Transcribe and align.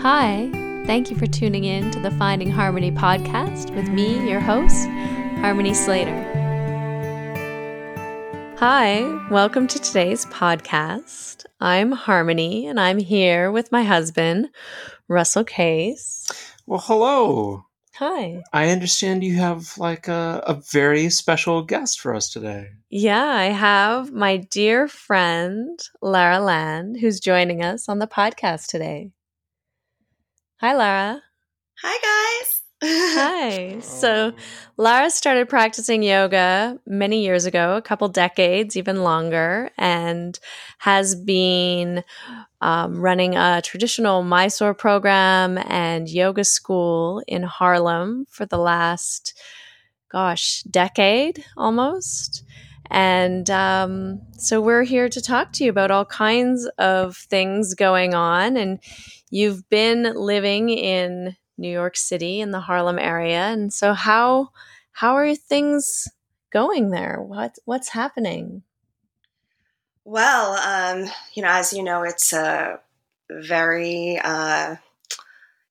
Hi, 0.00 0.50
thank 0.84 1.10
you 1.10 1.16
for 1.16 1.26
tuning 1.26 1.64
in 1.64 1.90
to 1.90 1.98
the 1.98 2.10
Finding 2.12 2.50
Harmony 2.50 2.92
podcast 2.92 3.74
with 3.74 3.88
me, 3.88 4.28
your 4.28 4.40
host, 4.40 4.86
Harmony 5.40 5.72
Slater. 5.72 6.14
Hi, 8.58 9.28
welcome 9.30 9.66
to 9.66 9.78
today's 9.80 10.26
podcast. 10.26 11.46
I'm 11.60 11.92
Harmony 11.92 12.66
and 12.66 12.78
I'm 12.78 12.98
here 12.98 13.50
with 13.50 13.72
my 13.72 13.82
husband, 13.82 14.50
Russell 15.08 15.44
Case. 15.44 16.28
Well, 16.66 16.82
hello. 16.84 17.64
Hi. 17.94 18.42
I 18.52 18.68
understand 18.68 19.24
you 19.24 19.36
have 19.36 19.78
like 19.78 20.08
a, 20.08 20.42
a 20.46 20.60
very 20.70 21.08
special 21.08 21.62
guest 21.62 22.00
for 22.00 22.14
us 22.14 22.30
today. 22.30 22.68
Yeah, 22.90 23.24
I 23.24 23.46
have 23.46 24.12
my 24.12 24.36
dear 24.36 24.88
friend, 24.88 25.80
Lara 26.02 26.38
Land, 26.38 26.98
who's 27.00 27.18
joining 27.18 27.64
us 27.64 27.88
on 27.88 27.98
the 27.98 28.06
podcast 28.06 28.66
today. 28.66 29.12
Hi, 30.60 30.74
Lara. 30.74 31.22
Hi, 31.82 32.40
guys. 32.40 32.62
Hi. 32.82 33.80
So. 33.82 34.32
Lara 34.78 35.10
started 35.10 35.48
practicing 35.48 36.02
yoga 36.02 36.78
many 36.86 37.24
years 37.24 37.46
ago, 37.46 37.76
a 37.76 37.82
couple 37.82 38.08
decades, 38.08 38.76
even 38.76 39.02
longer, 39.02 39.70
and 39.78 40.38
has 40.78 41.14
been 41.14 42.04
um, 42.60 43.00
running 43.00 43.36
a 43.36 43.62
traditional 43.62 44.22
Mysore 44.22 44.74
program 44.74 45.56
and 45.56 46.10
yoga 46.10 46.44
school 46.44 47.22
in 47.26 47.42
Harlem 47.42 48.26
for 48.28 48.44
the 48.44 48.58
last, 48.58 49.38
gosh, 50.10 50.62
decade 50.64 51.42
almost. 51.56 52.44
And 52.90 53.48
um, 53.48 54.20
so 54.38 54.60
we're 54.60 54.84
here 54.84 55.08
to 55.08 55.20
talk 55.20 55.52
to 55.54 55.64
you 55.64 55.70
about 55.70 55.90
all 55.90 56.04
kinds 56.04 56.66
of 56.78 57.16
things 57.16 57.74
going 57.74 58.14
on. 58.14 58.58
And 58.58 58.78
you've 59.30 59.68
been 59.68 60.14
living 60.14 60.70
in 60.70 61.36
New 61.58 61.70
York 61.70 61.96
City 61.96 62.40
in 62.40 62.50
the 62.50 62.60
Harlem 62.60 62.98
area. 62.98 63.46
And 63.46 63.72
so 63.72 63.92
how 63.94 64.50
how 64.92 65.16
are 65.16 65.34
things 65.34 66.08
going 66.52 66.90
there? 66.90 67.20
What 67.20 67.58
what's 67.64 67.90
happening? 67.90 68.62
well, 70.06 70.52
um, 70.54 71.10
you 71.34 71.42
know, 71.42 71.48
as 71.50 71.72
you 71.72 71.82
know, 71.82 72.04
it's 72.04 72.32
a 72.32 72.78
very 73.28 74.20
uh, 74.22 74.76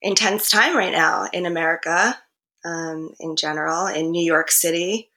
intense 0.01 0.49
time 0.49 0.75
right 0.75 0.91
now 0.91 1.29
in 1.31 1.45
America, 1.45 2.19
um, 2.65 3.11
in 3.21 3.37
general, 3.37 3.87
in 3.87 4.11
New 4.11 4.23
York 4.23 4.51
City. 4.51 5.09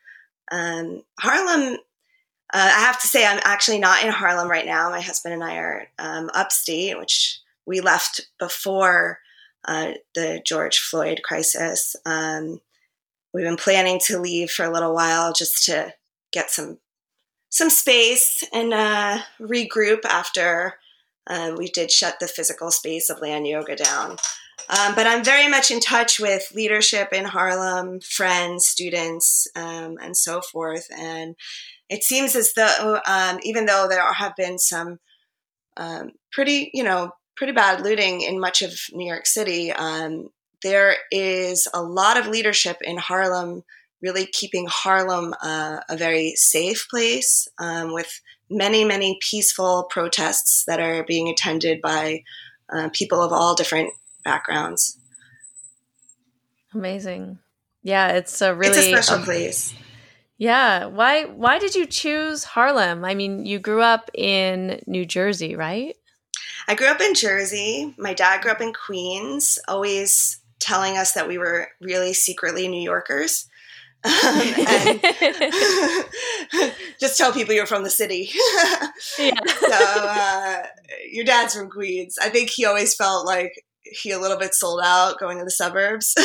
Um, 0.53 1.03
Harlem, 1.19 1.79
uh, 2.55 2.73
I 2.77 2.81
have 2.81 3.01
to 3.01 3.09
say, 3.09 3.27
I'm 3.27 3.41
actually 3.43 3.81
not 3.81 4.05
in 4.05 4.13
Harlem 4.13 4.49
right 4.49 4.65
now. 4.65 4.89
My 4.89 5.01
husband 5.01 5.35
and 5.35 5.43
I 5.43 5.57
are 5.57 5.89
um, 5.99 6.31
upstate, 6.33 6.97
which 6.97 7.41
we 7.69 7.81
left 7.81 8.23
before 8.41 9.19
uh, 9.67 9.93
the 10.15 10.41
George 10.45 10.79
Floyd 10.79 11.21
crisis. 11.23 11.95
Um, 12.07 12.61
we've 13.33 13.45
been 13.45 13.57
planning 13.57 14.01
to 14.07 14.19
leave 14.19 14.51
for 14.51 14.65
a 14.65 14.73
little 14.73 14.95
while 14.95 15.33
just 15.33 15.65
to 15.67 15.93
get 16.33 16.51
some 16.51 16.79
some 17.51 17.71
space 17.71 18.45
and 18.53 18.75
uh, 18.75 19.19
regroup 19.41 20.05
after 20.05 20.75
um, 21.29 21.57
we 21.57 21.69
did 21.69 21.91
shut 21.91 22.21
the 22.21 22.29
physical 22.29 22.71
space 22.71 23.09
of 23.09 23.21
land 23.21 23.47
yoga 23.47 23.77
down. 23.77 24.17
Um, 24.69 24.95
but 24.95 25.07
I'm 25.07 25.25
very 25.25 25.49
much 25.49 25.71
in 25.71 25.81
touch 25.81 26.21
with 26.21 26.53
leadership 26.55 27.13
in 27.13 27.25
Harlem, 27.25 28.01
friends, 28.01 28.67
students, 28.67 29.47
um, 29.57 29.97
and 30.03 30.15
so 30.15 30.43
forth. 30.43 30.89
And 30.95 31.37
it 31.89 32.03
seems 32.03 32.37
as 32.37 32.53
though, 32.55 33.01
um, 33.07 33.39
even 33.43 33.65
though 33.65 33.87
there 33.89 34.13
have 34.13 34.37
been 34.37 34.59
some 34.59 34.99
um, 35.79 36.13
pretty, 36.31 36.71
you 36.75 36.85
know, 36.85 37.13
pretty 37.39 37.53
bad 37.53 37.83
looting 37.83 38.21
in 38.23 38.41
much 38.41 38.63
of 38.63 38.73
New 38.93 39.07
York 39.07 39.25
City, 39.25 39.71
um, 39.73 40.29
there 40.65 40.97
is 41.13 41.69
a 41.73 41.81
lot 41.81 42.19
of 42.19 42.27
leadership 42.27 42.79
in 42.83 42.99
Harlem 42.99 43.63
really 44.03 44.27
keeping 44.27 44.67
Harlem 44.69 45.35
uh, 45.41 45.79
a 45.89 45.97
very 45.97 46.35
safe 46.35 46.87
place 46.91 47.49
um, 47.59 47.93
with 47.93 48.21
many, 48.51 48.85
many 48.85 49.19
peaceful 49.21 49.87
protests 49.89 50.65
that 50.67 50.81
are 50.81 51.05
being 51.05 51.29
attended 51.29 51.81
by 51.81 52.23
uh, 52.73 52.89
people 52.93 53.23
of 53.23 53.33
all 53.33 53.55
different 53.55 53.91
backgrounds. 54.25 54.99
Amazing. 56.75 57.39
Yeah, 57.83 58.09
it's 58.09 58.41
a 58.41 58.55
really 58.55 58.79
it's 58.79 58.87
a 58.87 59.03
special 59.03 59.17
um, 59.17 59.25
place. 59.25 59.75
Yeah. 60.37 60.87
Why 60.87 61.25
why 61.25 61.59
did 61.59 61.75
you 61.75 61.87
choose 61.87 62.45
Harlem? 62.45 63.05
I 63.05 63.15
mean, 63.15 63.47
you 63.47 63.59
grew 63.59 63.81
up 63.81 64.11
in 64.15 64.81
New 64.87 65.07
Jersey, 65.07 65.57
right? 65.57 65.97
I 66.69 66.75
grew 66.75 66.89
up 66.89 67.01
in 67.01 67.15
Jersey. 67.15 67.95
My 67.97 68.13
dad 68.13 68.43
grew 68.43 68.53
up 68.53 68.61
in 68.61 68.75
Queens, 68.75 69.59
always 69.67 70.39
telling 70.61 70.99
us 70.99 71.13
that 71.13 71.27
we 71.27 71.39
were 71.39 71.69
really 71.81 72.13
secretly 72.13 72.69
New 72.69 72.83
Yorkers. 72.83 73.49
Um, 74.05 74.13
and 74.15 75.01
just 77.01 77.17
tell 77.17 77.33
people 77.33 77.55
you're 77.55 77.65
from 77.65 77.85
the 77.85 77.91
city. 77.91 78.31
yeah. 79.19 79.35
so 79.47 79.69
uh, 79.73 80.63
your 81.11 81.25
dad's 81.25 81.55
from 81.55 81.71
Queens. 81.71 82.17
I 82.21 82.29
think 82.29 82.51
he 82.51 82.67
always 82.67 82.95
felt 82.95 83.27
like 83.27 83.53
he 83.83 84.11
a 84.11 84.19
little 84.19 84.37
bit 84.39 84.55
sold 84.55 84.83
out 84.85 85.19
going 85.19 85.39
to 85.39 85.45
the 85.45 85.51
suburbs. 85.51 86.15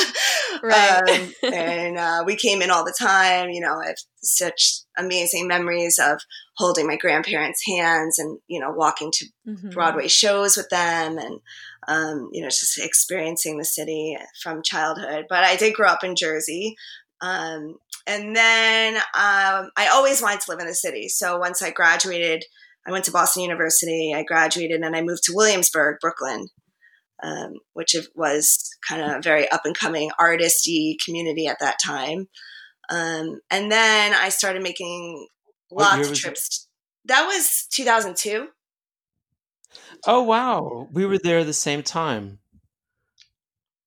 Right. 0.61 1.33
um, 1.43 1.51
and 1.51 1.97
uh, 1.97 2.23
we 2.25 2.35
came 2.35 2.61
in 2.61 2.69
all 2.69 2.85
the 2.85 2.95
time. 2.97 3.49
You 3.49 3.59
know, 3.59 3.81
I 3.83 3.87
have 3.87 3.95
such 4.21 4.81
amazing 4.97 5.47
memories 5.47 5.99
of 5.99 6.21
holding 6.57 6.85
my 6.87 6.95
grandparents' 6.97 7.63
hands 7.67 8.19
and 8.19 8.39
you 8.47 8.59
know 8.59 8.71
walking 8.71 9.11
to 9.11 9.25
Mhm. 9.47 9.73
Broadway 9.73 10.07
shows 10.07 10.55
with 10.55 10.69
them 10.69 11.17
and 11.17 11.39
um, 11.87 12.29
you 12.31 12.41
know 12.41 12.49
just 12.49 12.77
experiencing 12.79 13.57
the 13.57 13.65
city 13.65 14.17
from 14.41 14.61
childhood. 14.63 15.25
But 15.29 15.43
I 15.43 15.55
did 15.55 15.73
grow 15.73 15.89
up 15.89 16.03
in 16.03 16.15
Jersey. 16.15 16.75
Um, 17.21 17.77
and 18.05 18.35
then 18.35 18.95
um, 18.97 19.69
I 19.77 19.89
always 19.93 20.21
wanted 20.21 20.41
to 20.41 20.51
live 20.51 20.59
in 20.59 20.67
the 20.67 20.73
city. 20.73 21.07
So 21.07 21.37
once 21.37 21.61
I 21.61 21.71
graduated, 21.71 22.43
I 22.85 22.91
went 22.91 23.05
to 23.05 23.11
Boston 23.11 23.43
University. 23.43 24.13
I 24.13 24.23
graduated 24.23 24.81
and 24.81 24.93
I 24.93 25.01
moved 25.01 25.23
to 25.25 25.33
Williamsburg, 25.33 25.97
Brooklyn, 26.01 26.49
um, 27.23 27.53
which 27.73 27.95
was 28.13 28.69
kind 28.85 29.01
of 29.01 29.09
a 29.17 29.21
very 29.21 29.49
up 29.49 29.61
and 29.63 29.77
coming 29.77 30.11
artisty 30.19 30.95
community 31.05 31.47
at 31.47 31.59
that 31.61 31.77
time. 31.83 32.27
Um, 32.89 33.39
and 33.49 33.71
then 33.71 34.13
I 34.13 34.27
started 34.27 34.61
making 34.61 35.27
lots 35.81 36.09
of 36.09 36.16
trips. 36.16 36.67
That 37.06 37.25
was 37.25 37.67
2002. 37.72 38.47
Oh, 40.06 40.23
wow. 40.23 40.88
We 40.91 41.06
were 41.06 41.17
there 41.17 41.44
the 41.44 41.53
same 41.53 41.84
time. 41.84 42.39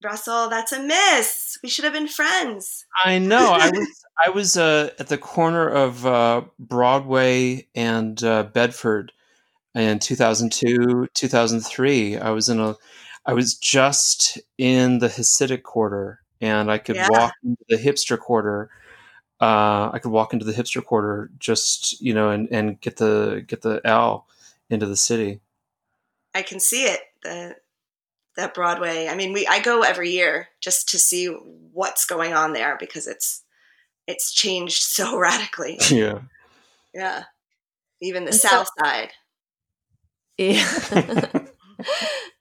Russell, 0.05 0.49
that's 0.49 0.73
a 0.73 0.83
miss. 0.83 1.59
We 1.63 1.69
should 1.69 1.85
have 1.85 1.95
been 1.95 2.09
friends. 2.09 2.85
I 3.05 3.19
know. 3.19 3.53
I 3.53 3.71
was 3.71 4.05
I 4.27 4.31
was 4.31 4.57
uh, 4.57 4.91
at 4.99 5.09
the 5.09 5.19
corner 5.19 5.69
of 5.69 6.07
uh, 6.07 6.43
Broadway 6.59 7.67
and 7.75 8.23
uh, 8.23 8.45
Bedford 8.45 9.13
in 9.75 9.99
2002, 9.99 11.09
2003. 11.13 12.19
I 12.19 12.31
was 12.31 12.49
in 12.49 12.61
a 12.61 12.77
I 13.27 13.33
was 13.33 13.55
just 13.57 14.39
in 14.59 15.01
the 15.01 15.09
Hasidic 15.09 15.65
quarter 15.65 16.21
and 16.41 16.71
I 16.71 16.79
could 16.79 16.97
Yeah. 16.97 17.09
walk 17.11 17.33
into 17.45 17.65
the 17.69 17.77
hipster 17.77 18.19
quarter. 18.19 18.71
Uh, 19.41 19.91
I 19.93 19.99
could 19.99 20.13
walk 20.13 20.33
into 20.33 20.45
the 20.47 20.53
hipster 20.53 20.83
quarter 20.85 21.31
just, 21.39 22.01
you 22.01 22.15
know, 22.15 22.31
and, 22.31 22.49
and 22.51 22.81
get 22.81 22.97
the 22.97 23.45
get 23.47 23.63
the 23.63 23.81
L 23.85 24.27
into 24.71 24.87
the 24.87 24.97
city. 24.97 25.41
I 26.35 26.43
can 26.43 26.59
see 26.61 26.85
it. 26.85 27.01
The 27.23 27.57
that 28.37 28.55
Broadway. 28.55 29.09
I 29.09 29.15
mean, 29.15 29.33
we 29.33 29.47
I 29.47 29.61
go 29.61 29.83
every 29.83 30.11
year 30.11 30.49
just 30.61 30.89
to 30.91 30.99
see 30.99 31.27
what's 31.73 32.05
going 32.07 32.33
on 32.33 32.53
there 32.55 32.77
because 32.79 33.07
it's 33.07 33.43
it's 34.07 34.33
changed 34.33 34.83
so 34.83 35.19
radically. 35.19 35.79
Yeah. 35.91 36.21
Yeah. 36.95 37.25
Even 38.01 38.25
the 38.25 38.31
And 38.31 38.41
so- 38.41 38.49
south 38.49 38.69
side. 38.83 39.11
Yeah. 40.39 40.67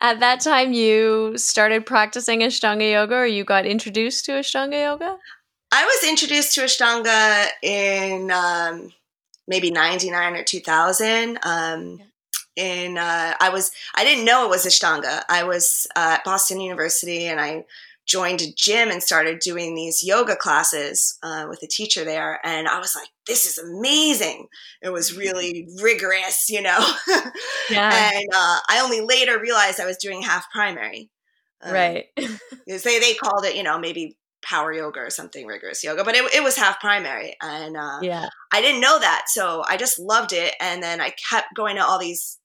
At 0.02 0.20
that 0.20 0.42
time, 0.42 0.74
you 0.74 1.38
started 1.38 1.86
practicing 1.86 2.42
Ashtanga 2.42 2.92
yoga, 2.92 3.16
or 3.16 3.26
you 3.26 3.44
got 3.46 3.66
introduced 3.66 4.26
to 4.26 4.34
Ashtanga 4.34 4.82
yoga. 4.82 5.18
I 5.72 5.84
was 5.86 6.10
introduced 6.10 6.56
to 6.56 6.62
Ashtanga 6.62 7.48
in 7.62 8.32
um, 8.32 8.92
maybe 9.48 9.72
99 9.72 10.36
or 10.36 10.44
2000. 10.44 11.40
Um, 11.44 12.00
in 12.56 12.98
uh, 12.98 13.34
I 13.40 13.50
was 13.50 13.72
I 13.96 14.06
didn't 14.06 14.26
know 14.26 14.46
it 14.46 14.50
was 14.50 14.66
Ashtanga. 14.66 15.24
I 15.30 15.44
was 15.44 15.88
uh, 15.96 16.16
at 16.18 16.24
Boston 16.24 16.62
University 16.62 17.26
and 17.26 17.40
I 17.40 17.66
joined 18.06 18.42
a 18.42 18.52
gym 18.56 18.90
and 18.90 19.02
started 19.02 19.40
doing 19.40 19.74
these 19.74 20.04
yoga 20.04 20.36
classes 20.36 21.18
uh, 21.24 21.48
with 21.50 21.64
a 21.64 21.68
teacher 21.68 22.04
there. 22.04 22.40
And 22.46 22.68
I 22.68 22.80
was 22.80 22.96
like, 22.96 23.10
this 23.26 23.46
is 23.46 23.58
amazing. 23.58 24.48
It 24.82 24.90
was 24.90 25.18
really 25.18 25.68
rigorous, 25.82 26.50
you 26.50 26.62
know. 26.62 26.80
Yeah. 27.68 28.12
and 28.14 28.30
uh, 28.32 28.60
I 28.70 28.80
only 28.84 29.02
later 29.02 29.40
realized 29.40 29.80
I 29.80 29.88
was 29.88 29.98
doing 29.98 30.22
half 30.22 30.46
primary. 30.52 31.10
Um, 31.62 31.74
right. 31.74 32.06
they, 32.16 32.78
they 32.78 33.16
called 33.16 33.44
it, 33.44 33.56
you 33.56 33.64
know, 33.64 33.80
maybe 33.80 34.18
power 34.46 34.72
yoga 34.72 35.00
or 35.00 35.10
something 35.10 35.46
rigorous 35.46 35.84
yoga, 35.84 36.04
but 36.04 36.16
it, 36.16 36.34
it 36.34 36.44
was 36.44 36.56
half 36.56 36.80
primary. 36.80 37.36
And 37.42 37.76
uh, 37.76 38.00
yeah. 38.02 38.30
I 38.54 38.62
didn't 38.62 38.82
know 38.82 39.00
that. 39.00 39.26
So 39.28 39.64
I 39.68 39.78
just 39.78 40.00
loved 40.00 40.34
it. 40.34 40.54
And 40.62 40.82
then 40.82 41.02
I 41.02 41.12
kept 41.30 41.56
going 41.56 41.76
to 41.76 41.86
all 41.86 42.00
these, 42.00 42.40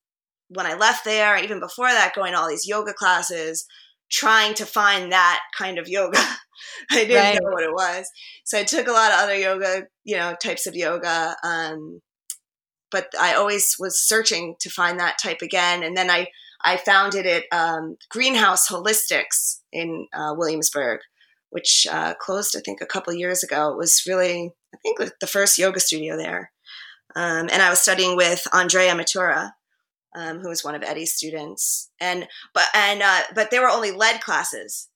when 0.48 0.66
I 0.66 0.74
left 0.74 1.04
there, 1.04 1.42
even 1.42 1.60
before 1.60 1.88
that, 1.88 2.14
going 2.14 2.32
to 2.32 2.38
all 2.38 2.48
these 2.48 2.66
yoga 2.66 2.92
classes, 2.92 3.66
trying 4.10 4.54
to 4.54 4.66
find 4.66 5.12
that 5.12 5.40
kind 5.56 5.78
of 5.78 5.88
yoga. 5.88 6.18
I 6.90 7.04
didn't 7.04 7.16
right. 7.16 7.38
know 7.40 7.50
what 7.50 7.62
it 7.62 7.72
was. 7.72 8.06
So 8.44 8.58
I 8.58 8.64
took 8.64 8.88
a 8.88 8.92
lot 8.92 9.12
of 9.12 9.20
other 9.20 9.36
yoga, 9.36 9.84
you 10.04 10.16
know, 10.16 10.34
types 10.42 10.66
of 10.66 10.74
yoga. 10.74 11.36
Um, 11.44 12.00
but 12.90 13.06
I 13.18 13.34
always 13.34 13.76
was 13.78 14.00
searching 14.00 14.56
to 14.60 14.70
find 14.70 14.98
that 14.98 15.18
type 15.22 15.42
again. 15.42 15.82
And 15.82 15.96
then 15.96 16.10
I, 16.10 16.26
I 16.62 16.76
found 16.76 17.14
it 17.14 17.26
at 17.26 17.44
um, 17.56 17.96
Greenhouse 18.10 18.68
Holistics 18.68 19.60
in 19.72 20.06
uh, 20.12 20.34
Williamsburg, 20.36 21.00
which 21.50 21.86
uh, 21.90 22.14
closed, 22.14 22.56
I 22.56 22.60
think, 22.60 22.80
a 22.80 22.86
couple 22.86 23.12
years 23.12 23.42
ago. 23.42 23.70
It 23.70 23.76
was 23.76 24.02
really, 24.06 24.52
I 24.74 24.78
think, 24.82 25.00
the 25.20 25.26
first 25.26 25.58
yoga 25.58 25.80
studio 25.80 26.16
there. 26.16 26.52
Um, 27.16 27.48
and 27.52 27.62
I 27.62 27.70
was 27.70 27.80
studying 27.80 28.16
with 28.16 28.46
Andrea 28.52 28.94
Matura, 28.94 29.52
um, 30.14 30.38
who 30.38 30.48
was 30.48 30.64
one 30.64 30.74
of 30.74 30.82
Eddie's 30.82 31.14
students. 31.14 31.90
And 32.00 32.26
but 32.54 32.66
and 32.74 33.02
uh, 33.02 33.20
but 33.34 33.50
they 33.50 33.58
were 33.58 33.68
only 33.68 33.90
lead 33.90 34.20
classes, 34.20 34.88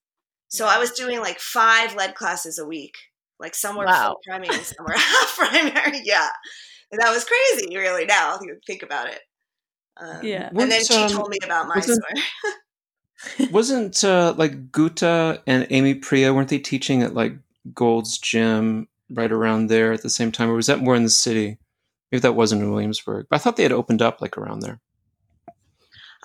so 0.48 0.66
I 0.66 0.78
was 0.78 0.92
doing 0.92 1.20
like 1.20 1.40
five 1.40 1.94
lead 1.96 2.14
classes 2.14 2.58
a 2.58 2.66
week, 2.66 2.94
like 3.40 3.54
somewhere 3.54 3.86
wow. 3.86 4.16
primary, 4.24 4.62
somewhere 4.62 4.96
half 4.96 5.36
primary. 5.36 6.00
Yeah, 6.04 6.28
and 6.92 7.00
that 7.00 7.10
was 7.10 7.24
crazy, 7.24 7.76
really. 7.76 8.06
Now 8.06 8.38
you 8.40 8.56
think 8.66 8.82
about 8.82 9.08
it. 9.08 9.20
Um, 9.96 10.24
yeah, 10.24 10.50
and 10.50 10.70
then 10.70 10.84
she 10.84 10.94
um, 10.94 11.10
told 11.10 11.30
me 11.30 11.38
about 11.44 11.68
Mysore. 11.68 11.96
Wasn't, 11.96 12.04
wasn't 13.50 14.02
uh, 14.04 14.34
like 14.36 14.70
Guta 14.70 15.40
and 15.46 15.66
Amy 15.70 15.94
Priya 15.94 16.32
weren't 16.32 16.48
they 16.48 16.58
teaching 16.58 17.02
at 17.02 17.14
like 17.14 17.34
Gold's 17.72 18.18
Gym 18.18 18.88
right 19.10 19.30
around 19.32 19.68
there 19.68 19.92
at 19.92 20.02
the 20.02 20.10
same 20.10 20.32
time, 20.32 20.50
or 20.50 20.54
was 20.54 20.66
that 20.66 20.80
more 20.80 20.96
in 20.96 21.04
the 21.04 21.10
city? 21.10 21.58
Maybe 22.10 22.20
that 22.20 22.34
wasn't 22.34 22.62
in 22.62 22.70
Williamsburg. 22.70 23.26
But 23.28 23.36
I 23.36 23.38
thought 23.38 23.56
they 23.56 23.62
had 23.62 23.72
opened 23.72 24.02
up 24.02 24.20
like 24.20 24.36
around 24.36 24.60
there. 24.60 24.80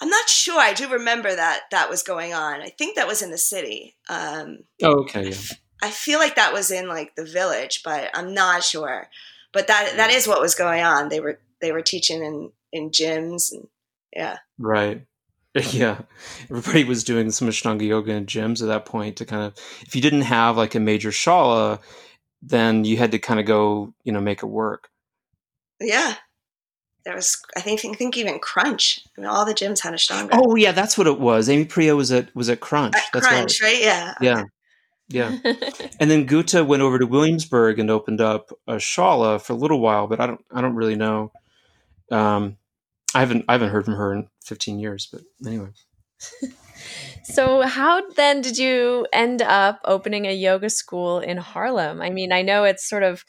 I'm 0.02 0.10
not 0.10 0.30
sure. 0.30 0.60
I 0.60 0.74
do 0.74 0.90
remember 0.90 1.34
that 1.34 1.64
that 1.72 1.90
was 1.90 2.04
going 2.04 2.34
on. 2.34 2.62
I 2.62 2.70
think 2.70 2.96
that 2.96 3.08
was 3.08 3.22
in 3.22 3.32
the 3.32 3.38
city. 3.38 3.96
Um, 4.10 4.60
oh, 4.82 5.02
okay. 5.02 5.30
Yeah. 5.30 5.38
I 5.82 5.92
feel 5.92 6.20
like 6.20 6.36
that 6.36 6.54
was 6.54 6.72
in 6.72 6.88
like 6.88 7.16
the 7.16 7.26
village, 7.26 7.82
but 7.84 8.10
I'm 8.14 8.34
not 8.34 8.64
sure. 8.64 9.10
But 9.52 9.68
that 9.68 9.94
that 9.98 10.12
is 10.12 10.28
what 10.28 10.42
was 10.42 10.56
going 10.56 10.84
on. 10.84 11.10
They 11.10 11.20
were 11.20 11.40
they 11.62 11.72
were 11.72 11.82
teaching 11.82 12.24
in 12.24 12.52
in 12.72 12.92
gyms 12.92 13.52
and 13.52 13.68
yeah. 14.16 14.38
Right. 14.58 15.06
Yeah. 15.72 16.02
Everybody 16.50 16.84
was 16.84 17.04
doing 17.04 17.32
some 17.32 17.48
Ashtanga 17.48 17.86
yoga 17.86 18.12
in 18.12 18.26
gyms 18.26 18.62
at 18.62 18.68
that 18.68 18.86
point 18.86 19.18
to 19.18 19.26
kind 19.26 19.44
of 19.44 19.54
if 19.82 19.96
you 19.96 20.02
didn't 20.02 20.22
have 20.22 20.58
like 20.58 20.76
a 20.76 20.80
major 20.80 21.10
shala, 21.10 21.80
then 22.42 22.86
you 22.86 22.98
had 22.98 23.12
to 23.12 23.20
kind 23.20 23.40
of 23.40 23.46
go, 23.46 23.94
you 24.04 24.12
know, 24.12 24.22
make 24.22 24.44
it 24.44 24.48
work. 24.48 24.90
Yeah, 25.82 26.16
there 27.06 27.16
was 27.16 27.42
I 27.56 27.62
think 27.62 27.84
I 27.86 27.94
think 27.94 28.18
even 28.18 28.40
Crunch. 28.40 29.02
I 29.18 29.22
mean, 29.22 29.30
all 29.30 29.46
the 29.46 29.54
gyms 29.54 29.80
had 29.80 29.94
Ashtanga. 29.94 30.30
Oh 30.34 30.56
yeah, 30.56 30.72
that's 30.72 30.98
what 30.98 31.08
it 31.08 31.20
was. 31.20 31.50
Amy 31.50 31.66
Priya 31.66 31.96
was 31.96 32.12
at 32.12 32.34
was 32.36 32.50
at 32.50 32.60
Crunch. 32.60 32.96
At 32.96 33.04
that's 33.14 33.28
Crunch, 33.28 33.62
right. 33.62 33.74
right? 33.74 33.82
Yeah. 33.82 34.14
Yeah. 34.22 34.44
Yeah. 35.08 35.38
and 36.00 36.12
then 36.12 36.28
Guta 36.28 36.66
went 36.66 36.84
over 36.84 37.00
to 37.00 37.08
Williamsburg 37.08 37.80
and 37.80 37.90
opened 37.90 38.22
up 38.22 38.52
a 38.68 38.76
shala 38.76 39.42
for 39.42 39.54
a 39.54 39.56
little 39.56 39.80
while, 39.80 40.06
but 40.06 40.20
I 40.20 40.28
don't 40.28 40.46
I 40.54 40.62
don't 40.62 40.76
really 40.76 40.96
know. 40.96 41.32
Um, 42.12 42.58
I 43.14 43.20
haven't 43.22 43.46
I 43.48 43.54
haven't 43.54 43.70
heard 43.70 43.86
from 43.86 43.96
her 43.96 44.14
in 44.14 44.28
15 44.46 44.80
years, 44.80 45.08
but 45.12 45.22
anyway. 45.46 45.70
so 47.24 47.62
how 47.62 48.08
then 48.12 48.42
did 48.42 48.58
you 48.58 49.08
end 49.14 49.42
up 49.42 49.80
opening 49.86 50.26
a 50.26 50.34
yoga 50.34 50.70
school 50.70 51.20
in 51.20 51.38
Harlem? 51.38 52.02
I 52.02 52.10
mean, 52.10 52.32
I 52.32 52.42
know 52.42 52.64
it's 52.64 52.88
sort 52.88 53.04
of 53.04 53.24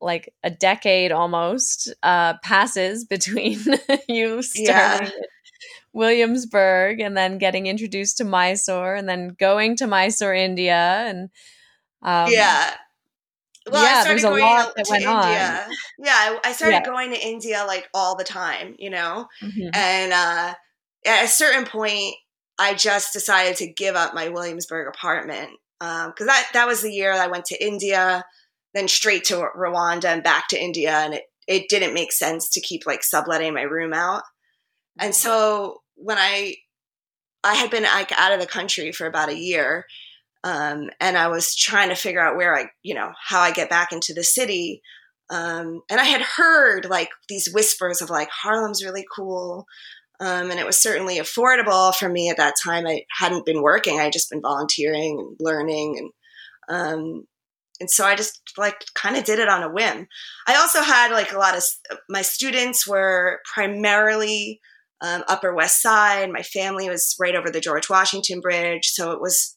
like 0.00 0.32
a 0.44 0.50
decade 0.50 1.10
almost 1.10 1.92
uh, 2.02 2.34
passes 2.44 3.04
between 3.04 3.58
you 4.08 4.42
starting 4.42 5.08
yeah. 5.08 5.10
Williamsburg 5.92 7.00
and 7.00 7.16
then 7.16 7.38
getting 7.38 7.66
introduced 7.66 8.18
to 8.18 8.24
Mysore 8.24 8.94
and 8.94 9.08
then 9.08 9.34
going 9.38 9.76
to 9.76 9.86
Mysore, 9.86 10.34
India, 10.34 11.04
and 11.06 11.30
um, 12.02 12.30
yeah. 12.30 12.74
Well, 13.70 13.82
yeah, 13.82 13.98
I 13.98 14.16
started 14.16 14.22
going 14.22 14.74
to, 14.76 14.84
to 14.84 14.94
India. 14.94 15.08
On. 15.10 15.72
Yeah, 15.98 16.12
I, 16.12 16.38
I 16.44 16.52
started 16.52 16.76
yeah. 16.76 16.84
going 16.84 17.10
to 17.10 17.26
India 17.26 17.64
like 17.66 17.88
all 17.94 18.16
the 18.16 18.24
time, 18.24 18.74
you 18.78 18.90
know, 18.90 19.26
mm-hmm. 19.42 19.68
and 19.74 20.12
uh, 20.12 20.54
at 21.06 21.24
a 21.24 21.28
certain 21.28 21.64
point, 21.64 22.14
I 22.58 22.74
just 22.74 23.12
decided 23.12 23.56
to 23.56 23.72
give 23.72 23.94
up 23.94 24.14
my 24.14 24.28
Williamsburg 24.28 24.88
apartment 24.88 25.50
because 25.78 26.20
um, 26.20 26.26
that 26.26 26.48
that 26.54 26.66
was 26.66 26.82
the 26.82 26.92
year 26.92 27.12
I 27.12 27.28
went 27.28 27.44
to 27.46 27.64
India 27.64 28.24
then 28.74 28.88
straight 28.88 29.24
to 29.24 29.48
Rwanda 29.56 30.06
and 30.06 30.22
back 30.22 30.48
to 30.48 30.62
India. 30.62 30.92
And 30.92 31.14
it, 31.14 31.24
it 31.46 31.68
didn't 31.68 31.94
make 31.94 32.12
sense 32.12 32.48
to 32.50 32.60
keep 32.60 32.86
like 32.86 33.02
subletting 33.02 33.54
my 33.54 33.62
room 33.62 33.92
out. 33.92 34.22
And 35.00 35.14
so 35.14 35.82
when 35.94 36.18
I, 36.18 36.56
I 37.44 37.54
had 37.54 37.70
been 37.70 37.84
like 37.84 38.12
out 38.12 38.32
of 38.32 38.40
the 38.40 38.46
country 38.46 38.92
for 38.92 39.06
about 39.06 39.30
a 39.30 39.38
year, 39.38 39.86
um, 40.44 40.90
and 41.00 41.16
I 41.16 41.28
was 41.28 41.54
trying 41.56 41.88
to 41.88 41.94
figure 41.94 42.20
out 42.20 42.36
where 42.36 42.56
I, 42.56 42.66
you 42.82 42.94
know, 42.94 43.12
how 43.22 43.40
I 43.40 43.52
get 43.52 43.70
back 43.70 43.92
into 43.92 44.14
the 44.14 44.24
city. 44.24 44.82
Um, 45.30 45.82
and 45.90 46.00
I 46.00 46.04
had 46.04 46.22
heard 46.22 46.86
like 46.86 47.10
these 47.28 47.50
whispers 47.52 48.00
of 48.00 48.10
like 48.10 48.30
Harlem's 48.30 48.84
really 48.84 49.04
cool. 49.14 49.66
Um, 50.20 50.50
and 50.50 50.58
it 50.58 50.66
was 50.66 50.80
certainly 50.80 51.18
affordable 51.18 51.94
for 51.94 52.08
me 52.08 52.28
at 52.30 52.38
that 52.38 52.54
time. 52.62 52.86
I 52.86 53.02
hadn't 53.18 53.46
been 53.46 53.62
working; 53.62 54.00
I 54.00 54.04
had 54.04 54.12
just 54.12 54.30
been 54.30 54.42
volunteering 54.42 55.18
and 55.20 55.36
learning, 55.38 56.10
and 56.68 56.76
um, 56.76 57.24
and 57.78 57.88
so 57.88 58.04
I 58.04 58.16
just 58.16 58.40
like 58.56 58.84
kind 58.94 59.16
of 59.16 59.22
did 59.22 59.38
it 59.38 59.48
on 59.48 59.62
a 59.62 59.72
whim. 59.72 60.08
I 60.48 60.56
also 60.56 60.82
had 60.82 61.12
like 61.12 61.32
a 61.32 61.38
lot 61.38 61.56
of 61.56 61.62
my 62.08 62.22
students 62.22 62.84
were 62.84 63.38
primarily 63.54 64.60
um, 65.00 65.22
Upper 65.28 65.54
West 65.54 65.80
Side. 65.80 66.32
My 66.32 66.42
family 66.42 66.88
was 66.88 67.14
right 67.20 67.36
over 67.36 67.48
the 67.48 67.60
George 67.60 67.88
Washington 67.88 68.40
Bridge, 68.40 68.86
so 68.86 69.12
it 69.12 69.20
was 69.20 69.56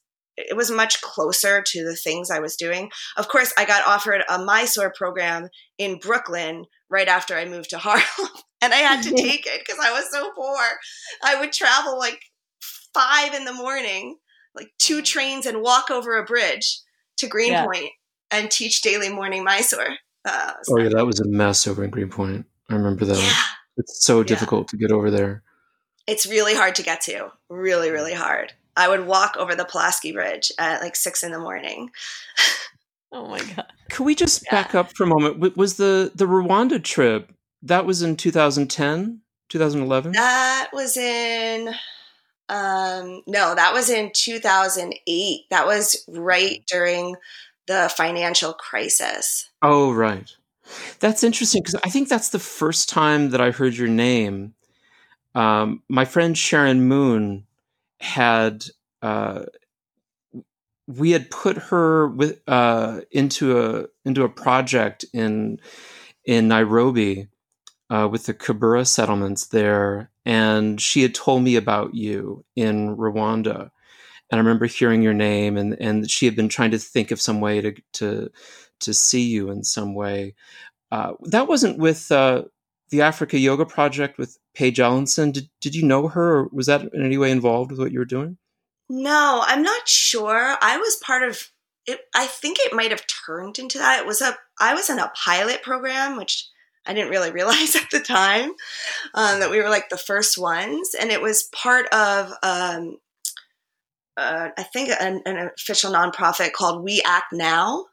it 0.50 0.56
was 0.56 0.72
much 0.72 1.02
closer 1.02 1.64
to 1.66 1.84
the 1.84 1.96
things 1.96 2.30
I 2.30 2.40
was 2.40 2.56
doing. 2.56 2.92
Of 3.18 3.28
course, 3.28 3.54
I 3.58 3.66
got 3.66 3.86
offered 3.88 4.24
a 4.30 4.44
Mysore 4.44 4.94
program 4.96 5.50
in 5.78 6.00
Brooklyn 6.00 6.66
right 6.90 7.08
after 7.08 7.36
I 7.36 7.46
moved 7.46 7.70
to 7.72 7.78
Harlem, 7.80 8.32
and 8.62 8.74
I 8.74 8.78
had 8.78 9.04
to 9.04 9.12
take 9.16 9.46
it 9.48 9.62
because 9.66 9.80
I 9.84 9.92
was 9.92 10.10
so 10.12 10.32
poor. 10.36 10.64
I 11.24 11.40
would 11.40 11.52
travel 11.52 11.98
like 11.98 12.20
five 12.94 13.34
in 13.34 13.46
the 13.46 13.54
morning, 13.54 14.18
like 14.56 14.70
two 14.80 15.02
mm. 15.02 15.06
trains, 15.06 15.46
and 15.46 15.62
walk 15.62 15.92
over 15.92 16.18
a 16.18 16.26
bridge 16.26 16.80
to 17.18 17.28
Greenpoint. 17.28 17.84
Yeah 17.84 17.90
and 18.32 18.50
teach 18.50 18.82
daily 18.82 19.10
morning 19.10 19.44
Mysore. 19.44 19.98
Uh, 20.26 20.54
oh 20.70 20.80
yeah, 20.80 20.90
that 20.90 21.06
was 21.06 21.20
a 21.20 21.28
mess 21.28 21.68
over 21.68 21.84
in 21.84 21.90
Greenpoint. 21.90 22.46
I 22.70 22.76
remember 22.76 23.06
that. 23.06 23.18
Yeah. 23.18 23.44
It's 23.78 24.06
so 24.06 24.24
difficult 24.24 24.68
yeah. 24.68 24.72
to 24.72 24.78
get 24.78 24.92
over 24.92 25.12
there. 25.12 25.44
It's 26.08 26.26
really 26.26 26.56
hard 26.56 26.76
to 26.76 26.84
get 26.84 27.02
to. 27.02 27.32
Really, 27.50 27.92
really 27.92 28.14
hard. 28.14 28.54
I 28.82 28.88
would 28.88 29.06
walk 29.06 29.38
over 29.38 29.54
the 29.54 29.64
Pulaski 29.64 30.12
Bridge 30.12 30.52
at 30.58 30.82
like 30.82 30.96
six 30.96 31.22
in 31.22 31.32
the 31.32 31.38
morning. 31.38 31.92
oh 33.12 33.28
my 33.28 33.40
god! 33.40 33.72
Could 33.92 34.06
we 34.06 34.16
just 34.16 34.44
yeah. 34.46 34.64
back 34.64 34.74
up 34.74 34.96
for 34.96 35.04
a 35.04 35.08
moment? 35.08 35.56
Was 35.56 35.78
the 35.78 36.12
the 36.16 36.26
Rwanda 36.26 36.84
trip 36.84 37.32
that 37.62 37.86
was 37.86 38.02
in 38.02 38.18
2010, 38.18 39.22
2011? 39.50 40.14
That 40.14 40.70
was 40.74 40.98
in 40.98 41.70
um 42.50 43.22
no, 43.28 43.54
that 43.54 43.72
was 43.72 43.92
in 43.92 44.12
2008. 44.16 45.42
That 45.52 45.68
was 45.68 46.04
right 46.08 46.64
during 46.66 47.16
the 47.68 47.94
financial 47.96 48.54
crisis. 48.54 49.48
Oh, 49.62 49.94
right. 49.94 50.28
That's 51.00 51.24
interesting 51.24 51.62
because 51.62 51.80
I 51.84 51.90
think 51.90 52.10
that's 52.10 52.30
the 52.30 52.40
first 52.40 52.90
time 52.90 53.30
that 53.30 53.42
I 53.42 53.52
heard 53.52 53.76
your 53.76 53.90
name. 53.90 54.56
Um, 55.36 55.84
my 55.88 56.06
friend 56.06 56.36
Sharon 56.36 56.88
Moon 56.88 57.46
had 58.02 58.66
uh, 59.02 59.44
we 60.88 61.12
had 61.12 61.32
put 61.32 61.58
her 61.58 62.08
with 62.08 62.42
uh, 62.48 63.02
into 63.12 63.60
a 63.60 63.86
into 64.06 64.24
a 64.24 64.30
project 64.30 65.06
in 65.14 65.60
in 66.26 66.48
Nairobi 66.48 67.28
uh, 67.90 68.08
with 68.12 68.26
the 68.26 68.34
Kibera 68.34 68.86
settlements 68.86 69.48
there, 69.48 70.12
and 70.26 70.82
she 70.82 71.02
had 71.02 71.16
told 71.16 71.44
me 71.44 71.56
about 71.56 71.96
you 71.96 72.46
in 72.56 72.96
Rwanda 72.98 73.72
and 74.32 74.40
I 74.40 74.44
remember 74.44 74.66
hearing 74.66 75.02
your 75.02 75.14
name, 75.14 75.58
and 75.58 75.80
and 75.80 76.10
she 76.10 76.26
had 76.26 76.36
been 76.36 76.50
trying 76.50 76.72
to 76.72 76.80
think 76.80 77.12
of 77.12 77.22
some 77.22 77.42
way 77.42 77.60
to 77.62 77.74
to 77.94 78.32
to 78.80 78.94
see 78.94 79.24
you 79.24 79.50
in 79.50 79.64
some 79.64 79.94
way. 79.94 80.36
Uh, 80.92 81.14
that 81.24 81.48
wasn't 81.48 81.78
with 81.78 82.12
uh, 82.12 82.44
the 82.92 83.02
Africa 83.02 83.40
Yoga 83.40 83.66
Project 83.66 84.18
with 84.18 84.38
Paige 84.54 84.78
Elenson. 84.78 85.34
Did 85.34 85.50
did 85.60 85.76
you 85.76 85.84
know 85.84 86.08
her, 86.10 86.40
or 86.40 86.50
was 86.52 86.68
that 86.68 86.82
in 86.94 87.04
any 87.04 87.18
way 87.18 87.32
involved 87.32 87.72
with 87.72 87.80
what 87.80 87.92
you 87.92 88.00
were 88.00 88.06
doing? 88.06 88.38
No, 88.90 89.42
I'm 89.46 89.64
not 89.64 89.88
sure. 89.88 90.56
I 90.62 90.78
was 90.78 90.98
part 90.98 91.24
of 91.24 91.50
it. 91.88 92.02
I 92.14 92.28
think 92.28 92.58
it 92.60 92.74
might 92.74 92.92
have 92.92 93.06
turned 93.26 93.58
into 93.58 93.78
that. 93.78 94.00
It 94.00 94.06
was 94.06 94.22
a 94.22 94.38
I 94.60 94.74
was 94.74 94.90
in 94.90 95.00
a 95.00 95.12
pilot 95.16 95.64
program, 95.64 96.18
which 96.18 96.48
I 96.86 96.94
didn't 96.94 97.12
really 97.12 97.32
realize 97.34 97.76
at 97.76 97.90
the 97.92 98.02
time 98.02 98.52
um, 99.14 99.40
that 99.40 99.50
we 99.50 99.62
were 99.62 99.70
like 99.70 99.90
the 99.90 99.98
first 99.98 100.38
ones, 100.38 100.94
and 101.00 101.10
it 101.10 101.22
was 101.22 101.50
part 101.54 101.88
of 101.94 102.32
um, 102.44 102.98
uh, 104.18 104.50
I 104.58 104.64
think 104.64 104.90
an, 105.00 105.22
an, 105.26 105.50
official 105.58 105.92
nonprofit 105.92 106.52
called 106.52 106.84
We 106.84 107.02
Act 107.06 107.32
Now. 107.32 107.86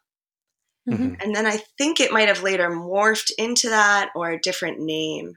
Mm-hmm. 0.89 1.15
And 1.21 1.35
then 1.35 1.47
I 1.47 1.59
think 1.77 2.01
it 2.01 2.13
might 2.13 2.29
have 2.29 2.43
later 2.43 2.71
morphed 2.71 3.31
into 3.39 3.69
that 3.69 4.11
or 4.15 4.31
a 4.31 4.41
different 4.41 4.81
name. 4.81 5.37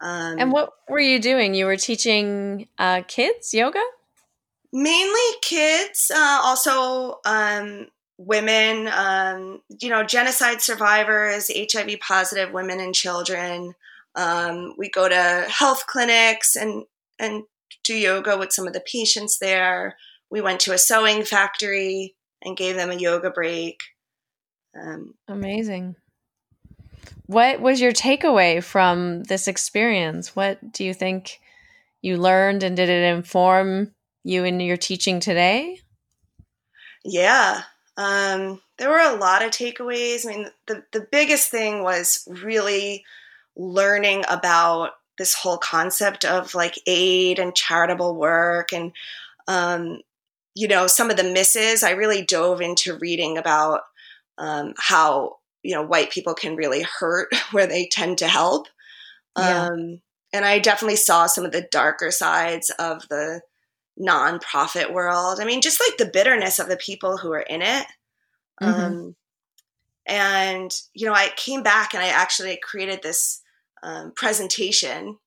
Um, 0.00 0.38
and 0.38 0.52
what 0.52 0.72
were 0.88 1.00
you 1.00 1.20
doing? 1.20 1.54
You 1.54 1.66
were 1.66 1.76
teaching 1.76 2.66
uh, 2.78 3.02
kids 3.06 3.54
yoga? 3.54 3.82
Mainly 4.72 5.20
kids, 5.42 6.10
uh, 6.12 6.40
also 6.42 7.20
um, 7.24 7.86
women, 8.18 8.88
um, 8.88 9.62
you 9.80 9.88
know, 9.88 10.02
genocide 10.02 10.60
survivors, 10.60 11.50
HIV 11.54 12.00
positive 12.00 12.52
women 12.52 12.80
and 12.80 12.94
children. 12.94 13.74
Um, 14.16 14.74
we 14.76 14.90
go 14.90 15.08
to 15.08 15.46
health 15.48 15.86
clinics 15.86 16.56
and 16.56 16.84
and 17.18 17.44
do 17.84 17.94
yoga 17.94 18.36
with 18.36 18.52
some 18.52 18.66
of 18.66 18.72
the 18.72 18.80
patients 18.80 19.38
there. 19.38 19.96
We 20.30 20.40
went 20.40 20.60
to 20.60 20.72
a 20.72 20.78
sewing 20.78 21.24
factory 21.24 22.14
and 22.42 22.56
gave 22.56 22.76
them 22.76 22.90
a 22.90 22.96
yoga 22.96 23.30
break. 23.30 23.78
Um, 24.80 25.14
Amazing. 25.28 25.96
What 27.26 27.60
was 27.60 27.80
your 27.80 27.92
takeaway 27.92 28.62
from 28.62 29.24
this 29.24 29.48
experience? 29.48 30.34
What 30.36 30.72
do 30.72 30.84
you 30.84 30.94
think 30.94 31.40
you 32.00 32.16
learned, 32.16 32.62
and 32.62 32.76
did 32.76 32.88
it 32.88 33.14
inform 33.14 33.92
you 34.24 34.44
in 34.44 34.60
your 34.60 34.76
teaching 34.76 35.20
today? 35.20 35.80
Yeah, 37.04 37.62
um, 37.96 38.60
there 38.78 38.90
were 38.90 38.98
a 38.98 39.16
lot 39.16 39.42
of 39.42 39.50
takeaways. 39.50 40.26
I 40.26 40.30
mean, 40.30 40.46
the, 40.66 40.84
the 40.92 41.06
biggest 41.10 41.50
thing 41.50 41.82
was 41.82 42.26
really 42.28 43.04
learning 43.56 44.24
about 44.28 44.92
this 45.18 45.34
whole 45.34 45.58
concept 45.58 46.24
of 46.24 46.54
like 46.54 46.78
aid 46.86 47.38
and 47.38 47.54
charitable 47.54 48.16
work 48.16 48.72
and 48.72 48.92
um, 49.46 50.00
you 50.54 50.66
know 50.68 50.86
some 50.86 51.10
of 51.10 51.16
the 51.16 51.24
misses 51.24 51.82
i 51.82 51.90
really 51.90 52.24
dove 52.24 52.60
into 52.60 52.96
reading 52.98 53.38
about 53.38 53.82
um, 54.38 54.74
how 54.78 55.36
you 55.62 55.74
know 55.74 55.82
white 55.82 56.10
people 56.10 56.34
can 56.34 56.56
really 56.56 56.82
hurt 56.82 57.28
where 57.52 57.66
they 57.66 57.86
tend 57.86 58.18
to 58.18 58.28
help 58.28 58.66
yeah. 59.38 59.66
um, 59.66 60.00
and 60.32 60.44
i 60.44 60.58
definitely 60.58 60.96
saw 60.96 61.26
some 61.26 61.44
of 61.44 61.52
the 61.52 61.66
darker 61.70 62.10
sides 62.10 62.70
of 62.78 63.06
the 63.08 63.40
nonprofit 64.00 64.92
world 64.92 65.38
i 65.40 65.44
mean 65.44 65.60
just 65.60 65.80
like 65.80 65.96
the 65.98 66.10
bitterness 66.10 66.58
of 66.58 66.68
the 66.68 66.76
people 66.76 67.18
who 67.18 67.32
are 67.32 67.40
in 67.40 67.62
it 67.62 67.86
mm-hmm. 68.60 68.80
Um, 68.80 69.16
and 70.06 70.74
you 70.94 71.06
know 71.06 71.14
i 71.14 71.28
came 71.36 71.62
back 71.62 71.94
and 71.94 72.02
i 72.02 72.08
actually 72.08 72.58
created 72.62 73.02
this 73.02 73.42
um, 73.82 74.12
presentation, 74.14 75.18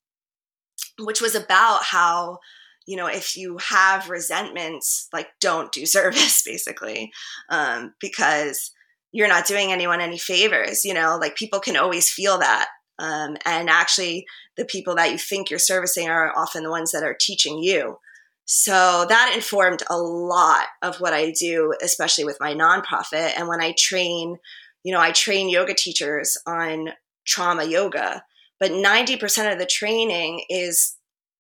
which 1.00 1.22
was 1.22 1.36
about 1.36 1.84
how 1.84 2.40
you 2.86 2.96
know 2.96 3.08
if 3.08 3.36
you 3.36 3.58
have 3.58 4.10
resentments, 4.10 5.08
like 5.12 5.28
don't 5.42 5.72
do 5.72 5.86
service, 5.86 6.42
basically, 6.44 7.12
um, 7.50 7.94
because 8.00 8.72
you're 9.16 9.28
not 9.28 9.48
doing 9.48 9.72
anyone 9.72 10.02
any 10.02 10.18
favors. 10.18 10.86
You 10.86 10.94
know, 10.94 11.18
like 11.20 11.36
people 11.36 11.60
can 11.60 11.78
always 11.78 12.10
feel 12.10 12.38
that. 12.40 12.68
Um, 12.98 13.38
and 13.46 13.70
actually, 13.70 14.26
the 14.58 14.66
people 14.66 14.96
that 14.96 15.12
you 15.12 15.18
think 15.18 15.50
you're 15.50 15.60
servicing 15.60 16.08
are 16.08 16.38
often 16.38 16.64
the 16.64 16.70
ones 16.70 16.92
that 16.92 17.04
are 17.04 17.18
teaching 17.20 17.62
you. 17.62 17.98
So 18.46 19.06
that 19.10 19.34
informed 19.36 19.84
a 19.90 19.98
lot 19.98 20.66
of 20.82 20.98
what 20.98 21.14
I 21.14 21.32
do, 21.32 21.74
especially 21.82 22.26
with 22.26 22.38
my 22.40 22.54
nonprofit. 22.54 23.32
And 23.38 23.48
when 23.48 23.62
I 23.62 23.74
train, 23.78 24.38
you 24.84 24.94
know, 24.94 25.00
I 25.00 25.12
train 25.12 25.50
yoga 25.50 25.74
teachers 25.74 26.38
on 26.46 26.90
trauma 27.26 27.66
yoga 27.66 28.24
but 28.60 28.72
90% 28.72 29.52
of 29.52 29.60
the 29.60 29.66
training 29.66 30.44
is 30.50 30.96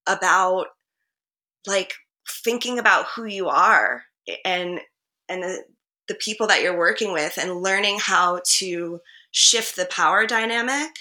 about 0.07 0.67
like 1.65 1.93
thinking 2.43 2.77
about 2.79 3.05
who 3.15 3.25
you 3.25 3.47
are 3.47 4.03
and 4.43 4.79
and 5.27 5.43
the, 5.43 5.63
the 6.07 6.15
people 6.15 6.47
that 6.47 6.61
you're 6.61 6.77
working 6.77 7.11
with 7.11 7.37
and 7.37 7.61
learning 7.61 7.97
how 7.99 8.41
to 8.45 8.99
shift 9.31 9.75
the 9.75 9.85
power 9.85 10.25
dynamic 10.25 10.91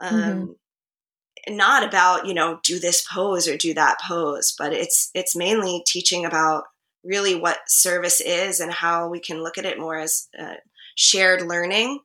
um, 0.00 0.14
mm-hmm. 0.14 1.56
not 1.56 1.86
about 1.86 2.26
you 2.26 2.34
know 2.34 2.60
do 2.62 2.78
this 2.78 3.04
pose 3.12 3.46
or 3.48 3.56
do 3.56 3.74
that 3.74 3.98
pose 4.06 4.54
but 4.58 4.72
it's 4.72 5.10
it's 5.14 5.36
mainly 5.36 5.82
teaching 5.86 6.24
about 6.24 6.64
really 7.04 7.34
what 7.34 7.58
service 7.68 8.20
is 8.20 8.60
and 8.60 8.72
how 8.72 9.08
we 9.08 9.20
can 9.20 9.42
look 9.42 9.58
at 9.58 9.64
it 9.64 9.78
more 9.78 9.96
as 9.96 10.28
uh, 10.38 10.54
shared 10.96 11.42
learning 11.42 12.00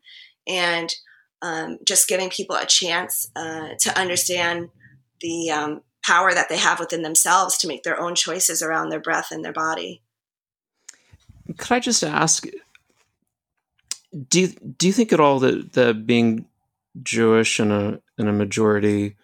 and 0.47 0.93
um, 1.41 1.79
just 1.85 2.07
giving 2.07 2.29
people 2.29 2.55
a 2.55 2.65
chance 2.65 3.29
uh, 3.35 3.69
to 3.79 3.99
understand 3.99 4.69
the 5.19 5.49
um, 5.49 5.81
power 6.03 6.33
that 6.33 6.49
they 6.49 6.57
have 6.57 6.79
within 6.79 7.01
themselves 7.01 7.57
to 7.57 7.67
make 7.67 7.83
their 7.83 7.99
own 7.99 8.13
choices 8.13 8.61
around 8.61 8.89
their 8.89 8.99
breath 8.99 9.31
and 9.31 9.43
their 9.43 9.53
body. 9.53 10.02
Could 11.57 11.71
I 11.71 11.79
just 11.79 12.03
ask? 12.03 12.45
Do 14.29 14.41
you, 14.41 14.47
do 14.47 14.87
you 14.87 14.93
think 14.93 15.11
at 15.11 15.19
all 15.19 15.39
that 15.39 15.73
that 15.73 16.05
being 16.05 16.45
Jewish 17.01 17.59
in 17.59 17.71
a 17.71 17.99
in 18.17 18.27
a 18.27 18.33
majority 18.33 19.15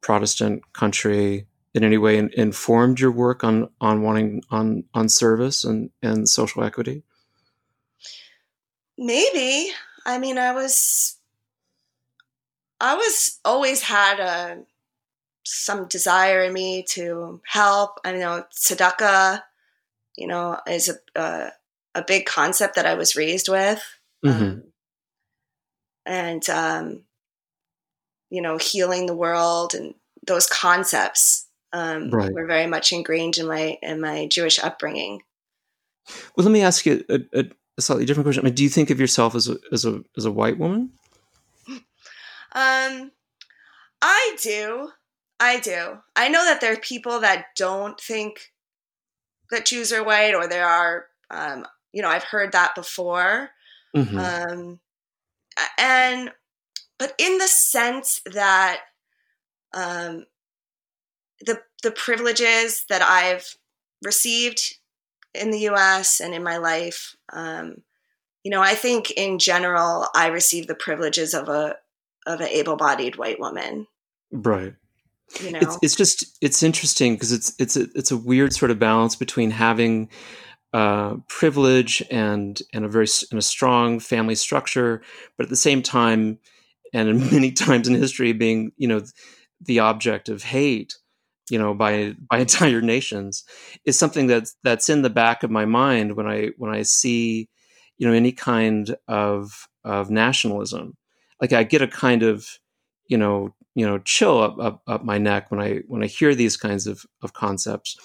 Protestant 0.00 0.72
country 0.72 1.46
in 1.72 1.82
any 1.84 1.98
way 1.98 2.18
in, 2.18 2.30
informed 2.34 3.00
your 3.00 3.10
work 3.10 3.44
on 3.44 3.68
on 3.80 4.02
wanting 4.02 4.42
on 4.50 4.84
on 4.94 5.08
service 5.08 5.64
and 5.64 5.90
and 6.02 6.28
social 6.28 6.64
equity? 6.64 7.02
Maybe. 8.98 9.72
I 10.06 10.18
mean, 10.18 10.38
I 10.38 10.52
was 10.52 11.16
I 12.80 12.94
was 12.94 13.40
always 13.44 13.82
had 13.82 14.20
a 14.20 14.64
some 15.44 15.86
desire 15.88 16.44
in 16.44 16.52
me 16.52 16.84
to 16.90 17.40
help. 17.46 18.00
I 18.04 18.12
know 18.12 18.44
tzedakah, 18.54 19.42
you 20.16 20.26
know, 20.26 20.58
is 20.66 20.88
a 20.88 21.20
a, 21.20 21.52
a 21.94 22.04
big 22.04 22.26
concept 22.26 22.76
that 22.76 22.86
I 22.86 22.94
was 22.94 23.16
raised 23.16 23.48
with, 23.48 23.82
mm-hmm. 24.24 24.42
um, 24.42 24.62
and 26.06 26.48
um, 26.50 27.02
you 28.30 28.42
know, 28.42 28.58
healing 28.58 29.06
the 29.06 29.16
world 29.16 29.74
and 29.74 29.94
those 30.26 30.46
concepts 30.46 31.48
um, 31.72 32.10
right. 32.10 32.32
were 32.32 32.46
very 32.46 32.66
much 32.66 32.92
ingrained 32.92 33.38
in 33.38 33.46
my 33.46 33.78
in 33.82 34.00
my 34.00 34.26
Jewish 34.26 34.58
upbringing. 34.58 35.22
Well, 36.36 36.44
let 36.44 36.52
me 36.52 36.62
ask 36.62 36.84
you 36.86 37.04
a, 37.08 37.20
a, 37.32 37.44
a 37.78 37.82
slightly 37.82 38.04
different 38.04 38.26
question. 38.26 38.42
I 38.42 38.46
mean, 38.46 38.54
do 38.54 38.62
you 38.62 38.68
think 38.68 38.90
of 38.90 39.00
yourself 39.00 39.34
as 39.34 39.48
a 39.48 39.56
as 39.72 39.84
a 39.84 40.02
as 40.16 40.24
a 40.24 40.32
white 40.32 40.58
woman? 40.58 40.92
Um, 42.56 43.10
I 44.00 44.36
do. 44.42 44.90
I 45.40 45.58
do. 45.58 45.98
I 46.14 46.28
know 46.28 46.44
that 46.44 46.60
there 46.60 46.72
are 46.72 46.76
people 46.76 47.20
that 47.20 47.46
don't 47.56 48.00
think 48.00 48.52
that 49.50 49.66
Jews 49.66 49.92
are 49.92 50.04
white, 50.04 50.34
or 50.34 50.46
there 50.46 50.66
are, 50.66 51.06
um, 51.30 51.66
you 51.92 52.02
know, 52.02 52.08
I've 52.08 52.24
heard 52.24 52.52
that 52.52 52.74
before. 52.74 53.50
Mm-hmm. 53.96 54.18
Um, 54.18 54.80
and, 55.78 56.32
but 56.98 57.14
in 57.18 57.38
the 57.38 57.48
sense 57.48 58.20
that 58.32 58.80
um, 59.74 60.26
the 61.40 61.60
the 61.82 61.90
privileges 61.90 62.84
that 62.88 63.02
I've 63.02 63.56
received 64.02 64.78
in 65.34 65.50
the 65.50 65.60
U.S. 65.60 66.20
and 66.20 66.34
in 66.34 66.42
my 66.42 66.56
life, 66.56 67.16
um, 67.32 67.82
you 68.42 68.50
know, 68.50 68.60
I 68.60 68.74
think 68.74 69.10
in 69.12 69.38
general 69.38 70.06
I 70.14 70.28
receive 70.28 70.66
the 70.66 70.74
privileges 70.74 71.34
of 71.34 71.48
a 71.48 71.76
of 72.26 72.40
an 72.40 72.48
able-bodied 72.48 73.16
white 73.16 73.38
woman. 73.38 73.86
Right. 74.32 74.74
You 75.40 75.52
know? 75.52 75.58
It's 75.60 75.78
it's 75.82 75.96
just 75.96 76.36
it's 76.40 76.62
interesting 76.62 77.14
because 77.14 77.32
it's 77.32 77.54
it's 77.58 77.76
a 77.76 77.86
it's 77.94 78.10
a 78.10 78.16
weird 78.16 78.52
sort 78.52 78.70
of 78.70 78.78
balance 78.78 79.16
between 79.16 79.50
having 79.50 80.08
uh, 80.72 81.16
privilege 81.28 82.02
and 82.10 82.60
and 82.72 82.84
a 82.84 82.88
very 82.88 83.06
and 83.30 83.38
a 83.38 83.42
strong 83.42 84.00
family 84.00 84.34
structure, 84.34 85.02
but 85.36 85.44
at 85.44 85.50
the 85.50 85.56
same 85.56 85.82
time, 85.82 86.38
and 86.92 87.30
many 87.32 87.52
times 87.52 87.88
in 87.88 87.94
history, 87.94 88.32
being 88.32 88.72
you 88.76 88.88
know 88.88 89.02
the 89.60 89.80
object 89.80 90.28
of 90.28 90.42
hate, 90.42 90.96
you 91.50 91.58
know 91.58 91.74
by 91.74 92.14
by 92.30 92.38
entire 92.40 92.80
nations, 92.80 93.44
is 93.84 93.98
something 93.98 94.26
that's 94.26 94.54
that's 94.62 94.88
in 94.88 95.02
the 95.02 95.10
back 95.10 95.42
of 95.42 95.50
my 95.50 95.64
mind 95.64 96.16
when 96.16 96.26
I 96.26 96.50
when 96.58 96.72
I 96.72 96.82
see 96.82 97.48
you 97.98 98.06
know 98.06 98.14
any 98.14 98.32
kind 98.32 98.94
of 99.08 99.68
of 99.84 100.10
nationalism 100.10 100.96
like 101.40 101.52
I 101.52 101.62
get 101.62 101.82
a 101.82 101.88
kind 101.88 102.22
of 102.22 102.46
you 103.06 103.18
know 103.18 103.54
you 103.74 103.86
know 103.86 103.98
chill 103.98 104.40
up, 104.42 104.58
up 104.58 104.82
up 104.86 105.04
my 105.04 105.18
neck 105.18 105.50
when 105.50 105.60
I 105.60 105.78
when 105.88 106.02
I 106.02 106.06
hear 106.06 106.34
these 106.34 106.56
kinds 106.56 106.86
of 106.86 107.04
of 107.22 107.32
concepts. 107.32 107.96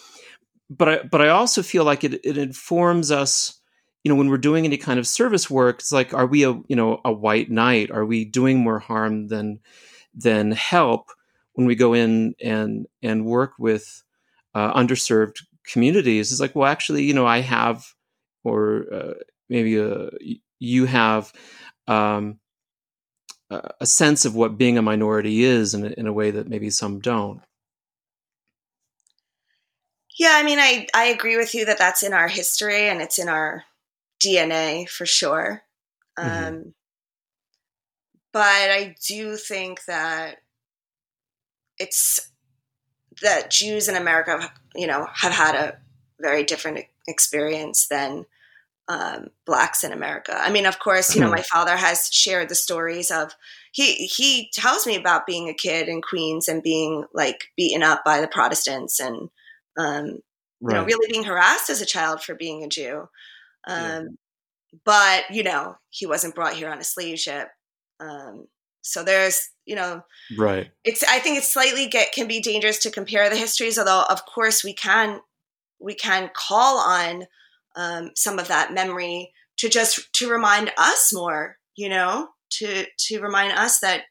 But 0.70 0.90
I 0.90 1.04
but 1.04 1.22
I 1.22 1.30
also 1.30 1.64
feel 1.64 1.84
like 1.84 2.04
it 2.04 2.20
it 2.24 2.38
informs 2.38 3.12
us 3.12 3.60
you 4.04 4.10
know 4.10 4.16
when 4.16 4.30
we're 4.30 4.38
doing 4.38 4.66
any 4.66 4.78
kind 4.78 5.00
of 5.00 5.08
service 5.08 5.50
work 5.50 5.80
it's 5.80 5.92
like 5.92 6.14
are 6.14 6.26
we 6.26 6.44
a 6.44 6.54
you 6.68 6.76
know 6.76 7.02
a 7.06 7.12
white 7.12 7.50
knight 7.52 7.92
are 7.92 8.06
we 8.06 8.26
doing 8.26 8.60
more 8.60 8.80
harm 8.80 9.28
than 9.28 9.60
than 10.14 10.52
help 10.52 11.10
when 11.54 11.68
we 11.68 11.76
go 11.76 11.94
in 11.94 12.34
and 12.42 12.88
and 13.04 13.26
work 13.26 13.54
with 13.60 14.04
uh, 14.56 14.74
underserved 14.74 15.44
communities 15.66 16.32
it's 16.32 16.42
like 16.42 16.56
well 16.56 16.70
actually 16.70 17.04
you 17.04 17.14
know 17.14 17.28
i 17.28 17.40
have 17.40 17.94
or 18.44 18.86
uh, 18.94 19.14
maybe 19.50 19.80
uh, 19.80 20.10
you 20.60 20.86
have 20.86 21.34
um, 21.88 22.40
a 23.50 23.86
sense 23.86 24.26
of 24.26 24.36
what 24.36 24.58
being 24.58 24.78
a 24.78 24.82
minority 24.82 25.44
is 25.44 25.74
in 25.74 25.86
a, 25.86 25.90
in 25.90 26.08
a 26.08 26.14
way 26.14 26.32
that 26.32 26.48
maybe 26.48 26.70
some 26.70 27.00
don't. 27.00 27.42
Yeah, 30.18 30.34
I 30.34 30.44
mean, 30.44 30.60
I, 30.60 30.88
I 30.94 31.06
agree 31.06 31.38
with 31.38 31.56
you 31.56 31.66
that 31.66 31.78
that's 31.78 32.04
in 32.04 32.14
our 32.14 32.28
history 32.28 32.90
and 32.90 33.02
it's 33.02 33.18
in 33.18 33.30
our 33.30 33.64
DNA 34.24 34.88
for 34.88 35.06
sure. 35.06 35.64
Mm-hmm. 36.18 36.48
Um, 36.48 36.74
but 38.34 38.42
I 38.42 38.96
do 39.08 39.38
think 39.38 39.86
that 39.86 40.38
it's 41.78 42.30
that 43.22 43.50
Jews 43.50 43.88
in 43.88 43.96
America, 43.96 44.52
you 44.76 44.88
know, 44.88 45.08
have 45.14 45.32
had 45.32 45.56
a 45.56 45.78
very 46.20 46.44
different 46.44 46.86
experience 47.08 47.88
than 47.88 48.26
um, 48.90 49.28
blacks 49.46 49.84
in 49.84 49.94
America. 49.94 50.36
I 50.36 50.52
mean, 50.52 50.66
of 50.66 50.80
course, 50.80 51.14
you 51.16 51.22
know, 51.22 51.28
hmm. 51.28 51.36
my 51.36 51.44
father 51.44 51.78
has 51.78 52.10
shared 52.12 52.50
the 52.50 52.56
stories 52.56 53.12
of 53.12 53.34
he 53.72 54.08
he 54.08 54.50
tells 54.52 54.88
me 54.88 54.96
about 54.96 55.28
being 55.28 55.48
a 55.48 55.54
kid 55.54 55.88
in 55.88 56.02
Queens 56.02 56.48
and 56.48 56.64
being 56.64 57.06
like 57.14 57.46
beaten 57.56 57.84
up 57.84 58.02
by 58.04 58.20
the 58.20 58.28
Protestants 58.28 59.00
and 59.00 59.30
um, 59.78 60.06
right. 60.06 60.20
you 60.62 60.74
know 60.74 60.84
really 60.84 61.12
being 61.12 61.24
harassed 61.24 61.70
as 61.70 61.82
a 61.82 61.86
child 61.86 62.24
for 62.24 62.34
being 62.34 62.64
a 62.64 62.68
Jew. 62.68 63.08
Um, 63.68 63.78
yeah. 63.78 64.02
But 64.84 65.24
you 65.30 65.44
know, 65.44 65.78
he 65.90 66.08
wasn't 66.08 66.36
brought 66.36 66.56
here 66.56 66.70
on 66.70 66.80
a 66.80 66.84
slave 66.84 67.20
ship. 67.20 67.48
Um, 68.00 68.48
so 68.82 69.04
there's 69.04 69.50
you 69.66 69.76
know 69.76 70.02
right 70.38 70.72
it's 70.84 71.04
i 71.04 71.20
think 71.20 71.38
it's 71.38 71.52
slightly 71.52 71.86
get 71.86 72.14
can 72.14 72.28
be 72.28 72.40
dangerous 72.40 72.80
to 72.80 72.90
compare 72.90 73.30
the 73.30 73.36
histories 73.36 73.78
although 73.78 74.06
of 74.10 74.26
course 74.26 74.64
we 74.64 74.74
can 74.74 75.20
we 75.80 75.94
can 75.94 76.30
call 76.34 76.80
on 76.80 77.26
um, 77.76 78.12
some 78.16 78.40
of 78.40 78.48
that 78.48 78.74
memory 78.74 79.32
to 79.58 79.70
just 79.70 80.12
to 80.14 80.30
remind 80.30 80.72
us 80.78 81.12
more 81.14 81.58
you 81.76 81.90
know 81.90 82.30
to 82.52 82.86
to 82.98 83.20
remind 83.20 83.54
us 83.54 83.80
that 83.80 84.04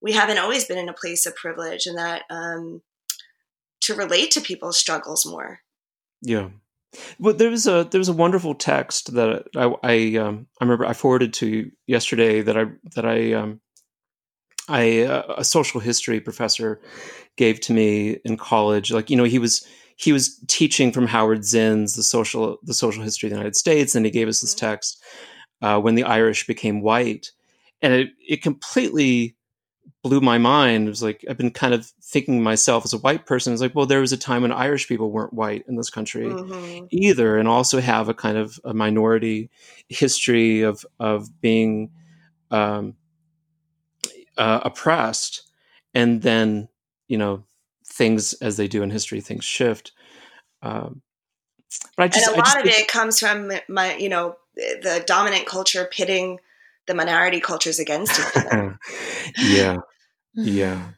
we 0.00 0.12
haven't 0.12 0.38
always 0.38 0.64
been 0.64 0.78
in 0.78 0.88
a 0.88 0.94
place 0.94 1.26
of 1.26 1.34
privilege 1.36 1.86
and 1.86 1.98
that 1.98 2.22
um, 2.30 2.82
to 3.80 3.94
relate 3.94 4.30
to 4.30 4.40
people's 4.40 4.78
struggles 4.78 5.26
more 5.26 5.60
yeah 6.22 6.48
well, 7.18 7.34
there 7.34 7.50
was 7.50 7.66
a 7.66 7.88
there 7.90 7.98
was 7.98 8.08
a 8.08 8.14
wonderful 8.14 8.54
text 8.54 9.14
that 9.14 9.46
I 9.56 9.74
I, 9.82 10.16
um, 10.16 10.46
I 10.60 10.64
remember 10.64 10.84
I 10.84 10.92
forwarded 10.92 11.32
to 11.34 11.46
you 11.46 11.70
yesterday 11.86 12.42
that 12.42 12.56
I 12.56 12.66
that 12.94 13.06
I 13.06 13.32
um, 13.32 13.60
I 14.68 15.00
uh, 15.02 15.34
a 15.38 15.44
social 15.44 15.80
history 15.80 16.20
professor 16.20 16.80
gave 17.36 17.60
to 17.60 17.72
me 17.72 18.18
in 18.24 18.36
college. 18.36 18.92
Like 18.92 19.08
you 19.08 19.16
know, 19.16 19.24
he 19.24 19.38
was 19.38 19.66
he 20.02 20.12
was 20.12 20.40
teaching 20.48 20.90
from 20.90 21.06
Howard 21.06 21.44
Zinn's 21.44 21.94
the 21.94 22.02
social 22.02 22.58
the 22.64 22.74
social 22.74 23.04
history 23.04 23.28
of 23.28 23.30
the 23.30 23.36
United 23.36 23.56
States, 23.56 23.94
and 23.94 24.04
he 24.04 24.10
gave 24.10 24.28
us 24.28 24.40
this 24.40 24.54
mm-hmm. 24.54 24.66
text 24.66 25.02
uh, 25.60 25.80
when 25.80 25.94
the 25.94 26.02
Irish 26.02 26.46
became 26.46 26.82
white, 26.82 27.30
and 27.80 27.92
it 27.94 28.10
it 28.28 28.42
completely 28.42 29.36
blew 30.02 30.20
my 30.20 30.38
mind. 30.38 30.86
It 30.86 30.90
was 30.90 31.04
like 31.04 31.24
I've 31.30 31.38
been 31.38 31.52
kind 31.52 31.72
of 31.72 31.86
thinking 32.02 32.42
myself 32.42 32.84
as 32.84 32.92
a 32.92 32.98
white 32.98 33.26
person. 33.26 33.52
It's 33.52 33.62
like, 33.62 33.76
well, 33.76 33.86
there 33.86 34.00
was 34.00 34.12
a 34.12 34.16
time 34.16 34.42
when 34.42 34.50
Irish 34.50 34.88
people 34.88 35.12
weren't 35.12 35.32
white 35.32 35.64
in 35.68 35.76
this 35.76 35.90
country 35.90 36.26
mm-hmm. 36.26 36.86
either, 36.90 37.38
and 37.38 37.46
also 37.46 37.80
have 37.80 38.08
a 38.08 38.14
kind 38.14 38.36
of 38.36 38.58
a 38.64 38.74
minority 38.74 39.50
history 39.88 40.62
of 40.62 40.84
of 40.98 41.40
being 41.40 41.92
um, 42.50 42.96
uh, 44.36 44.60
oppressed, 44.64 45.48
and 45.94 46.22
then 46.22 46.68
you 47.06 47.18
know 47.18 47.44
things 48.02 48.32
as 48.34 48.56
they 48.56 48.66
do 48.66 48.82
in 48.82 48.90
history, 48.90 49.20
things 49.20 49.44
shift. 49.44 49.92
Um, 50.60 51.02
but 51.96 52.02
I 52.02 52.08
just, 52.08 52.26
and 52.26 52.34
a 52.34 52.38
lot 52.38 52.46
just, 52.46 52.58
of 52.58 52.66
it 52.66 52.88
comes 52.88 53.20
from 53.20 53.52
my, 53.68 53.94
you 53.94 54.08
know, 54.08 54.34
the 54.56 55.04
dominant 55.06 55.46
culture 55.46 55.88
pitting 55.90 56.40
the 56.88 56.94
minority 56.94 57.40
cultures 57.40 57.78
against 57.78 58.18
each 58.18 58.44
other. 58.44 58.78
yeah, 59.38 59.76
yeah, 60.34 60.88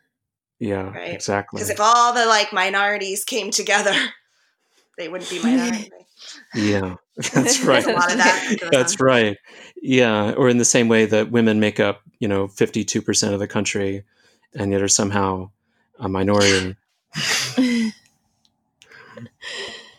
yeah, 0.58 0.90
right? 0.90 1.12
exactly. 1.12 1.58
Because 1.58 1.68
if 1.68 1.78
all 1.78 2.14
the 2.14 2.24
like 2.24 2.54
minorities 2.54 3.22
came 3.22 3.50
together, 3.50 3.94
they 4.98 5.08
wouldn't 5.08 5.28
be 5.28 5.42
minority. 5.42 5.90
yeah, 6.54 6.96
that's 7.34 7.62
right. 7.62 7.86
a 7.86 7.92
lot 7.92 8.10
of 8.10 8.16
that 8.16 8.68
that's 8.72 8.98
on. 8.98 9.06
right. 9.06 9.36
Yeah, 9.82 10.32
or 10.32 10.48
in 10.48 10.56
the 10.56 10.64
same 10.64 10.88
way 10.88 11.04
that 11.04 11.30
women 11.30 11.60
make 11.60 11.78
up, 11.78 12.00
you 12.18 12.28
know, 12.28 12.48
fifty-two 12.48 13.02
percent 13.02 13.34
of 13.34 13.40
the 13.40 13.46
country, 13.46 14.04
and 14.54 14.72
yet 14.72 14.80
are 14.80 14.88
somehow 14.88 15.50
a 16.00 16.08
minority. 16.08 16.76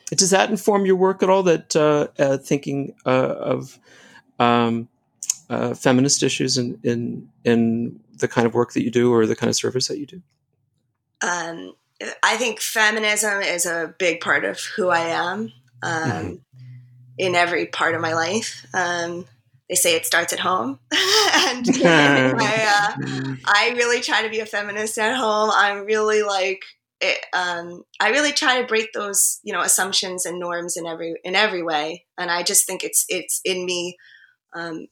Does 0.10 0.30
that 0.30 0.50
inform 0.50 0.86
your 0.86 0.96
work 0.96 1.24
at 1.24 1.30
all? 1.30 1.44
That 1.44 1.76
uh, 1.76 2.08
uh, 2.22 2.38
thinking 2.38 2.96
uh, 3.06 3.10
of 3.10 3.80
um, 4.40 4.88
uh, 5.50 5.74
feminist 5.74 6.24
issues 6.24 6.58
in, 6.58 6.80
in 6.84 7.30
in 7.44 8.00
the 8.18 8.28
kind 8.28 8.48
of 8.48 8.54
work 8.54 8.74
that 8.74 8.84
you 8.84 8.92
do, 8.92 9.14
or 9.14 9.26
the 9.26 9.36
kind 9.36 9.50
of 9.50 9.56
service 9.56 9.88
that 9.88 9.98
you 9.98 10.06
do? 10.06 10.22
Um, 11.22 11.76
I 12.24 12.38
think 12.38 12.62
feminism 12.62 13.42
is 13.42 13.66
a 13.66 13.94
big 13.98 14.22
part 14.22 14.46
of 14.46 14.60
who 14.60 14.90
I 14.90 15.00
am 15.00 15.54
um, 15.82 16.12
mm-hmm. 16.12 16.36
in 17.18 17.36
every 17.36 17.68
part 17.68 17.96
of 17.96 18.02
my 18.02 18.14
life. 18.14 18.66
Um, 18.74 19.26
they 19.70 19.76
say 19.76 19.96
it 19.96 20.06
starts 20.06 20.34
at 20.34 20.40
home, 20.40 20.80
and 20.92 21.66
I, 21.84 22.96
uh, 22.98 23.36
I 23.46 23.74
really 23.76 24.02
try 24.02 24.22
to 24.22 24.30
be 24.30 24.40
a 24.40 24.46
feminist 24.46 24.98
at 25.00 25.16
home. 25.16 25.50
I'm 25.54 25.86
really 25.86 26.22
like 26.22 26.64
it, 27.02 27.26
um, 27.34 27.84
I 28.00 28.10
really 28.10 28.32
try 28.32 28.62
to 28.62 28.68
break 28.68 28.94
those 28.94 29.40
you 29.44 29.54
know 29.54 29.62
assumptions 29.62 30.26
and 30.26 30.40
norms 30.40 30.78
in 30.78 30.86
every 30.86 31.16
in 31.24 31.36
every 31.36 31.64
way, 31.64 32.06
and 32.18 32.32
I 32.32 32.44
just 32.44 32.66
think 32.66 32.84
it's 32.84 33.06
it's 33.10 33.42
in 33.44 33.66
me 33.66 33.98
um, 34.56 34.88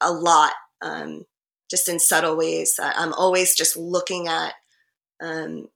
a 0.00 0.12
lot, 0.12 0.52
um, 0.82 1.24
just 1.70 1.88
in 1.88 2.00
subtle 2.00 2.36
ways. 2.36 2.78
I'm 2.80 3.12
always 3.12 3.54
just 3.54 3.76
looking 3.76 4.28
at 4.28 4.54
um, 5.22 5.68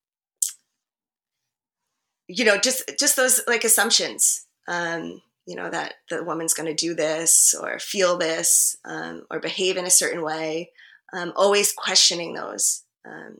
you 2.29 2.45
know 2.45 2.59
just 2.59 2.91
just 2.99 3.17
those 3.17 3.41
like 3.47 3.65
assumptions 3.65 4.47
um, 4.69 5.23
you 5.47 5.57
know 5.57 5.71
that 5.71 5.95
the 6.11 6.25
woman's 6.25 6.55
going 6.55 6.69
to 6.69 6.75
do 6.75 6.95
this 6.95 7.55
or 7.61 7.79
feel 7.79 8.19
this 8.19 8.77
um, 8.85 9.23
or 9.31 9.41
behave 9.41 9.77
in 9.77 9.87
a 9.87 9.91
certain 9.91 10.23
way 10.23 10.71
um, 11.13 11.33
always 11.37 11.73
questioning 11.73 12.35
those 12.35 12.83
um, 13.07 13.37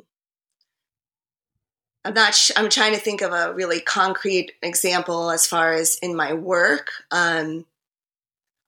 i'm 2.07 2.15
not 2.15 2.35
sh- 2.35 2.53
i'm 2.57 2.71
trying 2.71 2.95
to 2.95 3.01
think 3.01 3.21
of 3.21 3.33
a 3.33 3.53
really 3.55 3.81
concrete 3.81 4.53
example 4.63 5.31
as 5.31 5.47
far 5.47 5.73
as 5.73 5.97
in 5.97 6.15
my 6.15 6.33
work 6.33 6.91
um, 7.11 7.67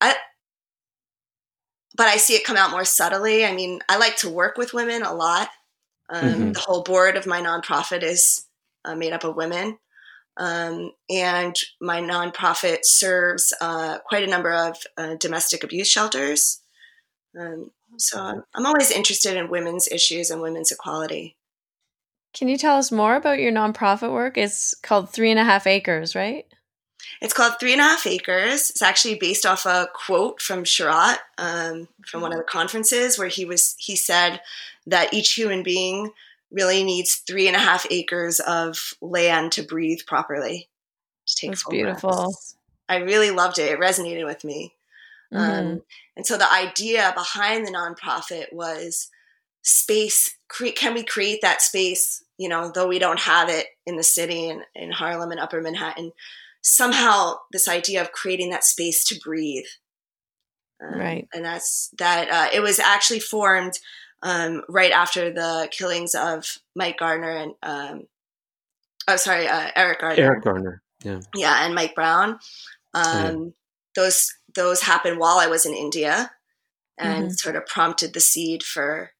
i 0.00 0.14
but 1.96 2.06
i 2.06 2.16
see 2.16 2.34
it 2.34 2.44
come 2.44 2.56
out 2.56 2.70
more 2.70 2.84
subtly 2.84 3.44
i 3.44 3.52
mean 3.52 3.80
i 3.88 3.96
like 3.96 4.16
to 4.16 4.28
work 4.28 4.56
with 4.56 4.74
women 4.74 5.02
a 5.02 5.14
lot 5.14 5.48
um, 6.10 6.24
mm-hmm. 6.24 6.52
the 6.52 6.60
whole 6.60 6.82
board 6.82 7.16
of 7.16 7.26
my 7.26 7.40
nonprofit 7.40 8.02
is 8.02 8.46
uh, 8.84 8.94
made 8.94 9.12
up 9.12 9.24
of 9.24 9.36
women 9.36 9.78
um, 10.38 10.92
and 11.10 11.56
my 11.80 12.00
nonprofit 12.00 12.84
serves 12.84 13.52
uh, 13.60 13.98
quite 13.98 14.22
a 14.22 14.30
number 14.30 14.52
of 14.52 14.76
uh, 14.96 15.16
domestic 15.16 15.64
abuse 15.64 15.88
shelters. 15.88 16.60
Um, 17.38 17.72
so 17.96 18.20
I'm, 18.20 18.44
I'm 18.54 18.66
always 18.66 18.92
interested 18.92 19.36
in 19.36 19.50
women's 19.50 19.88
issues 19.88 20.30
and 20.30 20.40
women's 20.40 20.70
equality. 20.70 21.36
Can 22.38 22.48
you 22.48 22.56
tell 22.56 22.76
us 22.76 22.92
more 22.92 23.16
about 23.16 23.40
your 23.40 23.50
nonprofit 23.50 24.12
work? 24.12 24.38
It's 24.38 24.72
called 24.74 25.10
Three 25.10 25.32
and 25.32 25.40
a 25.40 25.44
Half 25.44 25.66
Acres, 25.66 26.14
right? 26.14 26.46
It's 27.20 27.32
called 27.32 27.54
Three 27.58 27.72
and 27.72 27.80
a 27.80 27.84
Half 27.84 28.06
Acres. 28.06 28.70
It's 28.70 28.80
actually 28.80 29.16
based 29.16 29.44
off 29.44 29.66
a 29.66 29.88
quote 29.92 30.40
from 30.40 30.62
Sharath 30.62 31.18
um, 31.36 31.88
from 32.06 32.20
one 32.20 32.32
of 32.32 32.38
the 32.38 32.44
conferences 32.44 33.18
where 33.18 33.26
he 33.26 33.44
was 33.44 33.74
he 33.78 33.96
said 33.96 34.40
that 34.86 35.12
each 35.12 35.32
human 35.32 35.64
being 35.64 36.12
really 36.52 36.84
needs 36.84 37.16
three 37.16 37.48
and 37.48 37.56
a 37.56 37.60
half 37.60 37.86
acres 37.90 38.38
of 38.38 38.94
land 39.00 39.50
to 39.52 39.62
breathe 39.62 40.00
properly. 40.06 40.68
To 41.26 41.36
take 41.36 41.50
That's 41.50 41.64
beautiful. 41.64 42.10
Breaths. 42.10 42.56
I 42.88 42.98
really 42.98 43.32
loved 43.32 43.58
it. 43.58 43.72
It 43.72 43.80
resonated 43.80 44.24
with 44.24 44.44
me. 44.44 44.74
Mm-hmm. 45.34 45.68
Um, 45.72 45.82
and 46.16 46.24
so 46.24 46.38
the 46.38 46.50
idea 46.52 47.12
behind 47.16 47.66
the 47.66 47.72
nonprofit 47.72 48.52
was 48.52 49.08
space. 49.68 50.36
Create, 50.48 50.76
can 50.76 50.94
we 50.94 51.04
create 51.04 51.40
that 51.42 51.60
space? 51.60 52.24
You 52.38 52.48
know, 52.48 52.72
though 52.74 52.88
we 52.88 52.98
don't 52.98 53.20
have 53.20 53.48
it 53.48 53.66
in 53.86 53.96
the 53.96 54.02
city 54.02 54.48
and 54.48 54.62
in 54.74 54.90
Harlem 54.90 55.30
and 55.30 55.40
Upper 55.40 55.60
Manhattan, 55.60 56.12
somehow 56.62 57.34
this 57.52 57.68
idea 57.68 58.00
of 58.00 58.12
creating 58.12 58.50
that 58.50 58.64
space 58.64 59.04
to 59.08 59.20
breathe. 59.22 59.66
Um, 60.82 60.98
right. 60.98 61.28
And 61.34 61.44
that's 61.44 61.90
that. 61.98 62.30
Uh, 62.30 62.48
it 62.54 62.60
was 62.60 62.78
actually 62.78 63.20
formed 63.20 63.78
um, 64.22 64.62
right 64.68 64.92
after 64.92 65.32
the 65.32 65.68
killings 65.70 66.14
of 66.14 66.58
Mike 66.74 66.98
Gardner 66.98 67.30
and 67.30 67.52
um, 67.62 68.02
oh 69.06 69.16
sorry 69.16 69.46
uh, 69.46 69.70
Eric 69.76 70.00
Garner. 70.00 70.20
Eric 70.20 70.44
Garner, 70.44 70.82
yeah, 71.04 71.20
yeah, 71.34 71.64
and 71.64 71.74
Mike 71.74 71.94
Brown. 71.94 72.38
Um, 72.94 73.04
yeah. 73.14 73.50
Those 73.94 74.32
those 74.54 74.82
happened 74.82 75.18
while 75.18 75.38
I 75.38 75.46
was 75.46 75.66
in 75.66 75.74
India, 75.74 76.30
and 76.96 77.24
mm-hmm. 77.24 77.32
sort 77.32 77.56
of 77.56 77.66
prompted 77.66 78.12
the 78.12 78.20
seed 78.20 78.62
for 78.62 79.12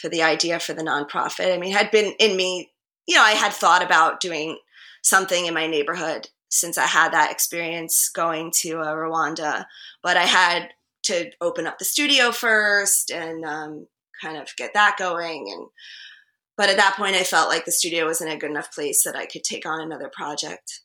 for 0.00 0.08
the 0.08 0.22
idea 0.22 0.58
for 0.58 0.72
the 0.72 0.82
nonprofit. 0.82 1.54
I 1.54 1.58
mean, 1.58 1.72
had 1.72 1.90
been 1.90 2.14
in 2.18 2.36
me, 2.36 2.70
you 3.06 3.16
know, 3.16 3.22
I 3.22 3.32
had 3.32 3.52
thought 3.52 3.82
about 3.82 4.20
doing 4.20 4.58
something 5.02 5.46
in 5.46 5.54
my 5.54 5.66
neighborhood 5.66 6.28
since 6.48 6.78
I 6.78 6.86
had 6.86 7.12
that 7.12 7.30
experience 7.30 8.08
going 8.08 8.52
to 8.60 8.80
uh, 8.80 8.94
Rwanda, 8.94 9.66
but 10.02 10.16
I 10.16 10.24
had 10.24 10.68
to 11.04 11.30
open 11.40 11.66
up 11.66 11.78
the 11.78 11.84
studio 11.84 12.30
first 12.30 13.10
and 13.10 13.44
um, 13.44 13.86
kind 14.22 14.36
of 14.36 14.54
get 14.56 14.74
that 14.74 14.96
going 14.98 15.48
and 15.50 15.66
but 16.56 16.68
at 16.68 16.76
that 16.76 16.94
point 16.96 17.16
i 17.16 17.24
felt 17.24 17.48
like 17.48 17.64
the 17.64 17.72
studio 17.72 18.06
was 18.06 18.20
in 18.20 18.28
a 18.28 18.36
good 18.36 18.50
enough 18.50 18.72
place 18.72 19.02
that 19.02 19.16
i 19.16 19.26
could 19.26 19.42
take 19.42 19.66
on 19.66 19.80
another 19.80 20.08
project 20.08 20.80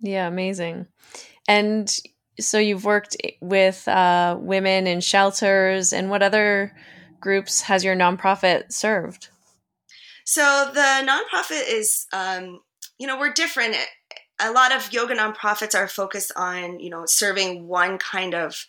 yeah 0.00 0.28
amazing 0.28 0.86
and 1.48 1.96
so 2.38 2.58
you've 2.58 2.84
worked 2.84 3.16
with 3.40 3.88
uh, 3.88 4.36
women 4.38 4.86
in 4.86 5.00
shelters 5.00 5.94
and 5.94 6.10
what 6.10 6.22
other 6.22 6.76
groups 7.26 7.62
has 7.62 7.82
your 7.82 7.96
nonprofit 7.96 8.72
served? 8.72 9.30
So 10.24 10.70
the 10.72 11.04
nonprofit 11.04 11.68
is 11.68 12.06
um, 12.12 12.60
you 12.98 13.06
know 13.08 13.18
we're 13.18 13.32
different. 13.32 13.76
A 14.38 14.52
lot 14.52 14.72
of 14.72 14.92
yoga 14.92 15.16
nonprofits 15.16 15.74
are 15.74 15.88
focused 15.88 16.30
on 16.36 16.78
you 16.78 16.88
know 16.88 17.04
serving 17.04 17.66
one 17.66 17.98
kind 17.98 18.32
of 18.34 18.66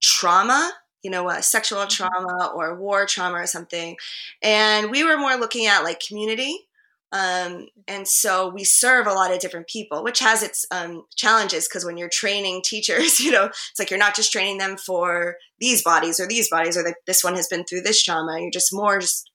trauma 0.00 0.72
you 1.02 1.10
know 1.10 1.28
a 1.28 1.42
sexual 1.42 1.80
mm-hmm. 1.80 1.88
trauma 1.88 2.52
or 2.54 2.74
war 2.74 3.06
trauma 3.06 3.36
or 3.36 3.46
something. 3.46 3.96
And 4.42 4.90
we 4.90 5.04
were 5.04 5.16
more 5.16 5.36
looking 5.36 5.66
at 5.66 5.84
like 5.84 6.00
community 6.00 6.67
um, 7.12 7.66
and 7.86 8.06
so 8.06 8.48
we 8.48 8.64
serve 8.64 9.06
a 9.06 9.12
lot 9.12 9.32
of 9.32 9.38
different 9.38 9.66
people 9.66 10.02
which 10.02 10.18
has 10.18 10.42
its 10.42 10.66
um, 10.70 11.04
challenges 11.16 11.68
because 11.68 11.84
when 11.84 11.96
you're 11.96 12.08
training 12.08 12.60
teachers 12.64 13.20
you 13.20 13.30
know 13.30 13.46
it's 13.46 13.78
like 13.78 13.90
you're 13.90 13.98
not 13.98 14.16
just 14.16 14.32
training 14.32 14.58
them 14.58 14.76
for 14.76 15.36
these 15.58 15.82
bodies 15.82 16.20
or 16.20 16.26
these 16.26 16.50
bodies 16.50 16.76
or 16.76 16.82
that 16.82 16.96
this 17.06 17.24
one 17.24 17.34
has 17.34 17.48
been 17.48 17.64
through 17.64 17.80
this 17.80 18.02
trauma 18.02 18.38
you're 18.40 18.50
just 18.50 18.72
more 18.72 18.98
just 18.98 19.30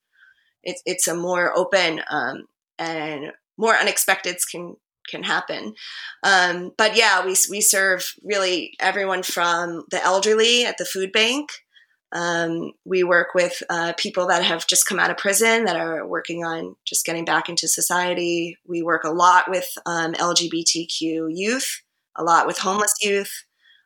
it's, 0.64 0.82
it's 0.86 1.08
a 1.08 1.16
more 1.16 1.56
open 1.58 2.02
um, 2.10 2.46
and 2.80 3.34
more 3.58 3.76
unexpected 3.76 4.38
can 4.50 4.76
can 5.10 5.24
happen. 5.24 5.74
Um, 6.24 6.72
but 6.78 6.96
yeah, 6.96 7.26
we 7.26 7.36
we 7.50 7.62
serve 7.62 8.14
really 8.24 8.74
everyone 8.80 9.24
from 9.24 9.84
the 9.92 10.04
elderly 10.04 10.66
at 10.66 10.78
the 10.78 10.86
food 10.86 11.12
bank. 11.12 11.50
Um, 12.14 12.74
we 12.86 13.04
work 13.04 13.34
with 13.34 13.64
uh, 13.72 13.94
people 13.98 14.28
that 14.28 14.44
have 14.44 14.68
just 14.68 14.86
come 14.86 15.00
out 15.00 15.10
of 15.10 15.18
prison 15.18 15.66
that 15.66 15.76
are 15.76 16.06
working 16.06 16.46
on 16.46 16.76
just 16.86 17.06
getting 17.06 17.26
back 17.26 17.50
into 17.50 17.68
society. 17.68 18.56
We 18.68 18.84
work 18.84 19.04
a 19.04 19.10
lot 19.10 19.50
with 19.50 19.68
um, 19.88 20.14
LGBTQ 20.14 21.30
youth, 21.32 21.82
a 22.16 22.24
lot 22.24 22.46
with 22.46 22.60
homeless 22.60 22.94
youth. 23.02 23.32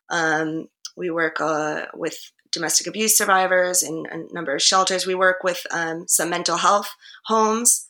Um, 0.10 0.68
we 0.98 1.10
work 1.10 1.40
uh, 1.40 1.86
with 1.94 2.18
domestic 2.52 2.88
abuse 2.88 3.18
survivors 3.18 3.82
in 3.82 4.06
a 4.12 4.34
number 4.34 4.54
of 4.54 4.62
shelters. 4.62 5.08
We 5.08 5.16
work 5.16 5.44
with 5.46 5.66
um, 5.72 6.06
some 6.10 6.30
mental 6.30 6.58
health 6.58 6.90
homes. 7.26 7.88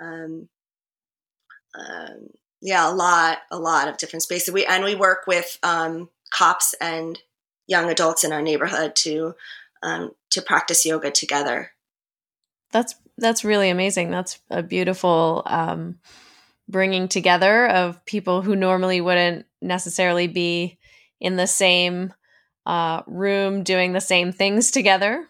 Um, 0.00 0.48
um, 1.78 2.30
yeah, 2.60 2.90
a 2.90 2.94
lot, 2.94 3.38
a 3.52 3.58
lot 3.58 3.86
of 3.86 3.98
different 3.98 4.24
spaces. 4.24 4.52
We 4.52 4.66
and 4.66 4.82
we 4.82 4.96
work 4.96 5.28
with 5.28 5.58
cops 5.62 6.74
and 6.80 7.20
young 7.68 7.90
adults 7.90 8.24
in 8.24 8.32
our 8.32 8.42
neighborhood 8.42 8.96
to 8.96 9.34
um, 9.82 10.12
to 10.30 10.42
practice 10.42 10.84
yoga 10.84 11.10
together. 11.10 11.72
That's 12.72 12.94
that's 13.16 13.44
really 13.44 13.70
amazing. 13.70 14.10
That's 14.10 14.38
a 14.50 14.62
beautiful 14.62 15.42
um, 15.46 15.98
bringing 16.68 17.08
together 17.08 17.66
of 17.66 18.04
people 18.04 18.42
who 18.42 18.54
normally 18.54 19.00
wouldn't 19.00 19.46
necessarily 19.60 20.28
be 20.28 20.78
in 21.20 21.36
the 21.36 21.46
same 21.46 22.12
uh, 22.66 23.02
room 23.06 23.64
doing 23.64 23.92
the 23.92 24.00
same 24.00 24.30
things 24.32 24.70
together. 24.70 25.26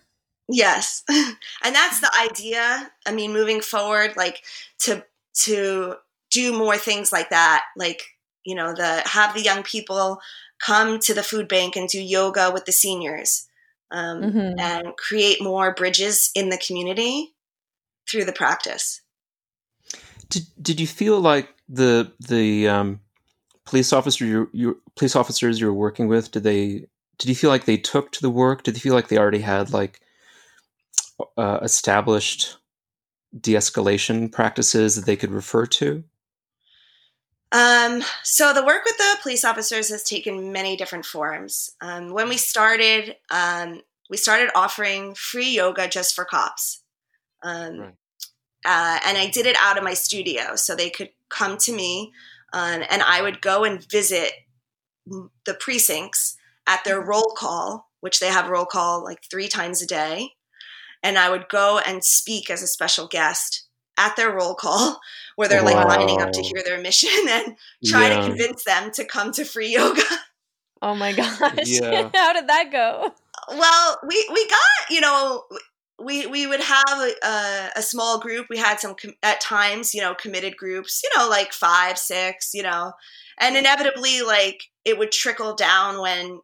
Yes, 0.49 1.05
and 1.09 1.75
that's 1.75 2.01
the 2.01 2.13
idea. 2.21 2.91
I 3.07 3.13
mean, 3.13 3.33
moving 3.33 3.61
forward, 3.61 4.17
like 4.17 4.43
to 4.81 5.05
to 5.45 5.95
do 6.31 6.57
more 6.57 6.77
things 6.77 7.13
like 7.13 7.31
that 7.31 7.65
like 7.77 8.03
you 8.45 8.55
know 8.55 8.75
the 8.75 9.03
have 9.07 9.35
the 9.35 9.43
young 9.43 9.63
people 9.63 10.21
come 10.61 10.99
to 10.99 11.15
the 11.15 11.23
food 11.23 11.49
bank 11.49 11.77
and 11.77 11.89
do 11.89 12.01
yoga 12.01 12.51
with 12.53 12.65
the 12.65 12.73
seniors 12.73 13.47
um, 13.91 14.23
mm-hmm. 14.23 14.59
and 14.59 14.97
create 14.97 15.43
more 15.43 15.75
bridges 15.75 16.31
in 16.35 16.49
the 16.49 16.59
community 16.59 17.35
through 18.09 18.25
the 18.25 18.33
practice. 18.33 19.01
Did, 20.31 20.43
did 20.61 20.81
you 20.81 20.87
feel 20.87 21.21
like 21.21 21.49
the 21.69 22.13
the 22.21 22.69
um, 22.69 23.01
police 23.65 23.93
officer 23.93 24.25
you 24.25 24.49
your 24.53 24.77
police 24.97 25.17
officers 25.17 25.61
you 25.61 25.67
were 25.67 25.73
working 25.73 26.09
with 26.09 26.31
did 26.31 26.43
they 26.43 26.87
did 27.19 27.29
you 27.29 27.35
feel 27.35 27.51
like 27.51 27.65
they 27.65 27.77
took 27.77 28.13
to 28.13 28.23
the 28.23 28.31
work? 28.31 28.63
Did 28.63 28.75
you 28.75 28.81
feel 28.81 28.95
like 28.95 29.09
they 29.09 29.19
already 29.19 29.41
had 29.41 29.73
like 29.73 30.01
uh, 31.37 31.59
established 31.63 32.57
de-escalation 33.39 34.31
practices 34.31 34.97
that 34.97 35.05
they 35.05 35.17
could 35.17 35.33
refer 35.33 35.67
to 35.67 36.05
um, 37.53 38.03
so 38.23 38.53
the 38.53 38.65
work 38.65 38.85
with 38.85 38.97
the 38.99 39.17
police 39.23 39.45
officers 39.45 39.89
has 39.89 40.03
taken 40.03 40.53
many 40.53 40.77
different 40.77 41.07
forms. 41.07 41.71
Um, 41.81 42.13
when 42.13 42.29
we 42.29 42.37
started, 42.37 43.17
um, 43.31 43.81
we 44.11 44.17
started 44.17 44.51
offering 44.55 45.15
free 45.15 45.51
yoga 45.51 45.89
just 45.89 46.15
for 46.15 46.25
cops. 46.25 46.83
Um, 47.43 47.79
right. 47.79 47.95
uh, 48.65 48.99
and 49.07 49.17
I 49.17 49.31
did 49.33 49.47
it 49.47 49.57
out 49.61 49.79
of 49.79 49.85
my 49.85 49.95
studio 49.95 50.57
so 50.57 50.75
they 50.75 50.91
could 50.91 51.11
come 51.31 51.57
to 51.59 51.73
me 51.73 52.13
um, 52.53 52.83
and 52.91 53.03
I 53.03 53.23
would 53.23 53.41
go 53.41 53.65
and 53.65 53.89
visit 53.91 54.33
the 55.07 55.55
precincts 55.55 56.37
at 56.67 56.85
their 56.85 57.01
roll 57.01 57.35
call, 57.37 57.91
which 58.01 58.21
they 58.21 58.29
have 58.29 58.49
roll 58.49 58.67
call 58.67 59.05
like 59.05 59.21
three 59.31 59.49
times 59.49 59.83
a 59.83 59.87
day. 59.87 60.33
And 61.03 61.17
I 61.17 61.31
would 61.31 61.49
go 61.49 61.79
and 61.79 62.05
speak 62.05 62.51
as 62.51 62.63
a 62.63 62.67
special 62.67 63.07
guest 63.07 63.68
at 63.99 64.17
their 64.17 64.33
roll 64.33 64.55
call 64.55 65.01
where 65.37 65.49
they're 65.49 65.65
wow. 65.65 65.75
like 65.75 65.89
lining 65.89 66.23
up 66.23 66.33
to 66.33 66.43
hear 66.43 66.63
their 66.65 66.81
mission 66.81 67.11
and 67.29 67.57
try 67.85 68.09
yeah. 68.09 68.21
to 68.21 68.27
convince 68.29 68.65
them 68.65 68.91
to 68.93 69.05
come 69.05 69.33
to 69.33 69.45
free 69.45 69.75
yoga. 69.75 70.03
Oh 70.81 70.95
my 70.95 71.13
gosh. 71.13 71.67
Yeah. 71.67 72.09
How 72.15 72.33
did 72.33 72.47
that 72.47 72.71
go? 72.71 73.13
Well, 73.49 73.99
we 74.07 74.31
we 74.33 74.47
got, 74.47 74.91
you 74.91 75.01
know, 75.01 75.43
we 76.01 76.27
we 76.29 76.47
would 76.47 76.61
have 76.61 77.13
a, 77.25 77.71
a 77.75 77.83
small 77.83 78.21
group. 78.21 78.47
We 78.49 78.59
had 78.59 78.79
some 78.79 78.95
com- 78.95 79.17
at 79.25 79.41
times, 79.41 79.93
you 79.93 80.01
know, 80.01 80.15
committed 80.15 80.57
groups, 80.57 81.03
you 81.03 81.11
know, 81.17 81.29
like 81.29 81.53
5, 81.53 81.99
6, 81.99 82.55
you 82.55 82.63
know. 82.63 82.93
And 83.39 83.57
inevitably 83.57 84.23
like 84.23 84.71
it 84.85 84.99
would 84.99 85.11
trickle 85.11 85.57
down 85.57 86.01
when 86.01 86.43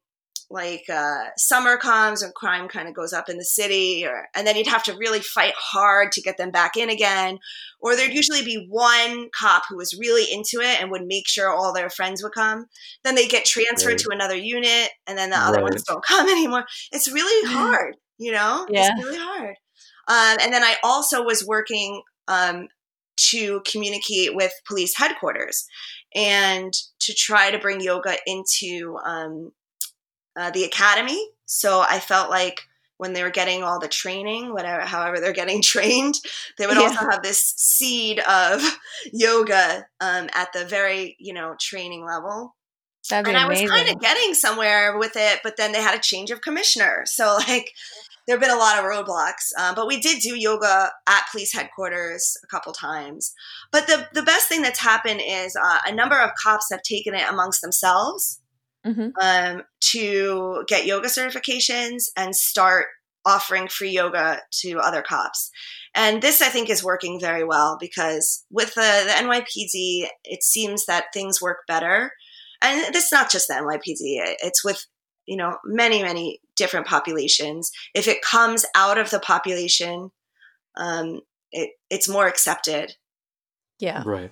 like 0.51 0.85
uh, 0.93 1.25
summer 1.37 1.77
comes 1.77 2.23
and 2.23 2.35
crime 2.35 2.69
kind 2.69 2.89
of 2.89 2.95
goes 2.95 3.13
up 3.13 3.29
in 3.29 3.39
the 3.39 3.45
city 3.45 4.05
or 4.07 4.29
and 4.35 4.47
then 4.47 4.57
you'd 4.57 4.67
have 4.67 4.83
to 4.85 4.97
really 4.97 5.21
fight 5.21 5.55
hard 5.57 6.13
to 6.13 6.23
get 6.23 6.37
them 6.37 6.51
back 6.51 6.77
in 6.77 6.91
again 6.91 7.39
or 7.81 7.97
there'd 7.97 8.13
usually 8.15 8.45
be 8.45 8.67
one 8.69 9.29
cop 9.39 9.65
who 9.69 9.77
was 9.77 9.99
really 9.99 10.25
into 10.33 10.61
it 10.61 10.81
and 10.81 10.91
would 10.91 11.07
make 11.07 11.27
sure 11.27 11.51
all 11.51 11.73
their 11.73 11.91
friends 11.91 12.23
would 12.23 12.33
come 12.33 12.67
then 13.05 13.15
they 13.15 13.27
get 13.27 13.45
transferred 13.45 13.91
right. 13.91 13.99
to 13.99 14.11
another 14.13 14.37
unit 14.37 14.91
and 15.07 15.17
then 15.17 15.31
the 15.31 15.37
other 15.37 15.57
right. 15.57 15.65
ones 15.65 15.83
don't 15.85 16.05
come 16.05 16.29
anymore 16.31 16.65
it's 16.93 17.11
really 17.11 17.49
hard 17.53 17.97
you 18.19 18.33
know 18.33 18.67
yeah. 18.71 18.91
it's 18.93 19.05
really 19.05 19.19
hard 19.19 19.57
um, 20.09 20.39
and 20.43 20.53
then 20.53 20.63
i 20.63 20.77
also 20.83 21.23
was 21.23 21.47
working 21.47 22.03
um, 22.29 22.69
to 23.17 23.61
communicate 23.71 24.35
with 24.35 24.53
police 24.67 24.97
headquarters 24.97 25.67
and 26.15 26.73
to 27.01 27.15
try 27.15 27.51
to 27.51 27.59
bring 27.59 27.81
yoga 27.81 28.17
into 28.27 28.97
um, 29.05 29.51
uh, 30.37 30.51
the 30.51 30.65
academy. 30.65 31.23
So 31.47 31.85
I 31.89 32.01
felt 32.01 32.31
like 32.31 32.63
when 32.97 33.13
they 33.13 33.23
were 33.23 33.31
getting 33.31 33.63
all 33.63 33.81
the 33.81 33.89
training, 33.89 34.53
whatever, 34.53 34.83
however 34.83 35.21
they're 35.21 35.33
getting 35.33 35.63
trained, 35.75 36.17
they 36.59 36.67
would 36.67 36.77
yeah. 36.77 36.83
also 36.83 37.11
have 37.11 37.23
this 37.23 37.55
seed 37.57 38.21
of 38.21 38.63
yoga 39.13 39.87
um, 40.01 40.29
at 40.35 40.53
the 40.53 40.65
very, 40.65 41.17
you 41.19 41.33
know, 41.33 41.55
training 41.61 42.05
level. 42.05 42.55
and 43.11 43.37
I 43.37 43.47
was 43.47 43.61
kind 43.69 43.89
of 43.91 44.01
getting 44.01 44.33
somewhere 44.33 44.97
with 44.97 45.13
it, 45.15 45.41
but 45.45 45.59
then 45.59 45.73
they 45.73 45.83
had 45.83 45.95
a 45.95 46.01
change 46.01 46.31
of 46.31 46.41
commissioner. 46.41 47.03
So 47.05 47.39
like, 47.49 47.73
there 48.27 48.37
have 48.37 48.41
been 48.41 48.51
a 48.51 48.59
lot 48.59 48.79
of 48.79 48.85
roadblocks, 48.87 49.53
um, 49.59 49.75
but 49.75 49.87
we 49.87 50.01
did 50.01 50.23
do 50.23 50.35
yoga 50.35 50.91
at 51.07 51.27
police 51.31 51.53
headquarters 51.53 52.39
a 52.43 52.47
couple 52.47 52.73
times. 52.73 53.35
But 53.71 53.87
the 53.87 54.09
the 54.15 54.23
best 54.23 54.49
thing 54.49 54.63
that's 54.63 54.81
happened 54.81 55.21
is 55.23 55.55
uh, 55.63 55.81
a 55.85 55.95
number 55.95 56.19
of 56.19 56.31
cops 56.43 56.69
have 56.73 56.81
taken 56.81 57.15
it 57.15 57.29
amongst 57.29 57.61
themselves 57.61 58.41
mm-hmm. 58.85 59.09
um, 59.21 59.63
to 59.93 60.65
get 60.69 60.87
yoga 60.87 61.09
certifications 61.09 62.05
and 62.17 62.35
start 62.35 62.87
offering 63.27 63.69
free 63.69 63.91
yoga 63.91 64.41
to 64.51 64.79
other 64.79 65.03
cops. 65.03 65.51
And 65.95 66.21
this, 66.21 66.43
I 66.43 66.49
think, 66.49 66.69
is 66.69 66.85
working 66.85 67.21
very 67.21 67.45
well 67.45 67.79
because 67.81 68.45
with 68.51 68.75
the, 68.75 69.05
the 69.07 69.13
NYPD, 69.13 70.09
it 70.25 70.43
seems 70.43 70.87
that 70.87 71.07
things 71.13 71.41
work 71.41 71.59
better. 71.67 72.13
And 72.61 72.95
it's 72.95 73.13
not 73.13 73.31
just 73.31 73.49
the 73.49 73.55
NYPD, 73.55 74.37
it's 74.43 74.65
with 74.65 74.85
you 75.27 75.37
know 75.37 75.57
many 75.65 76.03
many 76.03 76.41
different 76.57 76.87
populations 76.87 77.71
if 77.95 78.09
it 78.09 78.23
comes 78.23 78.65
out 78.75 78.99
of 78.99 79.11
the 79.11 79.21
population 79.21 80.11
um, 80.77 81.21
it, 81.53 81.71
it's 81.91 82.09
more 82.09 82.27
accepted 82.27 82.93
yeah 83.79 84.03
right 84.05 84.31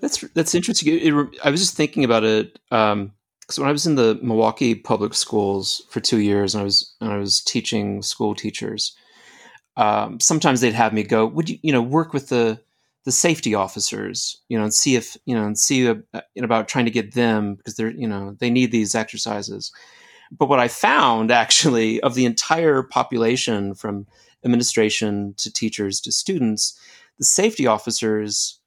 that's 0.00 0.20
that's 0.34 0.54
interesting 0.54 0.92
it, 0.92 1.02
it, 1.02 1.28
i 1.44 1.50
was 1.50 1.60
just 1.60 1.76
thinking 1.76 2.04
about 2.04 2.24
it 2.24 2.58
um, 2.70 3.12
because 3.46 3.60
when 3.60 3.68
I 3.68 3.72
was 3.72 3.86
in 3.86 3.94
the 3.94 4.18
Milwaukee 4.22 4.74
public 4.74 5.14
schools 5.14 5.82
for 5.88 6.00
two 6.00 6.18
years, 6.18 6.54
and 6.54 6.62
I 6.62 6.64
was 6.64 6.94
and 7.00 7.12
I 7.12 7.18
was 7.18 7.40
teaching 7.40 8.02
school 8.02 8.34
teachers, 8.34 8.96
um, 9.76 10.18
sometimes 10.18 10.60
they'd 10.60 10.74
have 10.74 10.92
me 10.92 11.04
go, 11.04 11.26
"Would 11.26 11.50
you, 11.50 11.58
you 11.62 11.72
know, 11.72 11.82
work 11.82 12.12
with 12.12 12.28
the 12.28 12.60
the 13.04 13.12
safety 13.12 13.54
officers, 13.54 14.42
you 14.48 14.58
know, 14.58 14.64
and 14.64 14.74
see 14.74 14.96
if 14.96 15.16
you 15.26 15.34
know, 15.36 15.46
and 15.46 15.56
see 15.56 15.88
uh, 15.88 15.94
about 16.42 16.66
trying 16.66 16.86
to 16.86 16.90
get 16.90 17.14
them 17.14 17.54
because 17.54 17.76
they're, 17.76 17.92
you 17.92 18.08
know, 18.08 18.36
they 18.40 18.50
need 18.50 18.72
these 18.72 18.94
exercises." 18.94 19.72
But 20.32 20.48
what 20.48 20.58
I 20.58 20.66
found 20.68 21.30
actually 21.44 22.00
of 22.00 22.14
the 22.14 22.24
entire 22.24 22.82
population, 22.82 23.74
from 23.74 24.06
administration 24.44 25.34
to 25.38 25.52
teachers 25.52 26.00
to 26.00 26.12
students, 26.12 26.78
the 27.18 27.24
safety 27.24 27.66
officers 27.66 28.58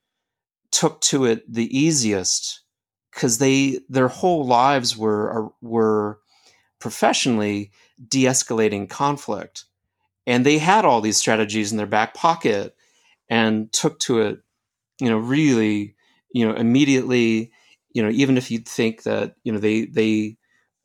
took 0.72 1.02
to 1.02 1.26
it 1.26 1.52
the 1.52 1.78
easiest 1.78 2.62
because 3.12 3.38
they 3.38 3.80
their 3.90 4.08
whole 4.08 4.46
lives 4.46 4.98
were 4.98 5.48
uh, 5.48 5.50
were 5.62 6.20
professionally 6.80 7.72
de-escalating 8.08 8.90
conflict. 8.90 9.66
And 10.26 10.46
they 10.46 10.60
had 10.60 10.86
all 10.86 11.02
these 11.02 11.18
strategies 11.18 11.72
in 11.72 11.78
their 11.78 11.88
back 11.88 12.14
pocket 12.14 12.76
and 13.30 13.72
took 13.74 14.00
to 14.00 14.22
it 14.22 14.40
you 15.00 15.10
know 15.10 15.18
really 15.18 15.96
you 16.32 16.48
know, 16.48 16.54
immediately, 16.54 17.52
you 17.94 18.04
know, 18.04 18.10
even 18.10 18.38
if 18.38 18.52
you'd 18.52 18.68
think 18.68 19.04
that, 19.04 19.36
you 19.44 19.52
know, 19.52 19.60
they, 19.60 19.86
they 19.86 20.38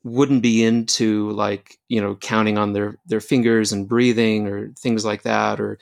wouldn't 0.03 0.41
be 0.41 0.63
into 0.63 1.31
like, 1.31 1.77
you 1.87 2.01
know, 2.01 2.15
counting 2.15 2.57
on 2.57 2.73
their, 2.73 2.97
their 3.05 3.19
fingers 3.21 3.71
and 3.71 3.87
breathing 3.87 4.47
or 4.47 4.69
things 4.79 5.05
like 5.05 5.23
that, 5.23 5.59
or, 5.59 5.77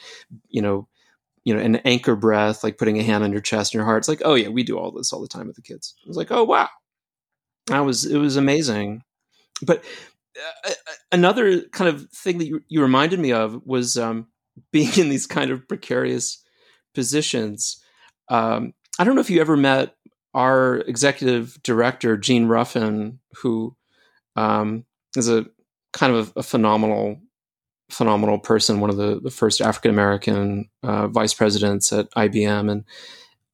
you 0.49 0.61
know, 0.61 0.87
you 1.43 1.53
know, 1.53 1.61
an 1.61 1.77
anchor 1.77 2.15
breath, 2.15 2.63
like 2.63 2.77
putting 2.77 2.99
a 2.99 3.03
hand 3.03 3.23
on 3.23 3.31
your 3.31 3.41
chest 3.41 3.73
and 3.73 3.79
your 3.79 3.85
heart. 3.85 3.99
It's 3.99 4.07
like, 4.07 4.21
oh 4.23 4.35
yeah, 4.35 4.49
we 4.49 4.63
do 4.63 4.77
all 4.77 4.91
this 4.91 5.11
all 5.11 5.21
the 5.21 5.27
time 5.27 5.47
with 5.47 5.55
the 5.55 5.61
kids. 5.61 5.95
I 6.05 6.07
was 6.07 6.17
like, 6.17 6.31
oh 6.31 6.43
wow, 6.43 6.69
that 7.67 7.79
was 7.79 8.05
it 8.05 8.17
was 8.17 8.37
amazing. 8.37 9.03
But 9.61 9.83
uh, 10.37 10.69
uh 10.69 10.73
another 11.11 11.61
kind 11.61 11.89
of 11.89 12.09
thing 12.09 12.37
that 12.39 12.47
you, 12.47 12.61
you 12.67 12.81
reminded 12.81 13.19
me 13.19 13.31
of 13.31 13.61
was 13.65 13.97
um, 13.97 14.27
being 14.71 14.93
in 14.97 15.09
these 15.09 15.27
kind 15.27 15.51
of 15.51 15.67
precarious 15.67 16.43
positions. 16.93 17.81
Um, 18.29 18.73
I 18.99 19.03
don't 19.03 19.15
know 19.15 19.21
if 19.21 19.29
you 19.29 19.41
ever 19.41 19.57
met 19.57 19.95
our 20.33 20.77
executive 20.77 21.61
director, 21.63 22.17
Gene 22.17 22.47
Ruffin, 22.47 23.19
who 23.41 23.75
um, 24.35 24.85
is 25.15 25.29
a 25.29 25.45
kind 25.91 26.13
of 26.15 26.33
a, 26.35 26.39
a, 26.39 26.43
phenomenal, 26.43 27.19
phenomenal 27.89 28.39
person, 28.39 28.79
one 28.79 28.89
of 28.89 28.97
the, 28.97 29.19
the 29.19 29.31
first 29.31 29.61
African 29.61 29.91
American 29.91 30.69
uh, 30.81 31.07
vice 31.07 31.33
presidents 31.33 31.91
at 31.91 32.11
IBM. 32.11 32.71
And 32.71 32.83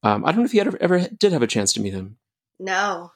um, 0.02 0.24
I 0.24 0.32
don't 0.32 0.40
know 0.40 0.46
if 0.46 0.54
you 0.54 0.60
ever, 0.60 0.78
ever 0.80 1.08
did 1.18 1.32
have 1.32 1.42
a 1.42 1.46
chance 1.46 1.72
to 1.74 1.80
meet 1.80 1.92
him. 1.92 2.16
No. 2.58 3.12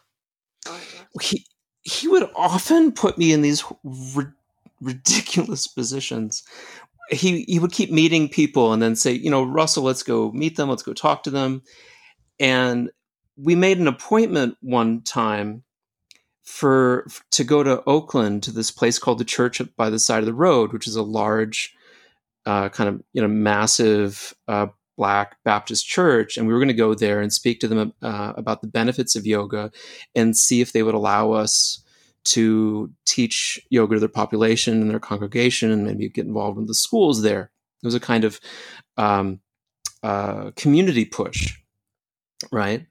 Oh, 0.67 0.81
he, 1.21 1.47
he 1.83 2.09
would 2.09 2.29
often 2.35 2.93
put 2.93 3.19
me 3.19 3.33
in 3.33 3.43
these 3.43 3.65
ri- 3.85 4.27
ridiculous 4.81 5.67
positions 5.67 6.43
he 7.11 7.45
he 7.49 7.59
would 7.59 7.73
keep 7.73 7.91
meeting 7.91 8.29
people 8.29 8.73
and 8.73 8.83
then 8.83 8.97
say, 8.97 9.13
you 9.13 9.31
know, 9.31 9.43
Russell, 9.43 9.83
let's 9.83 10.03
go 10.03 10.31
meet 10.33 10.57
them, 10.57 10.69
let's 10.69 10.83
go 10.83 10.93
talk 10.93 11.23
to 11.25 11.31
them. 11.31 11.63
And 12.41 12.91
we 13.37 13.55
made 13.55 13.79
an 13.79 13.89
appointment 13.89 14.57
one 14.61 15.03
time 15.03 15.65
for 16.45 17.07
to 17.31 17.43
go 17.43 17.63
to 17.63 17.83
Oakland 17.87 18.43
to 18.45 18.53
this 18.53 18.71
place 18.71 18.99
called 18.99 19.19
the 19.19 19.25
Church 19.25 19.61
by 19.77 19.91
the 19.91 19.99
Side 19.99 20.21
of 20.21 20.27
the 20.27 20.35
Road, 20.35 20.73
which 20.73 20.87
is 20.87 20.97
a 20.97 21.03
large, 21.03 21.75
uh, 22.47 22.69
kind 22.69 22.89
of 22.89 23.03
you 23.13 23.23
know 23.23 23.29
massive 23.29 24.35
uh, 24.47 24.67
Black 24.97 25.37
Baptist 25.45 25.87
church, 25.87 26.37
and 26.37 26.47
we 26.47 26.53
were 26.53 26.61
going 26.61 26.69
to 26.69 26.75
go 26.75 26.95
there 26.95 27.21
and 27.21 27.33
speak 27.33 27.61
to 27.61 27.69
them 27.69 27.93
uh, 28.03 28.35
about 28.37 28.61
the 28.61 28.69
benefits 28.69 29.17
of 29.17 29.27
yoga, 29.27 29.73
and 30.15 30.37
see 30.37 30.61
if 30.61 30.73
they 30.73 30.83
would 30.83 30.95
allow 30.95 31.33
us 31.33 31.83
to 32.25 32.91
teach 33.05 33.61
yoga 33.71 33.95
to 33.95 34.01
their 34.01 34.09
population 34.09 34.81
and 34.81 34.91
their 34.91 35.01
congregation 35.01 35.71
and 35.71 35.85
maybe 35.85 36.09
get 36.09 36.27
involved 36.27 36.59
in 36.59 36.67
the 36.67 36.75
schools 36.75 37.23
there. 37.23 37.51
It 37.83 37.87
was 37.87 37.95
a 37.95 38.01
kind 38.01 38.25
of 38.25 38.41
um, 38.97 39.41
uh, 40.03 40.53
community 40.57 41.05
push, 41.05 41.59
right? 42.51 42.87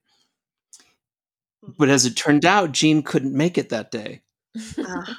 But 1.78 1.90
as 1.90 2.06
it 2.06 2.16
turned 2.16 2.46
out, 2.46 2.72
Gene 2.72 3.04
couldn't 3.04 3.36
make 3.36 3.58
it 3.58 3.70
that 3.70 3.92
day. 3.92 4.22
Uh, 4.78 5.14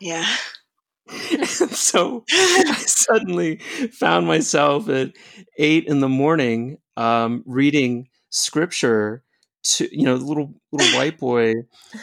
yeah. 0.00 0.26
so 1.46 2.24
I 2.30 2.74
suddenly 2.78 3.58
found 3.92 4.26
myself 4.26 4.88
at 4.88 5.12
eight 5.58 5.84
in 5.86 6.00
the 6.00 6.08
morning 6.08 6.78
um, 6.96 7.42
reading 7.46 8.08
scripture 8.30 9.22
to 9.64 9.88
you 9.96 10.04
know 10.04 10.16
the 10.16 10.24
little 10.24 10.54
little 10.72 10.98
white 10.98 11.18
boy 11.18 11.54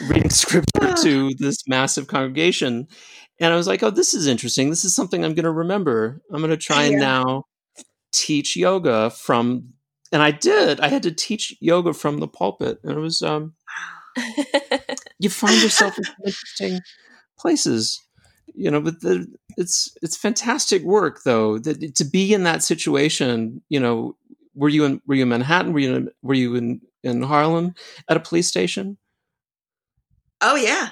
reading 0.08 0.30
scripture 0.30 0.94
to 1.02 1.34
this 1.38 1.66
massive 1.66 2.06
congregation. 2.06 2.86
And 3.40 3.52
i 3.52 3.56
was 3.56 3.66
like 3.66 3.82
oh 3.82 3.90
this 3.90 4.14
is 4.14 4.28
interesting. 4.28 4.70
This 4.70 4.84
is 4.84 4.94
something 4.94 5.24
i'm 5.24 5.34
going 5.34 5.44
to 5.44 5.50
remember. 5.50 6.22
I'm 6.32 6.38
going 6.38 6.50
to 6.50 6.56
try 6.56 6.84
and 6.84 7.00
now 7.00 7.44
teach 8.12 8.56
yoga 8.56 9.10
from 9.10 9.72
and 10.12 10.22
i 10.22 10.30
did 10.30 10.80
i 10.80 10.88
had 10.88 11.02
to 11.02 11.10
teach 11.10 11.56
yoga 11.60 11.92
from 11.92 12.18
the 12.18 12.28
pulpit 12.28 12.78
and 12.82 12.92
it 12.92 13.00
was 13.00 13.22
um 13.22 13.54
you 15.18 15.30
find 15.30 15.60
yourself 15.62 15.96
in 15.98 16.04
interesting 16.26 16.80
places 17.38 18.00
you 18.54 18.70
know 18.70 18.80
but 18.80 19.00
the, 19.00 19.26
it's 19.56 19.96
it's 20.02 20.16
fantastic 20.16 20.82
work 20.82 21.22
though 21.24 21.58
that 21.58 21.94
to 21.94 22.04
be 22.04 22.34
in 22.34 22.44
that 22.44 22.62
situation 22.62 23.62
you 23.68 23.80
know 23.80 24.14
were 24.54 24.68
you 24.68 24.84
in 24.84 25.00
were 25.06 25.14
you 25.14 25.22
in 25.22 25.28
manhattan 25.28 25.72
were 25.72 25.78
you 25.78 25.94
in, 25.94 26.10
were 26.22 26.34
you 26.34 26.54
in 26.54 26.80
in 27.02 27.22
Harlem 27.22 27.74
at 28.08 28.16
a 28.16 28.20
police 28.20 28.48
station? 28.48 28.96
Oh 30.40 30.56
yeah. 30.56 30.90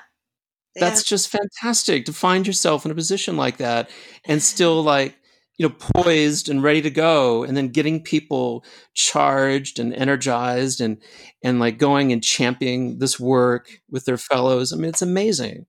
yeah. 0.75 0.81
That's 0.81 1.03
just 1.03 1.29
fantastic 1.29 2.05
to 2.07 2.13
find 2.13 2.47
yourself 2.47 2.85
in 2.85 2.91
a 2.91 2.95
position 2.95 3.37
like 3.37 3.59
that 3.59 3.91
and 4.25 4.43
still 4.43 4.83
like 4.83 5.17
you 5.61 5.69
know 5.69 5.75
poised 5.79 6.49
and 6.49 6.63
ready 6.63 6.81
to 6.81 6.91
go 6.91 7.45
and 7.45 7.57
then 7.57 7.69
getting 7.69 8.03
people 8.03 8.65
charged 8.95 9.79
and 9.79 9.93
energized 9.93 10.81
and 10.81 10.97
and 11.45 11.61
like 11.61 11.77
going 11.77 12.13
and 12.13 12.25
championing 12.25 12.99
this 12.99 13.21
work 13.21 13.69
with 13.91 14.07
their 14.07 14.17
fellows 14.17 14.73
i 14.73 14.77
mean 14.77 14.89
it's 14.89 15.03
amazing 15.03 15.67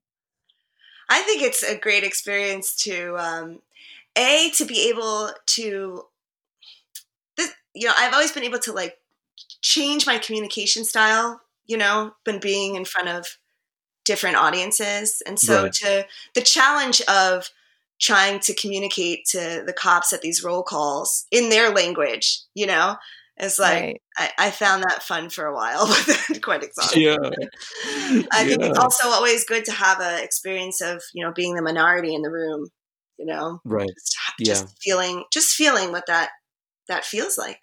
i 1.10 1.22
think 1.24 1.42
it's 1.42 1.64
a 1.64 1.78
great 1.78 2.04
experience 2.04 2.76
to 2.76 3.16
um 3.18 3.60
a 4.18 4.50
to 4.56 4.66
be 4.66 4.90
able 4.90 5.30
to 5.46 6.04
this 7.36 7.52
you 7.74 7.86
know 7.86 7.94
i've 7.98 8.14
always 8.14 8.32
been 8.32 8.44
able 8.44 8.60
to 8.60 8.72
like 8.72 8.98
change 9.62 10.06
my 10.06 10.18
communication 10.18 10.84
style, 10.84 11.42
you 11.66 11.78
know, 11.78 12.14
been 12.26 12.40
being 12.40 12.76
in 12.76 12.86
front 12.86 13.10
of 13.10 13.38
different 14.04 14.36
audiences. 14.36 15.22
And 15.26 15.40
so 15.40 15.64
right. 15.64 15.74
to 15.74 16.06
the 16.34 16.42
challenge 16.42 17.02
of 17.02 17.50
trying 18.02 18.40
to 18.40 18.56
communicate 18.56 19.26
to 19.28 19.64
the 19.66 19.74
cops 19.74 20.12
at 20.12 20.22
these 20.22 20.44
roll 20.44 20.64
calls 20.64 21.26
in 21.32 21.50
their 21.50 21.70
language, 21.70 22.42
you 22.56 22.66
know, 22.66 22.96
it's 23.38 23.58
like 23.58 23.82
right. 23.82 24.02
I, 24.18 24.32
I, 24.38 24.52
found 24.52 24.84
that 24.84 25.04
fun 25.04 25.30
for 25.30 25.46
a 25.46 25.54
while, 25.54 25.88
but 26.30 26.42
quite 26.42 26.64
exhausting. 26.64 27.04
Yeah. 27.04 27.18
I 27.22 28.24
yeah. 28.34 28.44
think 28.44 28.62
it's 28.62 28.78
also 28.78 29.08
always 29.08 29.46
good 29.46 29.66
to 29.66 29.72
have 29.72 30.00
an 30.00 30.24
experience 30.24 30.82
of, 30.82 31.02
you 31.14 31.26
know, 31.26 31.32
being 31.34 31.56
the 31.56 31.62
minority 31.62 32.14
in 32.14 32.22
the 32.22 32.30
room, 32.30 32.68
you 33.18 33.26
know. 33.26 33.60
Right. 33.66 33.90
Just, 33.90 34.18
just 34.46 34.66
yeah. 34.66 34.72
feeling 34.82 35.24
just 35.32 35.56
feeling 35.56 35.92
what 35.92 36.06
that 36.08 36.30
that 36.88 37.06
feels 37.06 37.38
like. 37.38 37.60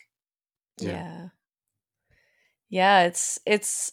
yeah. 0.79 0.91
yeah. 0.91 1.29
Yeah, 2.71 3.05
it's 3.05 3.39
it's 3.47 3.93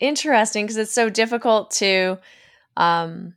interesting 0.00 0.64
because 0.64 0.78
it's 0.78 0.92
so 0.92 1.10
difficult 1.10 1.70
to 1.72 2.18
um 2.76 3.34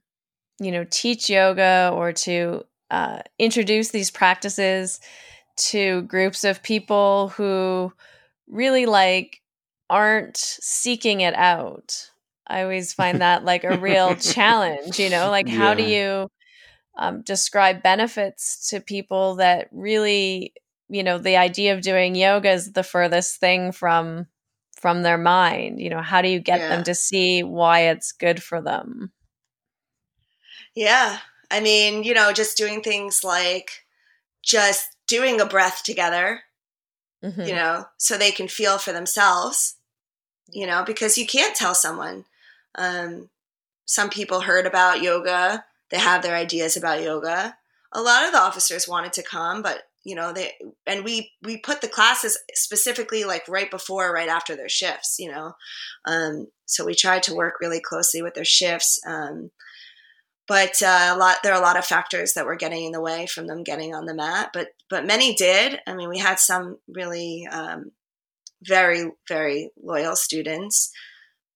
you 0.60 0.72
know 0.72 0.86
teach 0.90 1.30
yoga 1.30 1.92
or 1.94 2.12
to 2.12 2.64
uh, 2.92 3.20
introduce 3.40 3.90
these 3.90 4.12
practices 4.12 5.00
to 5.56 6.04
groups 6.04 6.44
of 6.44 6.64
people 6.64 7.30
who 7.30 7.92
really 8.48 8.86
like 8.86 9.42
aren't 9.90 10.38
seeking 10.38 11.22
it 11.22 11.34
out. 11.36 12.10
I 12.48 12.64
always 12.64 12.94
find 12.94 13.22
that 13.22 13.46
like 13.46 13.64
a 13.64 13.78
real 13.78 14.16
challenge 14.34 15.00
you 15.00 15.10
know 15.10 15.30
like 15.30 15.48
how 15.48 15.74
do 15.74 15.84
you 15.84 16.28
um, 16.98 17.22
describe 17.22 17.82
benefits 17.82 18.70
to 18.70 18.80
people 18.80 19.36
that 19.36 19.70
really 19.72 20.54
you 20.90 21.04
know 21.04 21.18
the 21.18 21.38
idea 21.38 21.74
of 21.74 21.82
doing 21.82 22.16
yoga 22.16 22.52
is 22.52 22.74
the 22.74 22.84
furthest 22.84 23.40
thing 23.40 23.72
from 23.72 24.28
from 24.80 25.02
their 25.02 25.18
mind? 25.18 25.80
You 25.80 25.90
know 25.90 26.02
how 26.02 26.22
do 26.22 26.28
you 26.28 26.40
get 26.40 26.60
yeah. 26.60 26.70
them 26.70 26.84
to 26.84 26.94
see 26.94 27.42
why 27.42 27.88
it's 27.88 28.12
good 28.12 28.44
for 28.44 28.62
them 28.62 29.12
yeah. 30.76 31.20
I 31.52 31.60
mean 31.60 32.04
you 32.04 32.14
know 32.14 32.34
just 32.34 32.58
doing 32.58 32.82
things 32.82 33.24
like 33.24 33.86
just 34.42 34.90
doing 35.08 35.40
a 35.40 35.46
breath 35.46 35.84
together 35.84 36.42
mm-hmm. 37.24 37.42
you 37.42 37.54
know 37.54 37.86
so 37.98 38.18
they 38.18 38.32
can 38.32 38.48
feel 38.48 38.78
for 38.78 38.92
themselves 38.92 39.76
you 40.50 40.68
know 40.68 40.84
because 40.86 41.18
you 41.18 41.26
can't 41.26 41.56
tell 41.56 41.76
someone. 41.76 42.26
Um, 42.76 43.30
some 43.86 44.10
people 44.10 44.42
heard 44.42 44.66
about 44.66 45.02
yoga. 45.02 45.66
They 45.90 46.00
have 46.00 46.24
their 46.24 46.36
ideas 46.36 46.78
about 46.78 47.04
yoga. 47.04 47.56
A 47.92 48.02
lot 48.02 48.26
of 48.26 48.32
the 48.32 48.40
officers 48.40 48.88
wanted 48.88 49.14
to 49.14 49.24
come 49.24 49.62
but 49.62 49.84
you 50.04 50.16
know 50.16 50.34
they 50.34 50.54
and 50.86 51.04
we 51.04 51.32
we 51.44 51.58
put 51.58 51.82
the 51.82 51.88
classes 51.88 52.38
specifically 52.54 53.24
like 53.24 53.48
right 53.48 53.72
before 53.72 54.12
right 54.12 54.28
after 54.28 54.56
their 54.56 54.70
shifts 54.70 55.18
you 55.20 55.32
know. 55.32 55.56
Um, 56.06 56.48
so 56.66 56.86
we 56.86 56.96
tried 56.96 57.24
to 57.24 57.36
work 57.36 57.56
really 57.62 57.80
closely 57.80 58.22
with 58.22 58.34
their 58.34 58.46
shifts. 58.46 59.00
Um, 59.06 59.52
but 60.48 60.82
uh, 60.82 61.12
a 61.14 61.18
lot 61.18 61.38
there 61.44 61.54
are 61.54 61.60
a 61.60 61.66
lot 61.66 61.78
of 61.78 61.86
factors 61.86 62.34
that 62.34 62.46
were 62.46 62.56
getting 62.56 62.86
in 62.86 62.92
the 62.92 63.02
way 63.02 63.26
from 63.26 63.48
them 63.48 63.64
getting 63.64 63.94
on 63.94 64.06
the 64.06 64.14
mat 64.14 64.50
but 64.54 64.70
but 64.90 65.06
many 65.06 65.34
did. 65.36 65.80
I 65.88 65.94
mean 65.94 66.10
we 66.10 66.20
had 66.20 66.40
some 66.40 66.78
really 66.88 67.48
um, 67.52 67.92
very 68.64 69.12
very 69.28 69.72
loyal 69.82 70.16
students. 70.16 70.92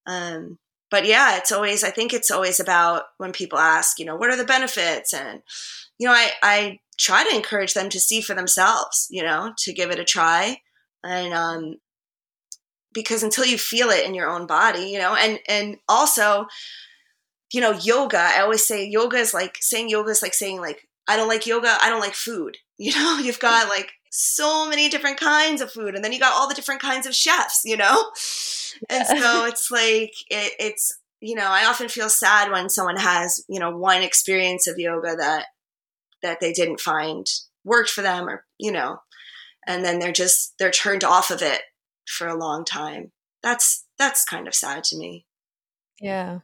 Um, 0.05 0.57
but 0.89 1.05
yeah 1.05 1.37
it's 1.37 1.51
always 1.51 1.83
i 1.83 1.89
think 1.89 2.13
it's 2.13 2.31
always 2.31 2.61
about 2.61 3.03
when 3.17 3.33
people 3.33 3.59
ask 3.59 3.99
you 3.99 4.05
know 4.05 4.15
what 4.15 4.29
are 4.29 4.37
the 4.37 4.45
benefits? 4.45 5.13
And 5.13 5.41
you 5.99 6.07
know 6.07 6.13
i 6.13 6.31
i 6.41 6.79
try 6.97 7.23
to 7.23 7.35
encourage 7.35 7.73
them 7.73 7.89
to 7.89 7.99
see 7.99 8.21
for 8.21 8.33
themselves, 8.33 9.07
you 9.09 9.23
know, 9.23 9.53
to 9.59 9.73
give 9.73 9.91
it 9.91 9.99
a 9.99 10.03
try. 10.03 10.61
And 11.03 11.33
um, 11.33 11.75
because 12.93 13.23
until 13.23 13.45
you 13.45 13.57
feel 13.57 13.89
it 13.89 14.05
in 14.05 14.15
your 14.15 14.29
own 14.29 14.47
body, 14.47 14.85
you 14.89 14.99
know, 14.99 15.15
and 15.15 15.39
and 15.47 15.77
also, 15.87 16.47
you 17.51 17.61
know, 17.61 17.71
yoga. 17.71 18.19
I 18.19 18.41
always 18.41 18.65
say 18.65 18.87
yoga 18.87 19.17
is 19.17 19.33
like 19.33 19.57
saying 19.59 19.89
yoga 19.89 20.11
is 20.11 20.21
like 20.21 20.33
saying 20.33 20.59
like 20.59 20.87
I 21.07 21.15
don't 21.15 21.29
like 21.29 21.47
yoga. 21.47 21.77
I 21.81 21.89
don't 21.89 22.01
like 22.01 22.15
food. 22.15 22.57
You 22.79 22.93
know, 22.93 23.17
you've 23.17 23.39
got 23.39 23.61
mm-hmm. 23.61 23.71
like 23.71 23.93
so 24.11 24.69
many 24.69 24.87
different 24.87 25.19
kinds 25.19 25.61
of 25.61 25.71
food, 25.71 25.95
and 25.95 26.03
then 26.03 26.11
you 26.11 26.19
got 26.19 26.33
all 26.33 26.47
the 26.47 26.53
different 26.53 26.79
kinds 26.79 27.07
of 27.07 27.15
chefs, 27.15 27.63
you 27.65 27.75
know. 27.75 28.11
And 28.89 29.07
so 29.07 29.45
it's 29.45 29.71
like 29.71 30.13
it, 30.29 30.53
it's 30.59 30.99
you 31.19 31.33
know 31.33 31.47
I 31.47 31.65
often 31.65 31.89
feel 31.89 32.09
sad 32.09 32.51
when 32.51 32.69
someone 32.69 32.97
has 32.97 33.43
you 33.49 33.59
know 33.59 33.75
one 33.75 34.03
experience 34.03 34.67
of 34.67 34.77
yoga 34.77 35.15
that 35.15 35.45
that 36.21 36.39
they 36.39 36.53
didn't 36.53 36.79
find 36.79 37.25
worked 37.63 37.89
for 37.89 38.03
them, 38.03 38.29
or 38.29 38.45
you 38.59 38.71
know, 38.71 38.99
and 39.65 39.83
then 39.83 39.97
they're 39.97 40.11
just 40.11 40.53
they're 40.59 40.69
turned 40.69 41.03
off 41.03 41.31
of 41.31 41.41
it 41.41 41.61
for 42.05 42.27
a 42.27 42.37
long 42.37 42.63
time. 42.63 43.11
That's 43.41 43.85
that's 43.97 44.23
kind 44.23 44.47
of 44.47 44.53
sad 44.53 44.83
to 44.85 44.97
me. 44.97 45.25
Yeah. 45.99 46.39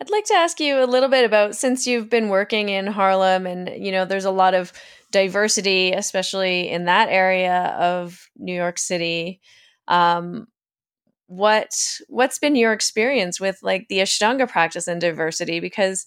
I'd 0.00 0.10
like 0.10 0.24
to 0.26 0.34
ask 0.34 0.60
you 0.60 0.82
a 0.82 0.86
little 0.86 1.08
bit 1.08 1.24
about 1.24 1.56
since 1.56 1.86
you've 1.86 2.10
been 2.10 2.28
working 2.28 2.68
in 2.68 2.86
Harlem 2.86 3.46
and 3.46 3.70
you 3.84 3.90
know 3.92 4.04
there's 4.04 4.26
a 4.26 4.30
lot 4.30 4.54
of 4.54 4.72
diversity 5.10 5.92
especially 5.92 6.68
in 6.68 6.84
that 6.84 7.08
area 7.08 7.74
of 7.78 8.28
New 8.36 8.54
York 8.54 8.78
City 8.78 9.40
um, 9.88 10.46
what 11.26 11.70
what's 12.08 12.38
been 12.38 12.56
your 12.56 12.72
experience 12.72 13.40
with 13.40 13.58
like 13.62 13.88
the 13.88 13.98
Ashtanga 13.98 14.48
practice 14.48 14.88
and 14.88 15.00
diversity? 15.00 15.60
Because 15.60 16.06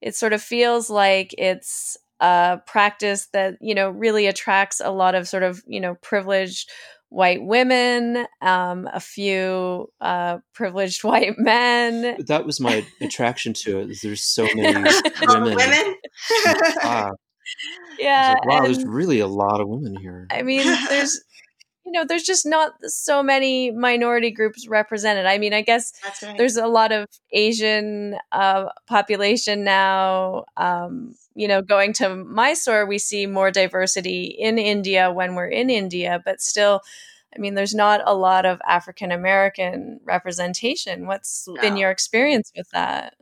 it 0.00 0.14
sort 0.14 0.32
of 0.32 0.42
feels 0.42 0.90
like 0.90 1.34
it's 1.38 1.96
a 2.20 2.60
practice 2.66 3.26
that 3.32 3.56
you 3.60 3.74
know 3.74 3.90
really 3.90 4.26
attracts 4.26 4.80
a 4.82 4.90
lot 4.90 5.14
of 5.14 5.28
sort 5.28 5.42
of 5.42 5.62
you 5.66 5.80
know 5.80 5.96
privileged 5.96 6.70
white 7.08 7.42
women, 7.42 8.26
um, 8.42 8.88
a 8.92 9.00
few 9.00 9.88
uh, 10.00 10.38
privileged 10.54 11.04
white 11.04 11.38
men. 11.38 12.16
That 12.26 12.46
was 12.46 12.60
my 12.60 12.84
attraction 13.00 13.52
to 13.54 13.80
it. 13.80 13.98
There's 14.02 14.22
so 14.22 14.46
many 14.54 14.90
women. 15.26 15.56
women? 15.56 15.94
yeah. 17.98 18.34
Like, 18.34 18.46
wow, 18.46 18.62
there's 18.62 18.84
really 18.84 19.20
a 19.20 19.26
lot 19.26 19.60
of 19.60 19.68
women 19.68 19.96
here. 19.96 20.26
I 20.30 20.42
mean, 20.42 20.66
there's 20.88 21.20
you 21.86 21.92
know, 21.92 22.04
there's 22.04 22.24
just 22.24 22.44
not 22.44 22.72
so 22.82 23.22
many 23.22 23.70
minority 23.70 24.32
groups 24.32 24.66
represented. 24.66 25.24
I 25.24 25.38
mean, 25.38 25.54
I 25.54 25.62
guess 25.62 25.92
right. 26.20 26.36
there's 26.36 26.56
a 26.56 26.66
lot 26.66 26.90
of 26.90 27.06
Asian 27.30 28.16
uh, 28.32 28.70
population 28.88 29.62
now. 29.62 30.46
Um, 30.56 31.14
you 31.36 31.46
know, 31.46 31.62
going 31.62 31.92
to 31.94 32.08
Mysore, 32.08 32.86
we 32.86 32.98
see 32.98 33.26
more 33.26 33.52
diversity 33.52 34.24
in 34.24 34.58
India 34.58 35.12
when 35.12 35.36
we're 35.36 35.46
in 35.46 35.70
India, 35.70 36.20
but 36.24 36.40
still, 36.40 36.80
I 37.34 37.38
mean, 37.38 37.54
there's 37.54 37.74
not 37.74 38.00
a 38.04 38.14
lot 38.14 38.46
of 38.46 38.60
African 38.66 39.12
American 39.12 40.00
representation. 40.04 41.06
What's 41.06 41.46
no. 41.46 41.60
been 41.60 41.76
your 41.76 41.92
experience 41.92 42.50
with 42.56 42.68
that? 42.70 43.14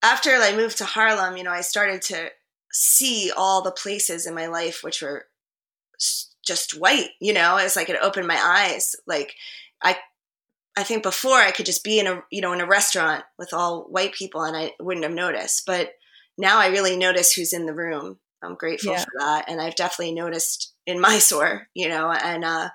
After 0.00 0.30
I 0.30 0.54
moved 0.54 0.78
to 0.78 0.84
Harlem, 0.84 1.36
you 1.36 1.42
know, 1.42 1.50
I 1.50 1.62
started 1.62 2.02
to 2.02 2.30
see 2.70 3.32
all 3.36 3.62
the 3.62 3.72
places 3.72 4.26
in 4.26 4.34
my 4.34 4.46
life 4.46 4.82
which 4.82 5.02
were 5.02 5.26
just 6.44 6.78
white, 6.78 7.10
you 7.20 7.32
know, 7.32 7.56
it's 7.56 7.76
like 7.76 7.88
it 7.88 7.98
opened 8.02 8.26
my 8.26 8.38
eyes. 8.38 8.94
Like 9.06 9.34
I 9.82 9.96
I 10.76 10.82
think 10.84 11.02
before 11.02 11.36
I 11.36 11.50
could 11.50 11.66
just 11.66 11.84
be 11.84 11.98
in 11.98 12.06
a 12.06 12.22
you 12.30 12.40
know 12.40 12.52
in 12.52 12.60
a 12.60 12.66
restaurant 12.66 13.24
with 13.38 13.52
all 13.52 13.84
white 13.84 14.12
people 14.12 14.42
and 14.42 14.56
I 14.56 14.72
wouldn't 14.80 15.04
have 15.04 15.14
noticed. 15.14 15.66
But 15.66 15.92
now 16.38 16.58
I 16.58 16.68
really 16.68 16.96
notice 16.96 17.32
who's 17.32 17.52
in 17.52 17.66
the 17.66 17.74
room. 17.74 18.18
I'm 18.42 18.54
grateful 18.54 18.92
yeah. 18.92 19.04
for 19.04 19.10
that. 19.18 19.44
And 19.48 19.60
I've 19.60 19.76
definitely 19.76 20.14
noticed 20.14 20.72
in 20.86 21.00
Mysore, 21.00 21.68
you 21.74 21.88
know, 21.88 22.10
and 22.10 22.44
uh 22.44 22.70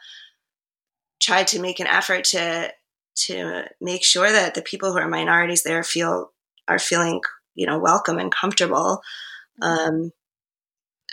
tried 1.20 1.48
to 1.48 1.62
make 1.62 1.80
an 1.80 1.88
effort 1.88 2.24
to 2.24 2.72
to 3.16 3.64
make 3.82 4.04
sure 4.04 4.32
that 4.32 4.54
the 4.54 4.62
people 4.62 4.92
who 4.92 5.00
are 5.00 5.08
minorities 5.08 5.64
there 5.64 5.84
feel 5.84 6.32
are 6.68 6.80
feeling, 6.80 7.22
you 7.56 7.66
know, 7.66 7.80
welcome 7.80 8.20
and 8.20 8.32
comfortable. 8.32 9.02
Mm-hmm. 9.62 9.90
Um 9.90 10.12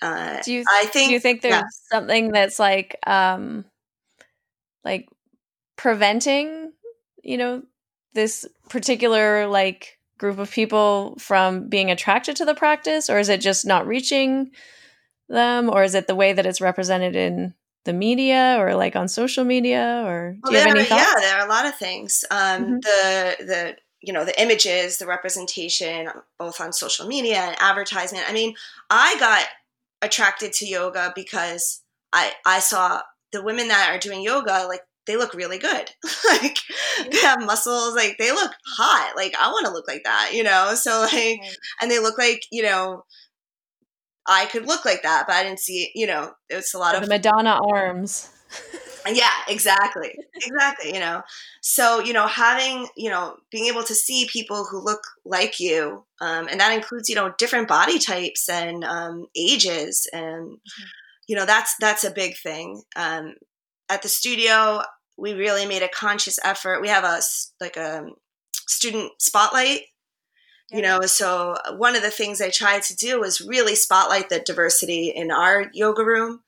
uh, 0.03 0.41
do 0.43 0.53
you 0.53 0.65
I 0.69 0.87
think 0.87 1.09
do 1.09 1.15
you 1.15 1.21
think 1.21 1.43
there's 1.43 1.55
yeah. 1.55 1.63
something 1.91 2.33
that's 2.33 2.59
like 2.59 2.97
um 3.07 3.65
like 4.85 5.09
preventing 5.77 6.73
you 7.23 7.39
know 7.39 7.63
this 8.15 8.47
particular 8.69 9.47
like 9.47 9.99
group 10.19 10.39
of 10.39 10.51
people 10.51 11.17
from 11.19 11.69
being 11.69 11.91
attracted 11.91 12.37
to 12.37 12.45
the 12.45 12.55
practice 12.55 13.11
or 13.11 13.19
is 13.19 13.29
it 13.29 13.41
just 13.41 13.67
not 13.67 13.87
reaching 13.87 14.51
them 15.29 15.69
or 15.69 15.83
is 15.83 15.95
it 15.95 16.07
the 16.07 16.15
way 16.15 16.33
that 16.33 16.47
it's 16.47 16.61
represented 16.61 17.17
in 17.17 17.55
the 17.85 17.93
media 17.93 18.57
or 18.59 18.75
like 18.75 18.97
on 18.97 19.09
social 19.09 19.45
media 19.45 20.03
or 20.07 20.33
do 20.33 20.41
well, 20.45 20.53
you 20.53 20.59
have 20.59 20.69
any 20.69 20.85
thoughts? 20.85 21.03
yeah 21.03 21.21
there 21.21 21.39
are 21.39 21.47
a 21.47 21.49
lot 21.49 21.67
of 21.67 21.75
things 21.77 22.25
um, 22.31 22.39
mm-hmm. 22.39 22.75
the 22.77 23.37
the 23.41 23.77
you 24.01 24.13
know 24.13 24.25
the 24.25 24.41
images 24.41 24.99
the 24.99 25.07
representation 25.07 26.09
both 26.39 26.61
on 26.61 26.73
social 26.73 27.07
media 27.07 27.39
and 27.39 27.57
advertisement 27.59 28.25
i 28.29 28.33
mean 28.33 28.55
i 28.91 29.17
got 29.19 29.47
attracted 30.05 30.53
to 30.55 30.67
yoga 30.67 31.13
because 31.15 31.83
I 32.13 32.33
I 32.47 32.61
saw 32.61 33.01
the 33.33 33.43
women 33.43 33.69
that 33.69 33.91
are 33.91 33.99
doing 33.99 34.23
yoga 34.23 34.67
like 34.69 34.81
they 35.07 35.17
look 35.17 35.35
really 35.35 35.59
good. 35.59 35.91
like 36.31 36.59
they 37.11 37.19
have 37.19 37.45
muscles, 37.45 37.95
like 37.95 38.17
they 38.19 38.33
look 38.33 38.53
hot. 38.77 39.15
Like 39.17 39.35
I 39.39 39.49
want 39.49 39.67
to 39.67 39.73
look 39.73 39.87
like 39.87 40.05
that, 40.05 40.31
you 40.33 40.43
know? 40.43 40.75
So 40.75 41.07
like 41.13 41.41
and 41.81 41.91
they 41.91 41.99
look 41.99 42.19
like, 42.19 42.43
you 42.51 42.63
know, 42.63 43.05
I 44.27 44.47
could 44.47 44.67
look 44.67 44.85
like 44.85 45.03
that, 45.03 45.25
but 45.27 45.37
I 45.37 45.43
didn't 45.43 45.61
see, 45.61 45.91
you 45.95 46.07
know, 46.07 46.33
it's 46.49 46.75
a 46.75 46.79
lot 46.79 46.95
the 46.95 47.03
of 47.03 47.09
Madonna 47.09 47.59
arms. 47.73 48.31
yeah, 49.13 49.31
exactly. 49.49 50.15
Exactly, 50.35 50.95
you 50.95 51.01
know. 51.01 51.23
So, 51.61 52.01
you 52.01 52.13
know, 52.13 52.27
having, 52.27 52.89
you 52.97 53.11
know, 53.11 53.37
being 53.51 53.67
able 53.67 53.83
to 53.85 53.95
see 53.95 54.29
people 54.31 54.65
who 54.65 54.83
look 54.83 55.03
like 55.25 55.61
you, 55.61 56.05
um, 56.21 56.49
and 56.49 56.61
that 56.61 56.73
includes, 56.73 57.09
you 57.09 57.15
know, 57.15 57.35
different 57.39 57.69
body 57.69 57.99
types 57.99 58.49
and 58.49 58.85
um, 58.85 59.27
ages 59.37 60.09
and 60.13 60.53
mm-hmm. 60.53 60.85
you 61.29 61.37
know, 61.37 61.47
that's 61.47 61.75
that's 61.81 62.05
a 62.05 62.11
big 62.11 62.37
thing. 62.37 62.83
Um, 62.97 63.35
at 63.89 64.03
the 64.03 64.09
studio, 64.09 64.83
we 65.17 65.35
really 65.35 65.67
made 65.67 65.83
a 65.83 65.89
conscious 65.89 66.39
effort. 66.45 66.81
We 66.81 66.89
have 66.89 67.05
a 67.05 67.21
like 67.61 67.77
a 67.77 68.07
student 68.67 69.13
spotlight 69.21 69.83
you 70.71 70.81
know 70.81 71.03
so 71.03 71.55
one 71.77 71.95
of 71.95 72.03
the 72.03 72.11
things 72.11 72.41
i 72.41 72.49
tried 72.49 72.83
to 72.83 72.97
do 72.97 73.21
was 73.21 73.41
really 73.41 73.75
spotlight 73.75 74.29
the 74.29 74.41
diversity 74.41 75.09
in 75.09 75.31
our 75.31 75.71
yoga 75.75 76.05
room 76.05 76.41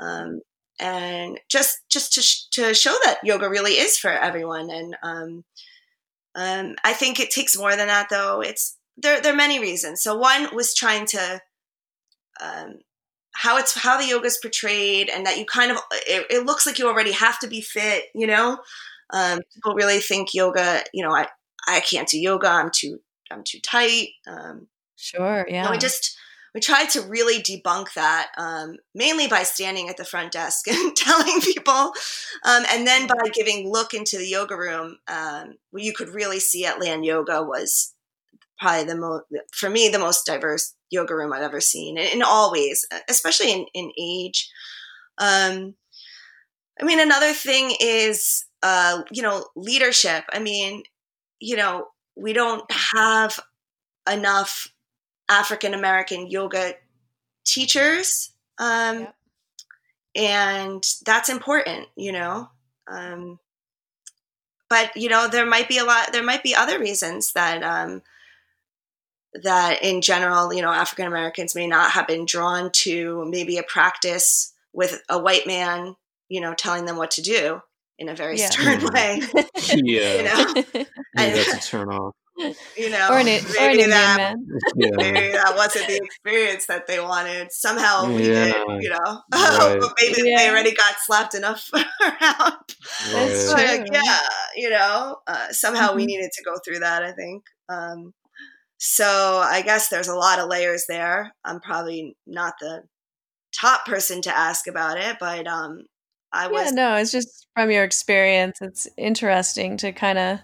um, 0.00 0.40
and 0.82 1.40
just 1.48 1.78
just 1.88 2.12
to, 2.14 2.20
sh- 2.20 2.48
to 2.50 2.74
show 2.74 2.94
that 3.04 3.18
yoga 3.22 3.48
really 3.48 3.72
is 3.72 3.96
for 3.96 4.10
everyone. 4.10 4.68
And 4.68 4.96
um, 5.02 5.44
um, 6.34 6.76
i 6.82 6.92
think 6.92 7.20
it 7.20 7.30
takes 7.30 7.56
more 7.56 7.76
than 7.76 7.86
that 7.86 8.08
though. 8.10 8.40
It's 8.40 8.76
there, 8.96 9.20
there 9.22 9.32
are 9.32 9.36
many 9.36 9.60
reasons. 9.60 10.02
So 10.02 10.16
one 10.16 10.54
was 10.54 10.74
trying 10.74 11.06
to 11.06 11.40
um, 12.42 12.80
how 13.34 13.56
it's 13.58 13.78
how 13.78 13.96
the 13.96 14.08
yoga 14.08 14.26
is 14.26 14.38
portrayed 14.42 15.08
and 15.08 15.24
that 15.24 15.38
you 15.38 15.46
kind 15.46 15.70
of 15.70 15.78
it, 16.06 16.26
it, 16.28 16.44
looks 16.44 16.66
like 16.66 16.78
you 16.78 16.88
already 16.88 17.12
have 17.12 17.38
to 17.38 17.46
be 17.46 17.60
fit 17.60 18.06
you 18.14 18.26
know? 18.26 18.58
Um, 19.10 19.40
people 19.54 19.74
really 19.74 20.00
think 20.00 20.34
yoga 20.34 20.82
you 20.92 21.04
know 21.06 21.14
i 21.14 21.28
i 21.68 21.80
can't 21.80 22.08
do 22.08 22.18
yoga. 22.20 22.48
I'm 22.48 22.70
too 22.74 22.98
i'm 23.30 23.44
too 23.44 23.60
tight. 23.60 24.08
Um, 24.26 24.66
sure 24.96 25.46
yeah 25.48 25.70
we 25.70 25.78
just 25.78 26.16
we 26.54 26.60
tried 26.60 26.90
to 26.90 27.00
really 27.02 27.42
debunk 27.42 27.94
that 27.94 28.30
um, 28.36 28.76
mainly 28.94 29.26
by 29.26 29.42
standing 29.42 29.88
at 29.88 29.96
the 29.96 30.04
front 30.04 30.32
desk 30.32 30.68
and 30.68 30.94
telling 30.96 31.40
people 31.40 31.92
um, 32.44 32.64
and 32.70 32.86
then 32.86 33.06
by 33.06 33.28
giving 33.32 33.70
look 33.70 33.94
into 33.94 34.18
the 34.18 34.26
yoga 34.26 34.56
room 34.56 34.98
um, 35.08 35.54
you 35.74 35.92
could 35.92 36.08
really 36.08 36.40
see 36.40 36.64
at 36.64 36.80
land 36.80 37.04
yoga 37.04 37.42
was 37.42 37.94
probably 38.58 38.84
the 38.84 38.96
most 38.96 39.24
for 39.52 39.68
me 39.70 39.88
the 39.88 39.98
most 39.98 40.24
diverse 40.26 40.74
yoga 40.90 41.14
room 41.14 41.32
i've 41.32 41.42
ever 41.42 41.60
seen 41.60 41.98
in, 41.98 42.06
in 42.06 42.22
all 42.22 42.52
ways 42.52 42.86
especially 43.08 43.52
in, 43.52 43.66
in 43.74 43.90
age. 43.98 44.50
Um, 45.18 45.74
i 46.80 46.84
mean 46.84 47.00
another 47.00 47.32
thing 47.32 47.74
is 47.80 48.44
uh, 48.62 49.02
you 49.10 49.22
know 49.22 49.46
leadership. 49.56 50.24
I 50.32 50.38
mean 50.38 50.84
you 51.40 51.56
know 51.56 51.88
we 52.16 52.32
don't 52.32 52.64
have 52.94 53.40
enough 54.10 54.71
African 55.32 55.74
American 55.74 56.30
yoga 56.30 56.74
teachers. 57.44 58.32
Um, 58.58 59.00
yep. 59.00 59.14
And 60.14 60.84
that's 61.06 61.28
important, 61.30 61.88
you 61.96 62.12
know. 62.12 62.50
Um, 62.86 63.38
but 64.68 64.96
you 64.96 65.08
know, 65.08 65.28
there 65.28 65.46
might 65.46 65.68
be 65.68 65.78
a 65.78 65.84
lot. 65.84 66.12
There 66.12 66.22
might 66.22 66.42
be 66.42 66.54
other 66.54 66.78
reasons 66.78 67.32
that 67.32 67.62
um, 67.62 68.02
that, 69.42 69.82
in 69.82 70.02
general, 70.02 70.52
you 70.52 70.62
know, 70.62 70.72
African 70.72 71.06
Americans 71.06 71.54
may 71.54 71.66
not 71.66 71.92
have 71.92 72.06
been 72.06 72.26
drawn 72.26 72.70
to 72.72 73.24
maybe 73.28 73.56
a 73.56 73.62
practice 73.62 74.52
with 74.72 75.02
a 75.08 75.18
white 75.18 75.46
man, 75.46 75.96
you 76.28 76.40
know, 76.40 76.54
telling 76.54 76.84
them 76.84 76.96
what 76.96 77.12
to 77.12 77.22
do 77.22 77.62
in 77.98 78.08
a 78.08 78.14
very 78.14 78.38
yeah. 78.38 78.50
stern 78.50 78.84
way. 78.92 79.22
yeah, 79.72 80.16
you 80.16 80.22
know, 80.22 80.54
Maybe 81.14 81.36
that's 81.36 81.66
a 81.66 81.70
turn 81.70 81.88
off 81.88 82.14
you 82.38 82.90
know, 82.90 83.08
or 83.10 83.18
an, 83.18 83.26
maybe 83.26 83.82
or 83.82 83.84
an 83.84 83.90
that, 83.90 84.16
man. 84.16 84.46
Yeah. 84.76 84.90
Maybe 84.96 85.32
that 85.32 85.54
wasn't 85.54 85.86
the 85.86 85.96
experience 86.02 86.66
that 86.66 86.86
they 86.86 87.00
wanted. 87.00 87.52
Somehow 87.52 88.06
we 88.08 88.28
yeah. 88.28 88.44
did, 88.46 88.82
you 88.82 88.90
know. 88.90 89.20
Right. 89.32 89.78
but 89.80 89.92
maybe 90.00 90.28
yeah. 90.28 90.38
they 90.38 90.50
already 90.50 90.74
got 90.74 90.94
slapped 91.04 91.34
enough 91.34 91.68
around. 91.74 92.56
That's 93.12 93.52
like, 93.52 93.86
yeah, 93.92 94.18
you 94.56 94.70
know. 94.70 95.18
Uh, 95.26 95.48
somehow 95.50 95.88
mm-hmm. 95.88 95.96
we 95.96 96.06
needed 96.06 96.30
to 96.32 96.44
go 96.44 96.54
through 96.64 96.80
that. 96.80 97.02
I 97.02 97.12
think. 97.12 97.44
Um, 97.68 98.12
so 98.78 99.40
I 99.44 99.62
guess 99.62 99.88
there's 99.88 100.08
a 100.08 100.14
lot 100.14 100.38
of 100.38 100.48
layers 100.48 100.86
there. 100.88 101.32
I'm 101.44 101.60
probably 101.60 102.16
not 102.26 102.54
the 102.60 102.82
top 103.58 103.84
person 103.86 104.22
to 104.22 104.36
ask 104.36 104.66
about 104.66 104.98
it, 104.98 105.18
but 105.20 105.46
um, 105.46 105.82
I 106.32 106.48
was. 106.48 106.66
Yeah, 106.66 106.70
no, 106.70 106.96
it's 106.96 107.12
just 107.12 107.46
from 107.54 107.70
your 107.70 107.84
experience. 107.84 108.58
It's 108.60 108.88
interesting 108.96 109.76
to 109.78 109.92
kind 109.92 110.18
of 110.18 110.38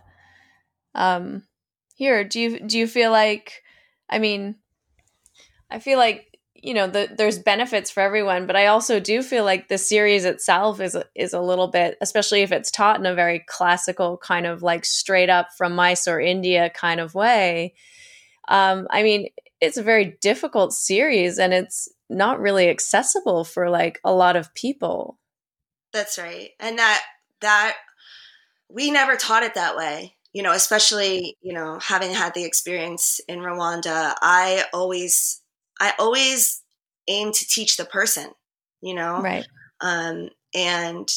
um, 0.94 1.42
hear. 1.98 2.24
Do 2.24 2.40
you 2.40 2.60
do 2.60 2.78
you 2.78 2.86
feel 2.86 3.10
like? 3.10 3.62
I 4.08 4.18
mean, 4.18 4.54
I 5.70 5.80
feel 5.80 5.98
like 5.98 6.28
you 6.54 6.74
know 6.74 6.86
the, 6.86 7.08
there's 7.16 7.38
benefits 7.38 7.88
for 7.88 8.00
everyone 8.00 8.44
but 8.44 8.56
i 8.56 8.66
also 8.66 8.98
do 8.98 9.22
feel 9.22 9.44
like 9.44 9.68
the 9.68 9.78
series 9.78 10.24
itself 10.24 10.80
is 10.80 10.96
is 11.14 11.32
a 11.32 11.40
little 11.40 11.68
bit 11.68 11.96
especially 12.00 12.42
if 12.42 12.50
it's 12.50 12.70
taught 12.70 12.98
in 12.98 13.06
a 13.06 13.14
very 13.14 13.44
classical 13.46 14.16
kind 14.16 14.44
of 14.44 14.60
like 14.60 14.84
straight 14.84 15.30
up 15.30 15.52
from 15.56 15.76
mysore 15.76 16.20
india 16.20 16.68
kind 16.70 16.98
of 16.98 17.14
way 17.14 17.74
um, 18.48 18.88
i 18.90 19.04
mean 19.04 19.28
it's 19.60 19.76
a 19.76 19.84
very 19.84 20.16
difficult 20.20 20.72
series 20.72 21.38
and 21.38 21.54
it's 21.54 21.88
not 22.10 22.40
really 22.40 22.68
accessible 22.68 23.44
for 23.44 23.70
like 23.70 24.00
a 24.02 24.12
lot 24.12 24.34
of 24.34 24.52
people 24.54 25.16
that's 25.92 26.18
right 26.18 26.50
and 26.58 26.76
that 26.76 27.02
that 27.40 27.76
we 28.68 28.90
never 28.90 29.14
taught 29.14 29.44
it 29.44 29.54
that 29.54 29.76
way 29.76 30.16
you 30.32 30.42
know 30.42 30.52
especially 30.52 31.36
you 31.40 31.52
know 31.52 31.78
having 31.80 32.12
had 32.12 32.34
the 32.34 32.44
experience 32.44 33.20
in 33.28 33.40
rwanda 33.40 34.14
i 34.20 34.64
always 34.72 35.42
I 35.80 35.92
always 35.98 36.62
aim 37.06 37.32
to 37.32 37.46
teach 37.46 37.76
the 37.76 37.84
person, 37.84 38.30
you 38.80 38.94
know? 38.94 39.20
Right. 39.20 39.46
Um, 39.80 40.30
and 40.54 41.08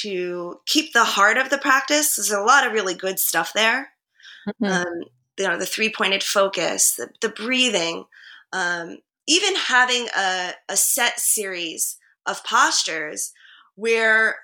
to 0.00 0.60
keep 0.66 0.92
the 0.92 1.04
heart 1.04 1.38
of 1.38 1.50
the 1.50 1.58
practice, 1.58 2.16
there's 2.16 2.30
a 2.30 2.40
lot 2.40 2.66
of 2.66 2.72
really 2.72 2.94
good 2.94 3.18
stuff 3.18 3.52
there. 3.52 3.90
Mm-hmm. 4.48 4.64
Um, 4.64 5.04
you 5.38 5.48
know, 5.48 5.58
the 5.58 5.66
three 5.66 5.92
pointed 5.92 6.22
focus, 6.22 6.94
the, 6.94 7.08
the 7.20 7.28
breathing, 7.28 8.04
um, 8.52 8.98
even 9.26 9.56
having 9.56 10.06
a, 10.16 10.52
a 10.68 10.76
set 10.76 11.18
series 11.18 11.96
of 12.26 12.44
postures 12.44 13.32
where 13.74 14.36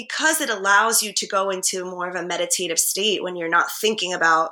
because 0.00 0.40
it 0.40 0.50
allows 0.50 1.02
you 1.02 1.12
to 1.12 1.26
go 1.26 1.50
into 1.50 1.84
more 1.84 2.08
of 2.08 2.14
a 2.14 2.26
meditative 2.26 2.78
state 2.78 3.22
when 3.22 3.36
you're 3.36 3.48
not 3.48 3.70
thinking 3.80 4.12
about 4.12 4.50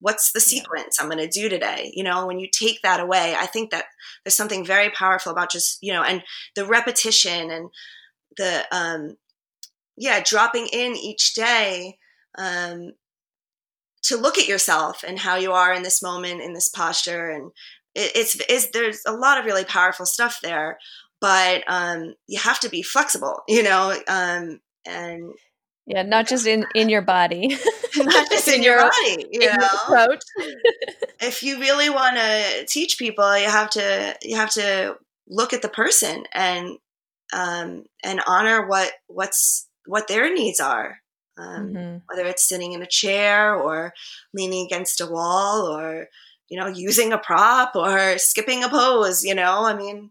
what's 0.00 0.30
the 0.32 0.40
sequence 0.40 0.98
i'm 1.00 1.08
going 1.08 1.18
to 1.18 1.28
do 1.28 1.48
today? 1.48 1.92
You 1.94 2.04
know 2.04 2.26
when 2.26 2.38
you 2.38 2.48
take 2.48 2.82
that 2.82 3.00
away 3.00 3.34
i 3.36 3.46
think 3.46 3.70
that 3.70 3.86
there's 4.24 4.36
something 4.36 4.64
very 4.64 4.90
powerful 4.90 5.32
about 5.32 5.50
just 5.50 5.78
you 5.82 5.92
know 5.92 6.02
and 6.02 6.22
the 6.54 6.64
repetition 6.64 7.50
and 7.50 7.70
the 8.36 8.64
um 8.70 9.16
yeah 9.96 10.22
dropping 10.24 10.68
in 10.72 10.94
each 10.94 11.34
day 11.34 11.98
um 12.36 12.92
to 14.02 14.16
look 14.16 14.38
at 14.38 14.48
yourself 14.48 15.04
and 15.06 15.18
how 15.18 15.36
you 15.36 15.52
are 15.52 15.72
in 15.72 15.82
this 15.82 16.02
moment 16.02 16.40
in 16.40 16.52
this 16.52 16.68
posture 16.68 17.30
and 17.30 17.50
it, 17.94 18.12
it's 18.14 18.36
is 18.48 18.70
there's 18.70 19.02
a 19.06 19.12
lot 19.12 19.38
of 19.38 19.44
really 19.44 19.64
powerful 19.64 20.06
stuff 20.06 20.38
there 20.42 20.78
but 21.20 21.64
um 21.68 22.14
you 22.28 22.38
have 22.38 22.60
to 22.60 22.68
be 22.68 22.82
flexible 22.82 23.42
you 23.48 23.62
know 23.62 23.96
um 24.08 24.60
and 24.88 25.32
yeah, 25.88 26.02
not 26.02 26.28
just 26.28 26.46
in 26.46 26.66
in 26.74 26.90
your 26.90 27.00
body, 27.00 27.48
not 27.96 28.30
just 28.30 28.46
in, 28.46 28.56
in 28.56 28.62
your, 28.62 28.76
body. 28.76 29.26
You 29.32 29.46
know, 29.46 29.68
approach. 29.86 30.20
if 31.20 31.42
you 31.42 31.58
really 31.58 31.88
want 31.88 32.16
to 32.16 32.66
teach 32.66 32.98
people, 32.98 33.38
you 33.38 33.48
have 33.48 33.70
to 33.70 34.14
you 34.22 34.36
have 34.36 34.50
to 34.50 34.96
look 35.28 35.54
at 35.54 35.62
the 35.62 35.68
person 35.70 36.24
and 36.34 36.76
um, 37.32 37.84
and 38.04 38.20
honor 38.26 38.66
what 38.66 38.92
what's 39.06 39.66
what 39.86 40.08
their 40.08 40.32
needs 40.32 40.60
are. 40.60 40.98
Um, 41.38 41.72
mm-hmm. 41.72 41.96
Whether 42.06 42.28
it's 42.28 42.46
sitting 42.46 42.72
in 42.72 42.82
a 42.82 42.86
chair 42.86 43.54
or 43.54 43.94
leaning 44.34 44.66
against 44.66 45.00
a 45.00 45.06
wall 45.06 45.66
or 45.68 46.08
you 46.50 46.60
know 46.60 46.66
using 46.66 47.14
a 47.14 47.18
prop 47.18 47.74
or 47.74 48.18
skipping 48.18 48.62
a 48.62 48.68
pose. 48.68 49.24
You 49.24 49.34
know, 49.34 49.64
I 49.64 49.74
mean, 49.74 50.10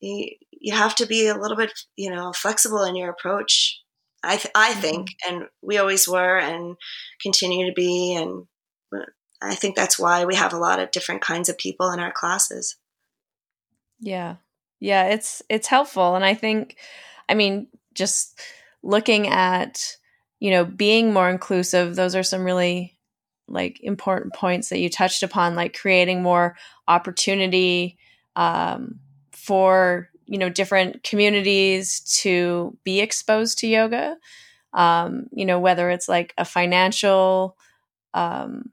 yeah. 0.00 0.08
you 0.08 0.30
you 0.50 0.74
have 0.74 0.94
to 0.94 1.06
be 1.06 1.26
a 1.26 1.36
little 1.36 1.58
bit 1.58 1.72
you 1.96 2.10
know 2.10 2.32
flexible 2.32 2.84
in 2.84 2.96
your 2.96 3.10
approach 3.10 3.82
I 4.22 4.36
th- 4.36 4.52
I 4.54 4.74
think, 4.74 5.10
mm-hmm. 5.10 5.34
and 5.34 5.48
we 5.62 5.78
always 5.78 6.06
were, 6.06 6.38
and 6.38 6.76
continue 7.22 7.66
to 7.66 7.72
be, 7.72 8.14
and 8.14 8.46
I 9.42 9.54
think 9.54 9.76
that's 9.76 9.98
why 9.98 10.24
we 10.24 10.34
have 10.34 10.52
a 10.52 10.58
lot 10.58 10.80
of 10.80 10.90
different 10.90 11.22
kinds 11.22 11.48
of 11.48 11.56
people 11.58 11.90
in 11.90 12.00
our 12.00 12.12
classes. 12.12 12.76
Yeah, 13.98 14.36
yeah, 14.78 15.06
it's 15.06 15.42
it's 15.48 15.68
helpful, 15.68 16.14
and 16.14 16.24
I 16.24 16.34
think, 16.34 16.76
I 17.28 17.34
mean, 17.34 17.68
just 17.94 18.38
looking 18.82 19.28
at 19.28 19.96
you 20.38 20.50
know 20.50 20.64
being 20.64 21.12
more 21.12 21.30
inclusive, 21.30 21.96
those 21.96 22.14
are 22.14 22.22
some 22.22 22.44
really 22.44 22.98
like 23.48 23.80
important 23.82 24.34
points 24.34 24.68
that 24.68 24.78
you 24.78 24.88
touched 24.88 25.22
upon, 25.22 25.56
like 25.56 25.76
creating 25.76 26.22
more 26.22 26.56
opportunity 26.86 27.98
um, 28.36 29.00
for 29.32 30.09
you 30.30 30.38
know 30.38 30.50
different 30.50 31.04
communities 31.04 32.00
to 32.22 32.78
be 32.84 33.00
exposed 33.02 33.58
to 33.60 33.68
yoga. 33.68 34.18
Um, 34.74 35.28
you 35.32 35.46
know 35.46 35.60
whether 35.60 35.90
it's 35.90 36.08
like 36.08 36.34
a 36.38 36.44
financial 36.46 37.56
um, 38.14 38.72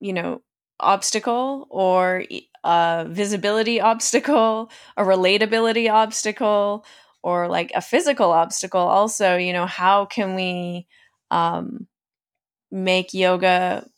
you 0.00 0.12
know 0.12 0.42
obstacle 0.80 1.66
or 1.70 2.24
a 2.64 3.06
visibility 3.08 3.80
obstacle 3.92 4.70
a 4.96 5.04
relatability 5.04 5.90
obstacle 5.90 6.84
or 7.22 7.48
like 7.48 7.72
a 7.74 7.82
physical 7.82 8.32
obstacle. 8.32 8.80
Also 8.80 9.36
you 9.36 9.52
know 9.52 9.66
how 9.66 10.06
can 10.06 10.34
we 10.34 10.86
um, 11.30 11.86
make 12.70 13.14
yoga 13.14 13.88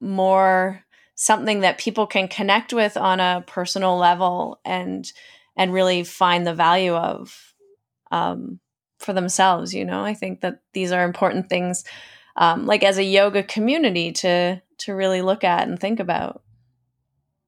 more 0.00 0.84
something 1.14 1.60
that 1.60 1.78
people 1.78 2.06
can 2.06 2.28
connect 2.28 2.72
with 2.72 2.96
on 2.96 3.20
a 3.20 3.44
personal 3.46 3.96
level 3.96 4.60
and 4.64 5.12
and 5.56 5.72
really 5.72 6.04
find 6.04 6.46
the 6.46 6.54
value 6.54 6.94
of 6.94 7.54
um, 8.10 8.60
for 8.98 9.12
themselves. 9.12 9.74
You 9.74 9.84
know, 9.84 10.04
I 10.04 10.14
think 10.14 10.40
that 10.40 10.60
these 10.72 10.92
are 10.92 11.04
important 11.04 11.48
things, 11.48 11.84
um, 12.36 12.66
like 12.66 12.82
as 12.82 12.98
a 12.98 13.04
yoga 13.04 13.42
community, 13.42 14.12
to 14.12 14.60
to 14.78 14.94
really 14.94 15.22
look 15.22 15.44
at 15.44 15.68
and 15.68 15.78
think 15.78 16.00
about. 16.00 16.42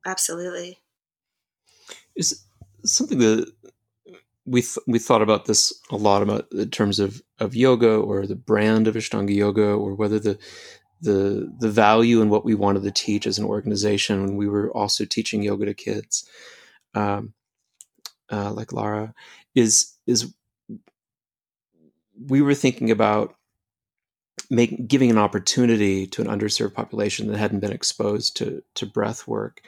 Absolutely. 0.06 0.78
Is 2.16 2.44
something 2.84 3.18
that 3.18 3.50
we 4.46 4.60
th- 4.60 4.78
we 4.86 4.98
thought 4.98 5.22
about 5.22 5.46
this 5.46 5.72
a 5.90 5.96
lot 5.96 6.22
about 6.22 6.46
in 6.52 6.70
terms 6.70 6.98
of 6.98 7.22
of 7.38 7.54
yoga 7.54 7.94
or 7.94 8.26
the 8.26 8.36
brand 8.36 8.86
of 8.86 8.94
Ashtanga 8.94 9.34
yoga 9.34 9.66
or 9.66 9.94
whether 9.94 10.18
the 10.18 10.38
the 11.00 11.52
the 11.60 11.70
value 11.70 12.20
and 12.20 12.30
what 12.30 12.44
we 12.44 12.54
wanted 12.54 12.82
to 12.82 12.90
teach 12.90 13.26
as 13.26 13.38
an 13.38 13.44
organization 13.44 14.22
when 14.22 14.36
we 14.36 14.48
were 14.48 14.70
also 14.72 15.04
teaching 15.04 15.42
yoga 15.42 15.66
to 15.66 15.74
kids. 15.74 16.28
Um, 16.94 17.34
uh, 18.30 18.52
like 18.52 18.72
Lara, 18.72 19.14
is 19.54 19.92
is 20.06 20.34
we 22.26 22.42
were 22.42 22.54
thinking 22.54 22.90
about 22.90 23.34
making 24.50 24.86
giving 24.86 25.10
an 25.10 25.18
opportunity 25.18 26.06
to 26.06 26.22
an 26.22 26.28
underserved 26.28 26.74
population 26.74 27.28
that 27.28 27.38
hadn't 27.38 27.60
been 27.60 27.72
exposed 27.72 28.36
to 28.38 28.62
to 28.74 28.86
breath 28.86 29.26
work, 29.26 29.62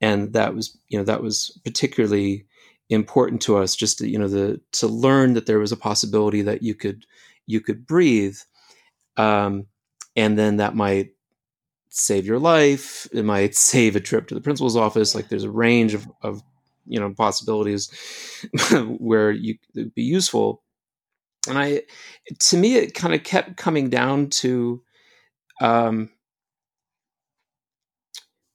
and 0.00 0.32
that 0.32 0.54
was 0.54 0.76
you 0.88 0.98
know 0.98 1.04
that 1.04 1.22
was 1.22 1.58
particularly 1.64 2.46
important 2.90 3.40
to 3.40 3.56
us 3.56 3.74
just 3.74 3.98
to, 3.98 4.08
you 4.08 4.18
know 4.18 4.28
the 4.28 4.60
to 4.72 4.86
learn 4.86 5.34
that 5.34 5.46
there 5.46 5.58
was 5.58 5.72
a 5.72 5.76
possibility 5.76 6.42
that 6.42 6.62
you 6.62 6.74
could 6.74 7.06
you 7.46 7.60
could 7.60 7.86
breathe 7.86 8.36
um, 9.16 9.66
and 10.16 10.38
then 10.38 10.56
that 10.56 10.74
might 10.74 11.10
save 11.90 12.26
your 12.26 12.38
life. 12.38 13.06
It 13.12 13.24
might 13.24 13.54
save 13.54 13.96
a 13.96 14.00
trip 14.00 14.28
to 14.28 14.34
the 14.34 14.40
principal's 14.40 14.76
office. 14.76 15.14
Like 15.14 15.28
there's 15.28 15.44
a 15.44 15.50
range 15.50 15.94
of, 15.94 16.06
of 16.22 16.42
you 16.86 17.00
know 17.00 17.12
possibilities 17.12 17.90
where 18.98 19.30
you 19.30 19.56
would 19.74 19.94
be 19.94 20.02
useful 20.02 20.62
and 21.48 21.58
i 21.58 21.82
to 22.38 22.56
me 22.56 22.76
it 22.76 22.94
kind 22.94 23.14
of 23.14 23.22
kept 23.22 23.56
coming 23.56 23.90
down 23.90 24.28
to 24.28 24.82
um, 25.60 26.10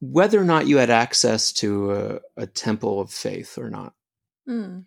whether 0.02 0.40
or 0.40 0.44
not 0.46 0.68
you 0.68 0.78
had 0.78 0.90
access 0.90 1.52
to 1.54 1.92
a, 1.94 2.20
a 2.38 2.48
temple 2.48 3.00
of 3.00 3.12
faith 3.12 3.58
or 3.58 3.70
not 3.70 3.94
mm. 4.48 4.86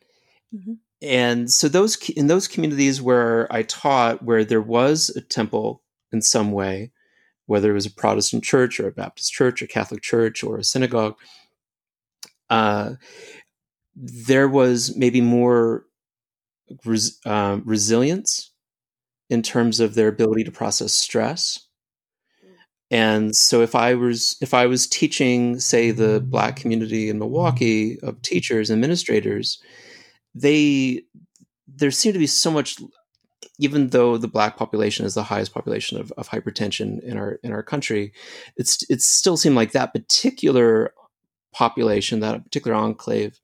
mm-hmm. 0.54 0.72
and 1.00 1.50
so 1.50 1.68
those 1.68 1.96
in 2.10 2.26
those 2.26 2.48
communities 2.48 3.00
where 3.00 3.52
i 3.52 3.62
taught 3.62 4.22
where 4.22 4.44
there 4.44 4.62
was 4.62 5.10
a 5.16 5.20
temple 5.20 5.82
in 6.12 6.22
some 6.22 6.52
way 6.52 6.92
whether 7.46 7.70
it 7.70 7.74
was 7.74 7.86
a 7.86 7.90
protestant 7.90 8.44
church 8.44 8.78
or 8.78 8.88
a 8.88 8.92
baptist 8.92 9.32
church 9.32 9.62
or 9.62 9.66
catholic 9.66 10.02
church 10.02 10.42
or 10.42 10.58
a 10.58 10.64
synagogue 10.64 11.16
uh, 12.52 12.96
there 13.96 14.48
was 14.48 14.94
maybe 14.94 15.22
more 15.22 15.86
res, 16.84 17.18
uh, 17.24 17.58
resilience 17.64 18.52
in 19.30 19.42
terms 19.42 19.80
of 19.80 19.94
their 19.94 20.08
ability 20.08 20.44
to 20.44 20.52
process 20.52 20.92
stress. 20.92 21.66
And 22.90 23.34
so 23.34 23.62
if 23.62 23.74
I 23.74 23.94
was 23.94 24.36
if 24.42 24.52
I 24.52 24.66
was 24.66 24.86
teaching, 24.86 25.58
say, 25.60 25.92
the 25.92 26.20
black 26.20 26.56
community 26.56 27.08
in 27.08 27.18
Milwaukee 27.18 27.98
of 28.02 28.20
teachers 28.20 28.70
administrators, 28.70 29.58
they 30.34 31.04
there 31.66 31.90
seemed 31.90 32.12
to 32.12 32.18
be 32.18 32.26
so 32.26 32.50
much 32.50 32.76
even 33.58 33.88
though 33.88 34.18
the 34.18 34.28
black 34.28 34.58
population 34.58 35.06
is 35.06 35.14
the 35.14 35.22
highest 35.22 35.54
population 35.54 35.98
of, 35.98 36.12
of 36.18 36.28
hypertension 36.28 37.02
in 37.02 37.16
our 37.16 37.38
in 37.42 37.50
our 37.50 37.62
country, 37.62 38.12
it's 38.58 38.84
it 38.90 39.00
still 39.00 39.38
seemed 39.38 39.56
like 39.56 39.72
that 39.72 39.94
particular 39.94 40.92
population, 41.52 42.20
that 42.20 42.34
a 42.34 42.40
particular 42.40 42.76
enclave, 42.76 43.40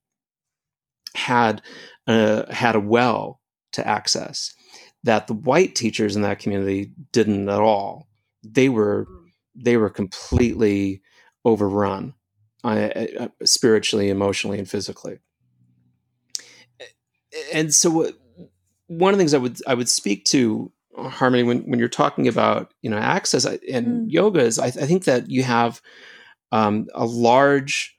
had 1.15 1.63
uh, 2.07 2.53
had 2.53 2.77
a 2.77 2.81
well 2.81 3.41
to 3.73 3.87
access 3.87 4.55
that 5.05 5.27
the 5.27 5.35
white 5.35 5.75
teachers 5.75 6.17
in 6.17 6.23
that 6.23 6.39
community 6.39 6.91
didn't 7.13 7.49
at 7.49 7.61
all. 7.61 8.09
They 8.43 8.69
were 8.69 9.07
they 9.55 9.77
were 9.77 9.91
completely 9.91 11.03
overrun 11.45 12.15
uh, 12.65 12.91
uh, 13.19 13.29
spiritually, 13.45 14.09
emotionally, 14.09 14.59
and 14.59 14.69
physically. 14.69 15.19
And 17.53 17.75
so, 17.75 18.13
one 18.87 19.13
of 19.13 19.19
the 19.19 19.21
things 19.21 19.35
I 19.35 19.39
would 19.39 19.59
I 19.67 19.75
would 19.75 19.89
speak 19.89 20.25
to 20.27 20.73
Harmony 20.97 21.43
when 21.43 21.61
when 21.63 21.79
you're 21.79 21.89
talking 21.89 22.27
about 22.27 22.73
you 22.83 22.91
know 22.91 22.99
access 22.99 23.45
and 23.45 23.87
mm. 23.87 24.13
yoga 24.13 24.41
is 24.41 24.59
I, 24.59 24.67
I, 24.67 24.71
think 24.71 25.05
that 25.05 25.31
you 25.31 25.43
have 25.45 25.81
um, 26.51 26.89
a 26.95 27.07
large 27.07 27.98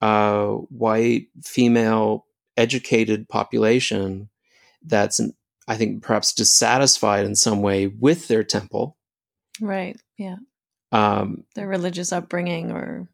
uh, 0.00 0.46
white 0.48 1.28
female 1.42 2.26
educated 2.56 3.28
population 3.28 4.28
that's 4.84 5.20
I 5.68 5.76
think 5.76 6.02
perhaps 6.02 6.32
dissatisfied 6.32 7.26
in 7.26 7.36
some 7.36 7.60
way 7.60 7.86
with 7.86 8.28
their 8.28 8.42
temple. 8.42 8.96
Right. 9.60 10.00
Yeah. 10.16 10.36
Um, 10.92 11.44
their 11.54 11.68
religious 11.68 12.12
upbringing 12.12 12.70
or 12.70 13.08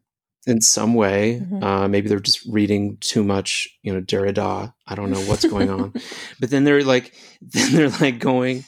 in 0.47 0.61
some 0.61 0.93
way. 0.93 1.41
Mm-hmm. 1.41 1.63
Uh, 1.63 1.87
maybe 1.87 2.07
they're 2.07 2.19
just 2.19 2.45
reading 2.45 2.97
too 3.01 3.23
much, 3.23 3.67
you 3.81 3.93
know, 3.93 4.01
Derrida. 4.01 4.73
I 4.87 4.95
don't 4.95 5.11
know 5.11 5.21
what's 5.21 5.45
going 5.45 5.69
on. 5.69 5.93
but 6.39 6.49
then 6.49 6.63
they're 6.63 6.83
like, 6.83 7.13
then 7.41 7.73
they're 7.73 7.89
like 7.89 8.19
going 8.19 8.63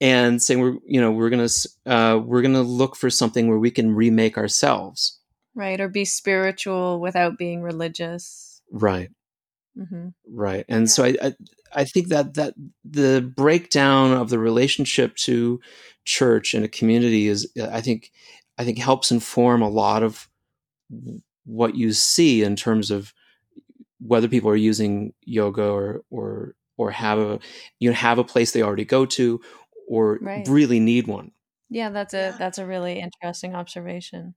and 0.00 0.42
saying 0.42 0.60
we're, 0.60 0.76
you 0.86 1.00
know, 1.00 1.10
we're 1.10 1.30
gonna, 1.30 1.48
uh, 1.86 2.18
we're 2.18 2.42
gonna 2.42 2.62
look 2.62 2.96
for 2.96 3.10
something 3.10 3.48
where 3.48 3.58
we 3.58 3.70
can 3.70 3.94
remake 3.94 4.36
ourselves, 4.36 5.18
right, 5.56 5.80
or 5.80 5.88
be 5.88 6.04
spiritual 6.04 7.00
without 7.00 7.36
being 7.38 7.62
religious, 7.62 8.62
right, 8.70 9.10
mm-hmm. 9.76 10.08
right. 10.28 10.64
And 10.68 10.82
yeah. 10.82 10.86
so 10.86 11.04
I, 11.04 11.16
I, 11.20 11.34
I 11.74 11.84
think 11.84 12.08
that 12.08 12.34
that 12.34 12.54
the 12.84 13.20
breakdown 13.36 14.12
of 14.12 14.30
the 14.30 14.38
relationship 14.38 15.16
to 15.16 15.60
church 16.04 16.54
and 16.54 16.64
a 16.64 16.68
community 16.68 17.26
is, 17.26 17.50
I 17.60 17.80
think, 17.80 18.12
I 18.56 18.64
think 18.64 18.78
helps 18.78 19.10
inform 19.10 19.62
a 19.62 19.68
lot 19.68 20.04
of 20.04 20.28
what 21.44 21.74
you 21.74 21.92
see 21.92 22.42
in 22.42 22.54
terms 22.56 22.90
of 22.90 23.12
whether 24.00 24.28
people 24.28 24.50
are 24.50 24.56
using 24.56 25.12
yoga 25.22 25.64
or 25.64 26.02
or 26.10 26.54
or 26.76 26.90
have 26.90 27.18
a 27.18 27.38
you 27.78 27.90
know 27.90 27.96
have 27.96 28.18
a 28.18 28.24
place 28.24 28.52
they 28.52 28.62
already 28.62 28.84
go 28.84 29.06
to 29.06 29.40
or 29.88 30.18
right. 30.20 30.46
really 30.48 30.80
need 30.80 31.06
one. 31.06 31.30
Yeah, 31.70 31.90
that's 31.90 32.14
a 32.14 32.34
that's 32.38 32.58
a 32.58 32.66
really 32.66 33.00
interesting 33.00 33.54
observation. 33.54 34.34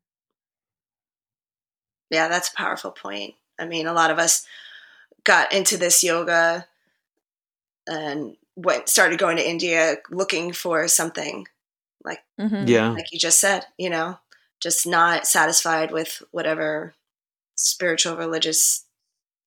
Yeah, 2.10 2.28
that's 2.28 2.50
a 2.50 2.56
powerful 2.56 2.92
point. 2.92 3.36
I 3.60 3.66
mean, 3.66 3.88
a 3.88 3.94
lot 3.94 4.12
of 4.12 4.20
us 4.20 4.46
got 5.24 5.52
into 5.54 5.78
this 5.78 6.04
yoga 6.04 6.66
and 7.88 8.36
went 8.56 8.90
started 8.90 9.20
going 9.20 9.38
to 9.38 9.50
India 9.50 9.98
looking 10.10 10.54
for 10.54 10.88
something 10.88 11.48
like 12.04 12.20
mm-hmm. 12.40 12.68
yeah, 12.68 12.90
like 12.90 13.12
you 13.12 13.20
just 13.20 13.40
said, 13.40 13.66
you 13.78 13.90
know, 13.90 14.18
just 14.60 14.88
not 14.88 15.28
satisfied 15.28 15.92
with 15.92 16.22
whatever 16.32 16.94
spiritual 17.56 18.16
religious 18.16 18.86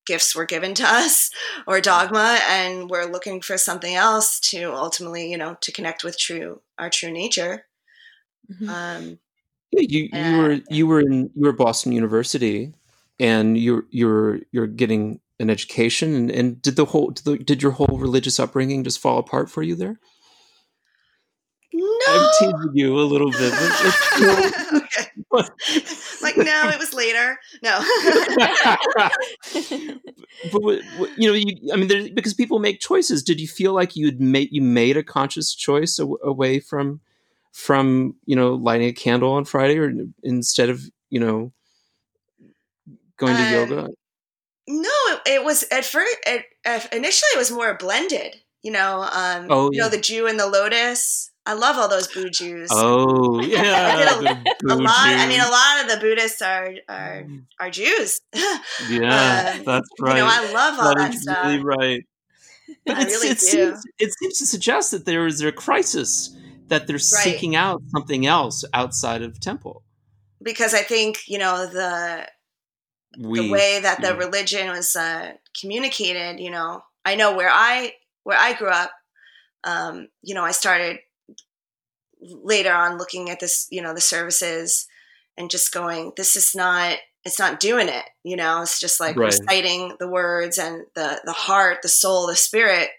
gifts 0.05 0.35
were 0.35 0.45
given 0.45 0.75
to 0.75 0.85
us 0.87 1.31
or 1.67 1.81
dogma 1.81 2.39
and 2.49 2.91
we're 2.91 3.11
looking 3.11 3.41
for 3.41 3.57
something 3.57 3.95
else 3.95 4.41
to 4.41 4.73
ultimately 4.73 5.31
you 5.31 5.39
know 5.39 5.57
to 5.61 5.73
connect 5.73 6.05
with 6.05 6.19
true 6.19 6.61
our 6.79 6.91
true 6.91 7.11
nature 7.11 7.65
mm-hmm. 8.51 8.69
um 8.69 9.19
yeah, 9.73 9.87
you 9.89 10.09
you 10.13 10.39
were 10.39 10.61
you 10.71 10.87
were 10.87 11.01
in 11.01 11.31
you 11.35 11.47
were 11.47 11.53
boston 11.53 11.93
university 11.93 12.73
and 13.19 13.59
you're 13.59 13.85
you're 13.91 14.41
you're 14.53 14.67
getting 14.67 15.21
an 15.41 15.51
education 15.51 16.15
and, 16.15 16.31
and 16.31 16.63
did 16.63 16.77
the 16.77 16.85
whole 16.85 17.11
did, 17.11 17.25
the, 17.25 17.39
did 17.39 17.63
your 17.63 17.73
whole 17.73 17.99
religious 17.99 18.39
upbringing 18.39 18.85
just 18.85 19.01
fall 19.01 19.19
apart 19.19 19.51
for 19.51 19.63
you 19.63 19.75
there 19.75 19.99
no. 21.73 21.99
I'm 22.09 22.31
teasing 22.39 22.71
you 22.75 22.99
a 22.99 23.01
little 23.01 23.31
bit. 23.31 23.53
okay. 24.75 25.07
like 26.23 26.37
no, 26.37 26.69
it 26.69 26.79
was 26.79 26.93
later. 26.93 27.39
No. 27.63 27.81
but 30.53 30.83
you 31.17 31.29
know, 31.29 31.35
you, 31.35 31.73
I 31.73 31.77
mean, 31.77 32.15
because 32.15 32.35
people 32.35 32.59
make 32.59 32.81
choices. 32.81 33.23
Did 33.23 33.41
you 33.41 33.49
feel 33.49 33.73
like 33.73 33.97
you'd 33.97 34.21
made 34.21 34.51
you 34.53 34.61
made 34.61 34.97
a 34.97 35.03
conscious 35.03 35.55
choice 35.55 35.99
away 35.99 36.61
from 36.61 37.01
from 37.53 38.17
you 38.25 38.37
know 38.37 38.55
lighting 38.55 38.89
a 38.89 38.93
candle 38.93 39.33
on 39.33 39.45
Friday, 39.45 39.79
or 39.79 39.93
instead 40.23 40.71
of 40.71 40.83
you 41.11 41.21
know 41.21 41.53
going 43.17 43.37
to 43.37 43.43
um, 43.43 43.53
yoga? 43.53 43.89
No, 44.69 44.91
it, 45.09 45.21
it, 45.27 45.45
was 45.45 45.65
at 45.71 45.85
first. 45.85 46.17
It, 46.27 46.47
initially, 46.93 47.29
it 47.35 47.39
was 47.39 47.51
more 47.51 47.75
blended. 47.75 48.37
You 48.63 48.73
know, 48.73 49.03
um, 49.03 49.47
oh, 49.51 49.71
you 49.73 49.81
know 49.81 49.89
the 49.89 50.01
Jew 50.01 50.27
and 50.27 50.39
the 50.39 50.47
lotus. 50.47 51.31
I 51.45 51.55
love 51.55 51.77
all 51.77 51.89
those 51.89 52.07
Boo 52.07 52.31
Jews. 52.31 52.69
Oh 52.71 53.41
yeah, 53.43 53.99
a, 53.99 54.21
a, 54.21 54.77
lot. 54.77 54.93
I 54.97 55.27
mean, 55.27 55.41
a 55.41 55.49
lot 55.49 55.83
of 55.83 55.91
the 55.91 55.97
Buddhists 56.01 56.41
are 56.41 56.71
are 56.89 57.27
are 57.59 57.71
Jews. 57.71 58.21
yeah, 58.89 59.57
um, 59.59 59.65
that's 59.65 59.89
right. 60.01 60.17
You 60.17 60.23
know, 60.23 60.29
I 60.31 60.53
love 60.53 60.79
all 60.79 60.95
that, 60.95 61.13
that 61.13 61.15
stuff. 61.15 61.47
Really 61.47 61.63
right. 61.63 62.07
But 62.87 62.97
I 62.97 63.05
really 63.05 63.29
it 63.29 63.39
do. 63.39 63.47
Seems, 63.47 63.83
it 63.99 64.13
seems 64.19 64.39
to 64.39 64.47
suggest 64.47 64.93
that 64.93 65.05
there 65.05 65.27
is 65.27 65.41
a 65.43 65.53
crisis 65.53 66.35
that 66.73 66.87
they're 66.87 66.95
right. 66.95 67.03
seeking 67.03 67.55
out 67.55 67.83
something 67.89 68.27
else 68.27 68.65
outside 68.73 69.23
of 69.23 69.39
temple. 69.39 69.85
Because 70.43 70.75
I 70.75 70.83
think 70.83 71.29
you 71.29 71.39
know 71.39 71.67
the 71.67 72.27
we, 73.19 73.41
the 73.41 73.51
way 73.51 73.79
that 73.81 74.01
the 74.01 74.17
religion 74.17 74.69
was 74.69 74.97
uh, 74.97 75.33
communicated. 75.61 76.41
You 76.41 76.51
know, 76.51 76.83
I 77.05 77.15
know 77.15 77.37
where 77.37 77.51
I 77.51 77.93
where 78.25 78.39
I 78.39 78.55
grew 78.55 78.71
up. 78.71 78.91
Um, 79.65 80.09
you 80.23 80.35
know, 80.35 80.43
I 80.43 80.53
started 80.53 80.99
later 82.23 82.73
on 82.73 82.99
looking 82.99 83.31
at 83.31 83.41
this, 83.41 83.67
you 83.71 83.83
know, 83.83 83.95
the 83.95 84.01
services 84.01 84.87
and 85.37 85.51
just 85.51 85.73
going, 85.73 86.13
this 86.17 86.37
is 86.37 86.55
not, 86.55 86.99
it's 87.25 87.39
not 87.39 87.61
doing 87.61 87.89
it. 87.89 88.05
You 88.23 88.37
know, 88.37 88.63
it's 88.63 88.81
just 88.81 89.01
like 89.01 89.17
right. 89.17 89.27
reciting 89.27 89.97
the 89.99 90.09
words 90.09 90.59
and 90.59 90.85
the, 90.95 91.21
the 91.25 91.33
heart, 91.33 91.79
the 91.83 91.89
soul, 91.89 92.27
the 92.27 92.37
spirit 92.37 92.91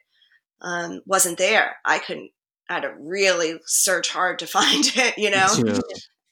um, 0.62 1.02
wasn't 1.06 1.38
there. 1.38 1.78
I 1.86 2.00
couldn't, 2.00 2.32
I 2.70 2.76
had 2.76 2.84
to 2.84 2.94
really 2.98 3.60
search 3.66 4.10
hard 4.10 4.40
to 4.40 4.48
find 4.48 4.86
it, 4.96 5.18
you 5.18 5.30
know? 5.30 5.48
Yeah. 5.66 5.80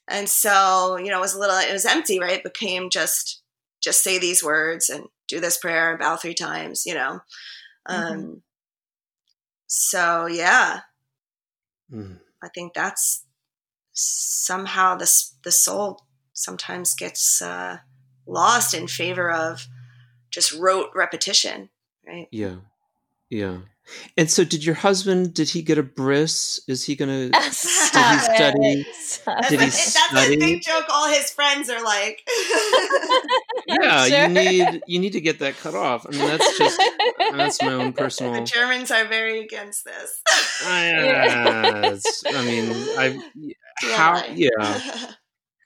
And 0.07 0.27
so, 0.27 0.97
you 0.97 1.09
know, 1.09 1.19
it 1.19 1.21
was 1.21 1.36
a 1.36 1.39
little, 1.39 1.55
it 1.57 1.71
was 1.71 1.86
empty, 1.86 2.19
right? 2.19 2.34
It 2.34 2.43
became 2.43 2.89
just, 2.89 3.41
just 3.82 4.03
say 4.03 4.19
these 4.19 4.43
words 4.43 4.89
and 4.89 5.05
do 5.27 5.39
this 5.39 5.57
prayer 5.57 5.91
and 5.91 5.99
bow 5.99 6.17
three 6.17 6.34
times, 6.34 6.86
you 6.86 6.93
know? 6.93 7.21
Mm-hmm. 7.88 8.13
Um, 8.13 8.41
so 9.67 10.25
yeah. 10.25 10.82
Mm. 11.91 12.19
I 12.43 12.49
think 12.49 12.73
that's 12.73 13.25
somehow 13.93 14.95
the 14.95 15.09
the 15.43 15.51
soul 15.51 16.05
sometimes 16.34 16.95
gets 16.95 17.41
uh, 17.41 17.77
lost 18.25 18.73
in 18.73 18.88
favor 18.88 19.32
of 19.32 19.67
just 20.29 20.53
rote 20.53 20.89
repetition, 20.95 21.69
right? 22.05 22.27
Yeah, 22.32 22.57
yeah. 23.29 23.59
And 24.17 24.29
so, 24.29 24.43
did 24.43 24.63
your 24.63 24.75
husband? 24.75 25.33
Did 25.33 25.49
he 25.49 25.61
get 25.61 25.77
a 25.77 25.83
bris? 25.83 26.61
Is 26.67 26.85
he 26.85 26.95
gonna? 26.95 27.29
did 27.29 27.35
he 27.35 27.51
study? 27.51 28.85
Did 29.49 29.51
he 29.51 29.57
that's 29.57 29.95
study? 29.95 30.35
a 30.35 30.39
big 30.39 30.61
joke. 30.61 30.85
All 30.89 31.07
his 31.09 31.29
friends 31.31 31.69
are 31.69 31.83
like, 31.83 32.21
"Yeah, 33.67 34.05
sure. 34.05 34.21
you 34.21 34.27
need 34.27 34.81
you 34.87 34.99
need 34.99 35.13
to 35.13 35.21
get 35.21 35.39
that 35.39 35.57
cut 35.57 35.75
off." 35.75 36.05
I 36.07 36.11
mean, 36.11 36.27
that's 36.27 36.57
just 36.57 36.81
that's 37.31 37.61
my 37.61 37.73
own 37.73 37.93
personal. 37.93 38.33
The 38.33 38.41
Germans 38.41 38.91
are 38.91 39.05
very 39.05 39.43
against 39.43 39.85
this. 39.85 40.21
uh, 40.65 40.67
I 40.67 42.45
mean, 42.45 42.71
I 42.97 43.21
how 43.93 44.23
yeah. 44.33 45.13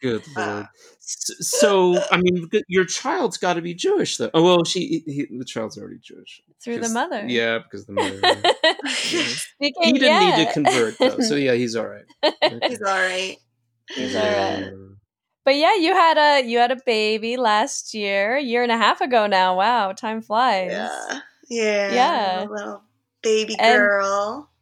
Good 0.05 0.23
uh, 0.37 0.51
lord. 0.51 0.67
So, 0.99 1.99
I 2.11 2.17
mean, 2.17 2.47
your 2.67 2.85
child's 2.85 3.37
got 3.37 3.55
to 3.55 3.61
be 3.61 3.73
Jewish, 3.73 4.17
though. 4.17 4.29
Oh 4.35 4.43
well, 4.43 4.63
she 4.63 5.03
he, 5.07 5.27
the 5.35 5.45
child's 5.45 5.79
already 5.79 5.97
Jewish 5.97 6.41
through 6.63 6.79
the 6.79 6.89
mother. 6.89 7.25
Yeah, 7.27 7.57
because 7.59 7.87
the 7.87 7.93
mother. 7.93 8.19
yeah. 8.21 8.45
He 9.59 9.71
didn't 9.93 10.01
yeah. 10.01 10.37
need 10.37 10.45
to 10.45 10.53
convert 10.53 10.99
though, 10.99 11.19
so 11.19 11.35
yeah, 11.47 11.53
he's 11.53 11.75
all 11.75 11.87
right. 11.87 12.05
Okay. 12.23 12.59
He's 12.67 12.81
all 12.81 12.93
right. 12.93 13.37
He's 13.89 14.15
all 14.15 14.23
right. 14.23 14.71
But 15.43 15.55
yeah, 15.55 15.75
you 15.75 15.93
had 15.93 16.17
a 16.17 16.47
you 16.47 16.59
had 16.59 16.71
a 16.71 16.77
baby 16.85 17.37
last 17.37 17.95
year, 17.95 18.37
a 18.37 18.41
year 18.41 18.61
and 18.61 18.71
a 18.71 18.77
half 18.77 19.01
ago 19.01 19.25
now. 19.25 19.57
Wow, 19.57 19.93
time 19.93 20.21
flies. 20.21 20.71
Yeah, 20.71 21.19
yeah, 21.49 21.93
yeah. 21.93 22.47
little 22.47 22.83
baby 23.23 23.55
girl. 23.55 24.37
And 24.37 24.54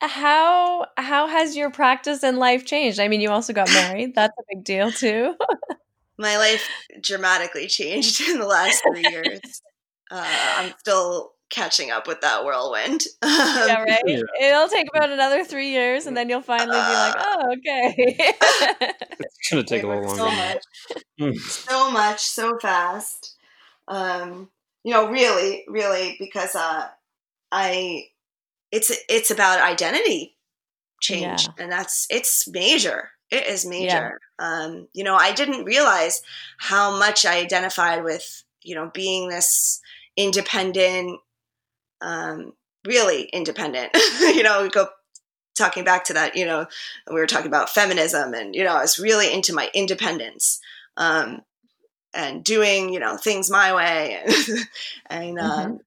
how 0.00 0.86
how 0.96 1.26
has 1.26 1.56
your 1.56 1.70
practice 1.70 2.22
and 2.22 2.38
life 2.38 2.64
changed? 2.64 3.00
I 3.00 3.08
mean, 3.08 3.20
you 3.20 3.30
also 3.30 3.52
got 3.52 3.68
married. 3.72 4.14
That's 4.14 4.34
a 4.38 4.42
big 4.54 4.64
deal 4.64 4.92
too. 4.92 5.34
My 6.18 6.36
life 6.36 6.68
dramatically 7.00 7.68
changed 7.68 8.20
in 8.28 8.38
the 8.38 8.46
last 8.46 8.82
three 8.82 9.04
years 9.08 9.40
uh, 10.10 10.24
I'm 10.56 10.74
still 10.78 11.32
catching 11.50 11.90
up 11.90 12.06
with 12.06 12.20
that 12.20 12.44
whirlwind. 12.44 13.02
yeah, 13.24 13.82
right. 13.82 14.02
Yeah. 14.06 14.20
It'll 14.40 14.68
take 14.68 14.88
about 14.94 15.10
another 15.10 15.44
three 15.44 15.70
years, 15.70 16.06
and 16.06 16.16
then 16.16 16.28
you'll 16.28 16.40
finally 16.40 16.78
uh, 16.78 16.88
be 16.88 16.94
like, 16.94 17.16
uh, 17.16 17.36
"Oh, 17.38 17.52
okay." 17.52 17.94
it's 19.20 19.50
gonna 19.50 19.64
take 19.64 19.82
a 19.82 19.86
little 19.86 20.04
longer. 20.04 20.16
So 20.16 20.30
much, 20.30 20.62
hmm. 21.18 21.38
so 21.38 21.90
much, 21.90 22.20
so 22.20 22.58
fast. 22.58 23.36
Um, 23.86 24.50
you 24.84 24.92
know, 24.92 25.10
really, 25.10 25.64
really, 25.68 26.16
because 26.18 26.54
uh, 26.54 26.88
I, 27.50 28.08
it's 28.70 28.92
it's 29.08 29.30
about 29.30 29.60
identity 29.60 30.36
change, 31.00 31.44
Yeah. 31.44 31.52
and 31.62 31.72
that's 31.72 32.06
it's 32.10 32.48
major. 32.48 33.10
It 33.30 33.46
is 33.46 33.66
major. 33.66 34.18
Um, 34.38 34.88
you 34.94 35.04
know, 35.04 35.14
I 35.14 35.32
didn't 35.32 35.64
realize 35.64 36.22
how 36.58 36.98
much 36.98 37.26
I 37.26 37.38
identified 37.38 38.02
with, 38.02 38.42
you 38.62 38.74
know, 38.74 38.90
being 38.94 39.28
this 39.28 39.80
independent, 40.16 41.20
um, 42.00 42.54
really 42.86 43.24
independent. 43.24 43.90
you 44.20 44.42
know, 44.42 44.62
we 44.62 44.70
go 44.70 44.88
talking 45.56 45.84
back 45.84 46.04
to 46.04 46.14
that. 46.14 46.36
You 46.36 46.46
know, 46.46 46.66
we 47.06 47.16
were 47.16 47.26
talking 47.26 47.48
about 47.48 47.68
feminism, 47.70 48.32
and 48.32 48.54
you 48.54 48.64
know, 48.64 48.74
I 48.74 48.80
was 48.80 48.98
really 48.98 49.32
into 49.32 49.52
my 49.52 49.70
independence. 49.74 50.60
Um, 50.96 51.42
and 52.14 52.42
doing 52.42 52.92
you 52.92 52.98
know 52.98 53.16
things 53.18 53.50
my 53.50 53.74
way 53.74 54.18
and, 54.24 54.34
and 55.10 55.38
um, 55.38 55.80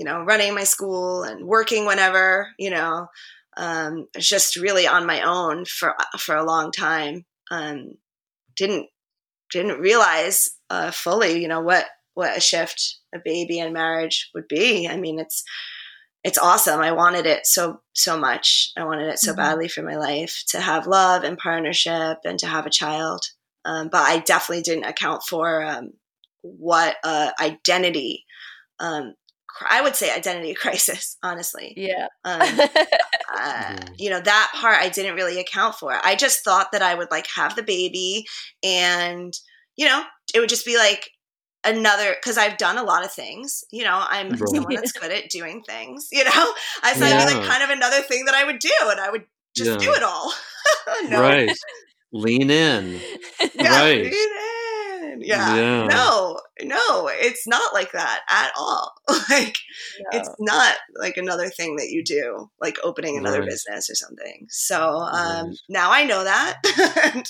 you 0.00 0.06
know 0.06 0.22
running 0.24 0.54
my 0.56 0.64
school 0.64 1.24
and 1.24 1.46
working 1.46 1.86
whenever 1.86 2.48
you 2.58 2.70
know 2.70 3.08
um, 3.58 4.08
just 4.18 4.56
really 4.56 4.86
on 4.88 5.06
my 5.06 5.22
own 5.22 5.66
for 5.66 5.94
for 6.18 6.36
a 6.36 6.46
long 6.46 6.72
time 6.72 7.26
um, 7.52 7.94
didn't 8.56 8.88
didn't 9.52 9.80
realize 9.80 10.50
uh, 10.70 10.90
fully 10.90 11.42
you 11.42 11.48
know 11.48 11.60
what 11.60 11.86
what 12.14 12.36
a 12.36 12.40
shift 12.40 12.98
a 13.14 13.18
baby 13.24 13.60
and 13.60 13.74
marriage 13.74 14.30
would 14.34 14.48
be 14.48 14.88
i 14.88 14.96
mean 14.96 15.18
it's 15.20 15.44
it's 16.24 16.38
awesome 16.38 16.80
i 16.80 16.92
wanted 16.92 17.26
it 17.26 17.46
so 17.46 17.80
so 17.94 18.18
much 18.18 18.70
i 18.76 18.84
wanted 18.84 19.08
it 19.08 19.18
so 19.18 19.32
Mhm. 19.32 19.36
badly 19.36 19.68
for 19.68 19.82
my 19.82 19.96
life 19.96 20.44
to 20.48 20.60
have 20.60 20.86
love 20.86 21.24
and 21.24 21.38
partnership 21.38 22.18
and 22.24 22.38
to 22.40 22.46
have 22.46 22.66
a 22.66 22.70
child 22.70 23.22
um, 23.66 23.88
but 23.90 24.00
I 24.08 24.20
definitely 24.20 24.62
didn't 24.62 24.86
account 24.86 25.22
for 25.22 25.62
um, 25.62 25.92
what 26.40 26.96
uh, 27.04 27.32
identity. 27.40 28.24
Um, 28.78 29.14
I 29.68 29.80
would 29.82 29.96
say 29.96 30.14
identity 30.14 30.54
crisis, 30.60 31.16
honestly. 31.22 31.74
Yeah. 31.76 32.06
Um, 32.24 32.40
uh, 33.34 33.76
you 33.98 34.10
know 34.10 34.20
that 34.20 34.52
part 34.54 34.78
I 34.80 34.88
didn't 34.88 35.14
really 35.16 35.38
account 35.40 35.74
for. 35.76 35.98
I 36.04 36.14
just 36.16 36.44
thought 36.44 36.72
that 36.72 36.82
I 36.82 36.94
would 36.94 37.10
like 37.10 37.26
have 37.34 37.56
the 37.56 37.62
baby, 37.62 38.26
and 38.62 39.32
you 39.76 39.86
know 39.86 40.02
it 40.34 40.40
would 40.40 40.48
just 40.48 40.66
be 40.66 40.76
like 40.76 41.10
another 41.64 42.14
because 42.20 42.38
I've 42.38 42.56
done 42.58 42.78
a 42.78 42.82
lot 42.82 43.04
of 43.04 43.12
things. 43.12 43.64
You 43.70 43.84
know, 43.84 44.02
I'm 44.08 44.30
Right. 44.30 44.48
someone 44.54 44.74
that's 44.74 44.92
good 44.92 45.12
at 45.12 45.28
doing 45.30 45.62
things. 45.62 46.08
You 46.12 46.24
know, 46.24 46.30
I 46.82 46.94
thought 46.94 47.10
it 47.10 47.16
was 47.16 47.34
like 47.34 47.48
kind 47.48 47.62
of 47.62 47.70
another 47.70 48.00
thing 48.02 48.24
that 48.26 48.34
I 48.34 48.44
would 48.44 48.58
do, 48.58 48.72
and 48.82 49.00
I 49.00 49.10
would 49.10 49.24
just 49.56 49.78
do 49.80 49.92
it 49.92 50.02
all. 50.02 50.32
no, 51.08 51.20
Right. 51.20 51.50
Lean 52.12 52.50
in. 52.50 53.00
yeah, 53.54 53.80
Right. 53.80 54.02
lean 54.02 54.12
in. 54.12 54.49
Yeah. 55.20 55.54
Yeah. 55.54 55.86
No, 55.88 56.40
no, 56.62 57.08
it's 57.12 57.46
not 57.46 57.74
like 57.74 57.92
that 57.92 58.20
at 58.30 58.52
all. 58.56 58.92
like 59.30 59.56
it's 60.10 60.30
not 60.38 60.76
like 60.98 61.16
another 61.16 61.48
thing 61.48 61.76
that 61.76 61.88
you 61.90 62.02
do, 62.04 62.50
like 62.60 62.76
opening 62.82 63.18
another 63.18 63.40
Right. 63.40 63.48
business 63.48 63.90
or 63.90 63.94
something. 63.94 64.46
So 64.48 64.76
um 65.12 65.46
Right. 65.48 65.56
now 65.68 65.90
I 65.92 66.04
know 66.04 66.24
that. 66.24 66.56
and, 67.14 67.26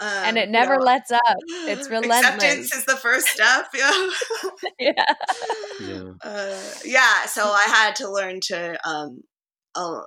um, 0.00 0.08
and 0.24 0.38
it 0.38 0.48
never 0.48 0.76
know, 0.76 0.84
lets 0.84 1.10
up. 1.10 1.20
It's 1.66 1.88
relentless. 1.90 2.44
Acceptance 2.44 2.74
is 2.74 2.84
the 2.86 2.96
first 2.96 3.26
step. 3.28 3.66
Yeah. 3.74 3.92
yeah. 4.78 5.04
Yeah. 5.78 6.12
uh, 6.24 6.70
yeah. 6.84 7.26
So 7.26 7.44
I 7.44 7.64
had 7.66 7.96
to 7.96 8.10
learn 8.10 8.40
to 8.48 8.88
um 8.88 9.22
a, 9.76 10.00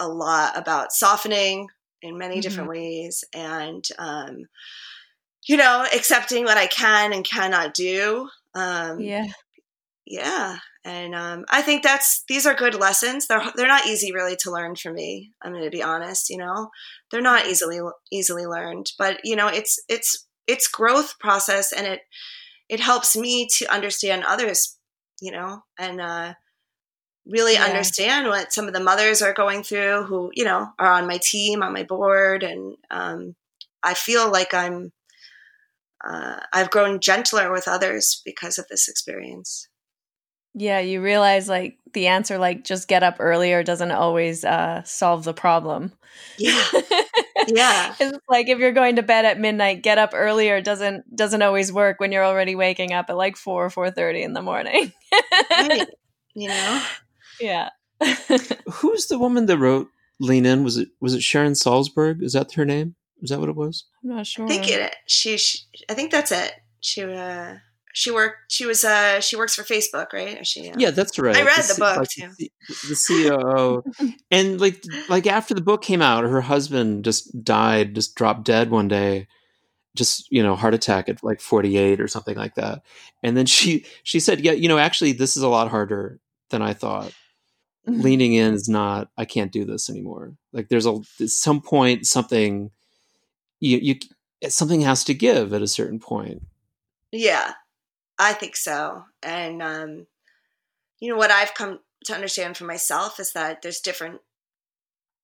a 0.00 0.08
lot 0.08 0.56
about 0.56 0.92
softening 0.92 1.68
in 2.02 2.18
many 2.18 2.40
different 2.40 2.68
ways 2.70 3.24
and 3.34 3.84
um 3.98 4.46
you 5.48 5.56
know 5.56 5.86
accepting 5.94 6.44
what 6.44 6.58
i 6.58 6.66
can 6.66 7.12
and 7.12 7.24
cannot 7.24 7.74
do 7.74 8.28
um 8.54 9.00
Yeah. 9.00 9.26
yeah 10.06 10.58
and 10.84 11.14
um 11.14 11.44
i 11.50 11.62
think 11.62 11.82
that's 11.82 12.24
these 12.28 12.46
are 12.46 12.54
good 12.54 12.74
lessons 12.74 13.26
they're 13.26 13.42
they're 13.56 13.68
not 13.68 13.86
easy 13.86 14.12
really 14.12 14.36
to 14.36 14.50
learn 14.50 14.74
for 14.76 14.92
me 14.92 15.32
i'm 15.42 15.52
going 15.52 15.64
to 15.64 15.70
be 15.70 15.82
honest 15.82 16.28
you 16.30 16.36
know 16.36 16.70
they're 17.10 17.20
not 17.20 17.46
easily 17.46 17.80
easily 18.10 18.46
learned 18.46 18.90
but 18.98 19.18
you 19.24 19.36
know 19.36 19.48
it's 19.48 19.78
it's 19.88 20.26
it's 20.46 20.68
growth 20.68 21.18
process 21.20 21.72
and 21.72 21.86
it 21.86 22.00
it 22.68 22.80
helps 22.80 23.16
me 23.16 23.46
to 23.58 23.66
understand 23.72 24.24
others 24.26 24.76
you 25.20 25.30
know 25.32 25.62
and 25.78 26.00
uh 26.00 26.34
really 27.26 27.54
Yeah. 27.54 27.64
understand 27.64 28.26
what 28.28 28.52
some 28.52 28.66
of 28.66 28.74
the 28.74 28.80
mothers 28.80 29.22
are 29.22 29.32
going 29.32 29.62
through 29.62 30.04
who 30.04 30.30
you 30.34 30.44
know 30.44 30.68
are 30.78 30.90
on 30.92 31.06
my 31.06 31.18
team 31.22 31.62
on 31.62 31.72
my 31.72 31.84
board 31.84 32.42
and 32.42 32.76
um 32.90 33.36
i 33.82 33.94
feel 33.94 34.30
like 34.30 34.52
i'm 34.54 34.92
uh, 36.04 36.40
i've 36.52 36.70
grown 36.70 37.00
gentler 37.00 37.52
with 37.52 37.68
others 37.68 38.22
because 38.24 38.58
of 38.58 38.66
this 38.68 38.88
experience 38.88 39.68
Yeah, 40.54 40.80
you 40.80 41.00
realize 41.00 41.48
like 41.48 41.78
the 41.94 42.08
answer 42.08 42.36
like 42.38 42.64
just 42.64 42.88
get 42.88 43.02
up 43.02 43.16
earlier 43.20 43.62
doesn't 43.62 43.90
always 43.90 44.44
uh 44.44 44.82
solve 44.84 45.24
the 45.24 45.32
problem. 45.34 45.92
yeah 46.38 46.62
yeah 47.48 47.94
it's 47.98 48.18
like 48.28 48.48
if 48.48 48.58
you're 48.58 48.72
going 48.72 48.96
to 48.96 49.02
bed 49.02 49.24
at 49.24 49.40
midnight, 49.40 49.82
get 49.82 49.98
up 49.98 50.10
earlier 50.14 50.60
doesn't 50.60 51.04
doesn't 51.16 51.42
always 51.42 51.72
work 51.72 52.00
when 52.00 52.12
you're 52.12 52.24
already 52.24 52.54
waking 52.54 52.92
up 52.92 53.06
at 53.08 53.16
like 53.16 53.36
4 53.36 53.66
or 53.66 53.70
4:30 53.70 54.22
in 54.24 54.32
the 54.34 54.42
morning. 54.42 54.92
right. 55.58 55.88
you 56.34 56.48
know 56.48 56.82
yeah. 57.40 57.70
Who's 58.72 59.06
the 59.06 59.18
woman 59.18 59.46
that 59.46 59.58
wrote 59.58 59.88
Lean 60.20 60.46
In? 60.46 60.64
Was 60.64 60.76
it 60.76 60.88
was 61.00 61.14
it 61.14 61.22
Sharon 61.22 61.52
Salzberg? 61.54 62.22
Is 62.22 62.32
that 62.34 62.52
her 62.54 62.64
name? 62.64 62.94
Is 63.22 63.30
that 63.30 63.40
what 63.40 63.48
it 63.48 63.56
was? 63.56 63.84
I'm 64.02 64.10
not 64.10 64.26
sure. 64.26 64.44
i 64.44 64.48
think 64.48 64.68
it 64.68 64.94
she, 65.06 65.36
she 65.38 65.60
i 65.88 65.94
think 65.94 66.10
that's 66.10 66.32
it 66.32 66.52
she 66.80 67.02
uh 67.04 67.54
she 67.94 68.10
worked 68.10 68.50
she 68.50 68.66
was 68.66 68.84
uh 68.84 69.20
she 69.20 69.36
works 69.36 69.54
for 69.54 69.62
facebook 69.62 70.12
right 70.12 70.40
Is 70.40 70.48
she 70.48 70.70
uh, 70.70 70.74
Yeah, 70.76 70.90
that's 70.90 71.18
right. 71.18 71.36
I 71.36 71.42
read 71.42 71.58
the 71.58 71.62
C- 71.62 71.80
book, 71.80 71.96
like, 71.98 72.08
too. 72.08 72.30
The, 72.38 72.50
the 72.88 73.04
COO, 73.06 74.12
and 74.30 74.60
like 74.60 74.82
like 75.08 75.26
after 75.26 75.54
the 75.54 75.60
book 75.60 75.82
came 75.82 76.00
out, 76.02 76.24
her 76.24 76.40
husband 76.40 77.04
just 77.04 77.44
died, 77.44 77.94
just 77.94 78.14
dropped 78.14 78.44
dead 78.44 78.70
one 78.70 78.88
day, 78.88 79.28
just 79.94 80.30
you 80.32 80.42
know 80.42 80.56
heart 80.56 80.72
attack 80.74 81.08
at 81.10 81.22
like 81.22 81.40
forty 81.40 81.76
eight 81.76 82.00
or 82.00 82.08
something 82.08 82.36
like 82.36 82.54
that. 82.54 82.82
And 83.22 83.36
then 83.36 83.44
she 83.46 83.84
she 84.04 84.20
said, 84.20 84.40
yeah, 84.40 84.52
you 84.52 84.68
know, 84.68 84.78
actually 84.78 85.12
this 85.12 85.36
is 85.36 85.42
a 85.42 85.48
lot 85.48 85.68
harder 85.70 86.18
than 86.50 86.62
I 86.62 86.72
thought. 86.72 87.12
Leaning 87.84 88.32
in 88.34 88.54
is 88.54 88.68
not. 88.68 89.10
I 89.18 89.24
can't 89.24 89.50
do 89.52 89.64
this 89.64 89.90
anymore. 89.90 90.34
Like 90.52 90.68
there's 90.68 90.86
a 90.86 91.00
at 91.20 91.28
some 91.28 91.60
point 91.60 92.06
something 92.06 92.70
you 93.62 93.78
you 93.78 94.50
something 94.50 94.80
has 94.80 95.04
to 95.04 95.14
give 95.14 95.52
at 95.54 95.62
a 95.62 95.68
certain 95.68 96.00
point. 96.00 96.42
Yeah, 97.12 97.52
I 98.18 98.32
think 98.32 98.56
so. 98.56 99.04
And 99.22 99.62
um, 99.62 100.06
you 101.00 101.08
know 101.08 101.16
what 101.16 101.30
I've 101.30 101.54
come 101.54 101.78
to 102.06 102.14
understand 102.14 102.56
for 102.56 102.64
myself 102.64 103.20
is 103.20 103.32
that 103.32 103.62
there's 103.62 103.80
different. 103.80 104.20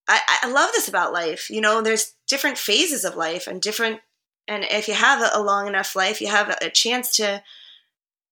I, 0.07 0.21
I 0.43 0.49
love 0.49 0.71
this 0.71 0.87
about 0.87 1.13
life. 1.13 1.49
You 1.49 1.61
know, 1.61 1.81
there's 1.81 2.15
different 2.27 2.57
phases 2.57 3.05
of 3.05 3.15
life 3.15 3.45
and 3.45 3.61
different. 3.61 3.99
And 4.47 4.63
if 4.63 4.87
you 4.87 4.95
have 4.95 5.21
a, 5.21 5.37
a 5.37 5.43
long 5.43 5.67
enough 5.67 5.95
life, 5.95 6.19
you 6.21 6.27
have 6.29 6.49
a, 6.61 6.69
chance 6.71 7.11
to 7.17 7.43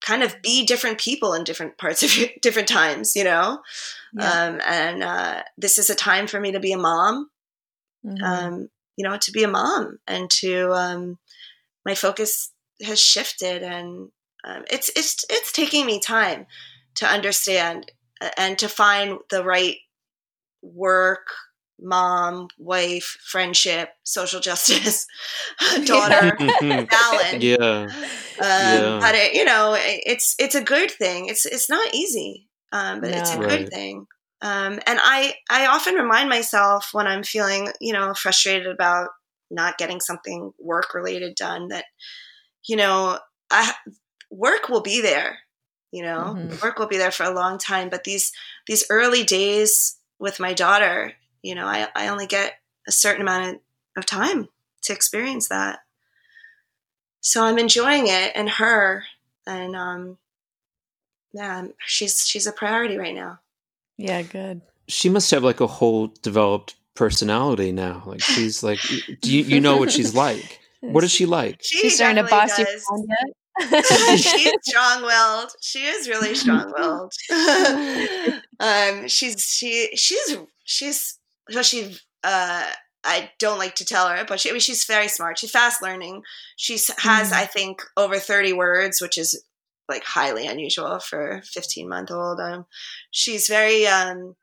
kind 0.02 0.24
of 0.24 0.42
be 0.42 0.66
different 0.66 0.98
people 0.98 1.36
in 1.36 1.44
different 1.44 1.78
parts 1.78 2.02
of 2.02 2.18
your, 2.18 2.30
different 2.42 2.68
times. 2.68 3.16
You 3.16 3.26
know, 3.26 3.62
Yeah. 4.14 4.32
um, 4.32 4.62
and 4.66 5.04
uh, 5.04 5.44
this 5.58 5.78
is 5.78 5.92
a 5.92 5.96
time 5.96 6.26
for 6.26 6.40
me 6.40 6.54
to 6.54 6.60
be 6.60 6.72
a 6.72 6.78
mom. 6.78 7.30
Mhm. 8.06 8.24
um, 8.24 8.70
you 8.98 9.08
know, 9.08 9.18
to 9.18 9.32
be 9.32 9.44
a 9.44 9.50
mom 9.50 10.00
and 10.08 10.30
to 10.42 10.74
um, 10.74 11.20
my 11.86 11.96
focus 11.96 12.52
has 12.84 13.02
shifted, 13.02 13.64
and 13.64 14.10
um, 14.46 14.66
it's 14.72 14.90
it's 14.96 15.26
it's 15.30 15.52
taking 15.54 15.86
me 15.86 16.00
time 16.00 16.48
to 16.96 17.08
understand 17.08 17.92
and 18.38 18.58
to 18.60 18.70
find 18.70 19.20
the 19.32 19.44
right 19.44 19.78
work, 20.62 21.28
mom, 21.80 22.48
wife, 22.58 23.18
friendship, 23.30 23.90
social 24.04 24.40
justice, 24.40 25.06
daughter 25.86 26.40
balance. 26.90 27.38
yeah. 27.38 27.92
Um, 28.42 28.96
Yeah. 28.96 29.00
But 29.00 29.16
it, 29.16 29.34
you 29.34 29.46
know, 29.46 29.74
it, 29.74 30.02
it's 30.06 30.36
it's 30.40 30.56
a 30.56 30.64
good 30.64 30.92
thing. 30.92 31.28
It's 31.28 31.46
it's 31.46 31.70
not 31.70 31.94
easy, 31.94 32.48
um, 32.72 33.02
but 33.02 33.12
it's 33.12 33.34
a 33.34 33.40
good 33.40 33.62
Right. 33.62 33.72
thing. 33.72 34.08
Um, 34.42 34.74
and 34.86 35.00
I 35.02 35.36
I 35.50 35.66
often 35.68 35.96
remind 35.96 36.30
myself 36.30 36.90
when 36.92 37.08
I'm 37.08 37.24
feeling 37.24 37.70
you 37.82 37.94
know 37.94 38.14
frustrated 38.14 38.68
about 38.68 39.10
not 39.50 39.78
getting 39.78 40.00
something 40.00 40.54
work 40.60 40.94
related 40.94 41.36
done 41.36 41.70
that 41.70 41.86
you 42.66 42.76
know 42.76 43.20
I 43.50 43.74
work 44.30 44.70
will 44.70 44.82
be 44.82 45.02
there. 45.02 45.40
You 45.92 46.04
know, 46.04 46.36
Mhm. 46.36 46.62
work 46.62 46.78
will 46.80 46.88
be 46.88 46.98
there 46.98 47.12
for 47.12 47.24
a 47.24 47.34
long 47.34 47.58
time. 47.58 47.90
But 47.90 48.04
these 48.04 48.32
these 48.68 48.84
early 48.90 49.24
days 49.24 49.98
with 50.20 50.40
my 50.40 50.54
daughter, 50.54 51.14
you 51.42 51.56
know, 51.56 51.66
I, 51.66 51.88
I 51.96 52.10
only 52.10 52.28
get 52.28 52.60
a 52.88 52.92
certain 52.92 53.22
amount 53.22 53.56
of, 53.56 53.62
of 53.98 54.06
time 54.06 54.50
to 54.84 54.94
experience 54.94 55.48
that 55.48 55.80
so 57.22 57.44
I'm 57.44 57.58
enjoying 57.58 58.08
it 58.08 58.32
and 58.36 58.50
her 58.50 59.06
and 59.46 59.76
um 59.76 60.18
yeah 61.34 61.68
she's 61.86 62.28
she's 62.28 62.48
a 62.48 62.52
priority 62.52 62.98
right 62.98 63.16
now 63.16 63.40
Yeah, 63.98 64.22
good. 64.22 64.62
she 64.88 65.10
must 65.10 65.32
have 65.32 65.44
like 65.44 65.60
a 65.60 65.68
whole 65.68 66.08
developed 66.22 66.76
personality 66.96 67.72
now. 67.72 68.04
Like 68.06 68.22
she's 68.22 68.64
like, 68.64 68.80
do 69.22 69.36
you, 69.36 69.44
you 69.44 69.60
know 69.60 69.78
what 69.78 69.92
she's 69.92 70.14
like? 70.16 70.60
What 70.82 71.04
is 71.04 71.12
she 71.12 71.26
like? 71.40 71.60
she 71.62 71.80
She's 71.80 71.96
starting 71.96 72.24
to 72.24 72.30
boss 72.30 72.58
you 72.58 72.66
does. 72.66 72.86
around 72.92 74.20
she's 74.20 74.52
strong-willed. 74.64 75.52
She 75.62 75.80
is 75.80 76.08
really 76.08 76.36
strong-willed. 76.36 77.12
um, 78.60 79.08
she's 79.08 79.42
she 79.44 79.90
she's 79.96 80.38
she's 80.64 81.18
so 81.50 81.62
she 81.64 81.98
uh 82.24 82.70
I 83.04 83.32
don't 83.40 83.58
like 83.58 83.76
to 83.76 83.86
tell 83.86 84.10
her, 84.10 84.26
but 84.28 84.40
she, 84.40 84.50
I 84.50 84.52
mean, 84.52 84.60
she's 84.60 84.84
very 84.84 85.08
smart. 85.08 85.40
She's 85.40 85.52
fast 85.52 85.82
learning. 85.82 86.24
She 86.58 86.74
has, 86.98 87.32
mm. 87.32 87.34
I 87.34 87.46
think, 87.46 87.82
over 87.96 88.20
30 88.20 88.52
words, 88.54 89.00
which 89.02 89.18
is 89.18 89.42
like 89.90 90.04
highly 90.04 90.48
unusual 90.48 91.00
for 91.00 91.38
a 91.38 91.42
15 91.44 91.88
month 91.88 92.12
old. 92.12 92.40
Um, 92.40 92.66
she's 93.12 93.48
very, 93.48 93.88
um, 93.88 94.36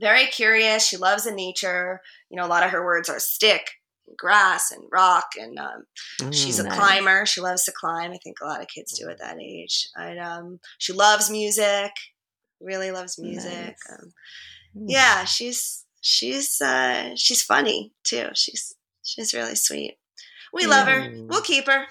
very 0.00 0.26
curious. 0.26 0.86
She 0.86 0.96
loves 0.96 1.24
the 1.24 1.32
nature. 1.32 2.00
You 2.30 2.36
know, 2.36 2.46
a 2.46 2.48
lot 2.48 2.64
of 2.64 2.70
her 2.70 2.84
words 2.84 3.08
are 3.08 3.18
stick, 3.18 3.70
grass, 4.16 4.70
and 4.72 4.84
rock. 4.92 5.26
And 5.38 5.58
um, 5.58 5.84
mm, 6.20 6.34
she's 6.34 6.58
a 6.58 6.64
nice. 6.64 6.78
climber. 6.78 7.26
She 7.26 7.40
loves 7.40 7.64
to 7.64 7.72
climb. 7.72 8.12
I 8.12 8.18
think 8.22 8.38
a 8.40 8.46
lot 8.46 8.60
of 8.60 8.68
kids 8.68 8.98
do 8.98 9.08
at 9.08 9.18
that 9.18 9.40
age. 9.40 9.88
And 9.94 10.18
um, 10.20 10.60
she 10.78 10.92
loves 10.92 11.30
music. 11.30 11.92
Really 12.60 12.90
loves 12.90 13.18
music. 13.18 13.52
Nice. 13.52 13.90
Um, 13.90 14.12
mm. 14.76 14.84
Yeah, 14.88 15.24
she's 15.24 15.84
she's 16.00 16.60
uh, 16.60 17.14
she's 17.16 17.42
funny 17.42 17.92
too. 18.02 18.28
She's 18.34 18.74
she's 19.02 19.34
really 19.34 19.56
sweet. 19.56 19.98
We 20.52 20.66
love 20.66 20.88
her. 20.88 21.12
We'll 21.28 21.42
keep 21.42 21.66
her. 21.66 21.86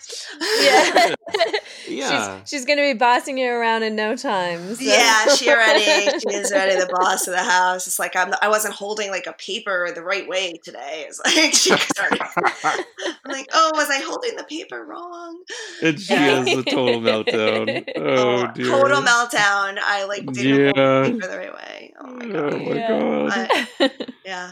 Yeah. 0.62 1.14
yeah. 1.96 2.40
She's, 2.40 2.50
she's 2.50 2.66
going 2.66 2.78
to 2.78 2.84
be 2.84 2.98
bossing 2.98 3.38
you 3.38 3.50
around 3.50 3.84
in 3.84 3.96
no 3.96 4.16
time. 4.16 4.76
So. 4.76 4.84
Yeah, 4.84 5.28
she 5.36 5.50
already 5.52 5.84
she 5.84 6.36
is 6.36 6.52
already 6.52 6.80
the 6.80 6.90
boss 6.92 7.28
of 7.28 7.34
the 7.34 7.44
house. 7.44 7.88
It's 7.88 8.00
like 8.00 8.16
I'm 8.16 8.34
I 8.42 8.50
wasn't 8.50 8.74
holding 8.74 9.10
like 9.12 9.28
a 9.28 9.34
paper 9.34 9.90
the 9.94 10.04
right 10.04 10.28
way 10.28 10.60
today. 10.64 11.06
It's 11.08 11.22
like 11.24 11.54
she 11.54 11.76
started. 11.76 12.22
I'm 12.66 13.32
like, 13.32 13.48
"Oh, 13.54 13.72
was 13.74 13.90
I 13.90 14.02
holding 14.02 14.36
the 14.36 14.44
paper 14.44 14.84
wrong?" 14.84 15.44
And 15.84 16.00
she 16.00 16.14
has 16.14 16.48
a 16.48 16.64
total 16.64 17.02
meltdown. 17.02 17.84
Oh, 17.96 18.02
oh, 18.02 18.52
dear. 18.54 18.66
Total 18.66 19.02
meltdown. 19.02 19.78
I 19.82 20.06
like 20.08 20.26
didn't 20.32 20.76
yeah. 20.76 21.04
hold 21.04 21.06
the 21.06 21.12
paper 21.12 21.28
the 21.32 21.38
right 21.38 21.54
way. 21.54 21.94
Oh 22.00 22.08
my 22.08 22.26
god. 22.26 22.54
Oh 22.54 22.60
my 22.60 22.76
yeah. 22.76 23.66
god. 23.80 24.08
yeah 24.26 24.52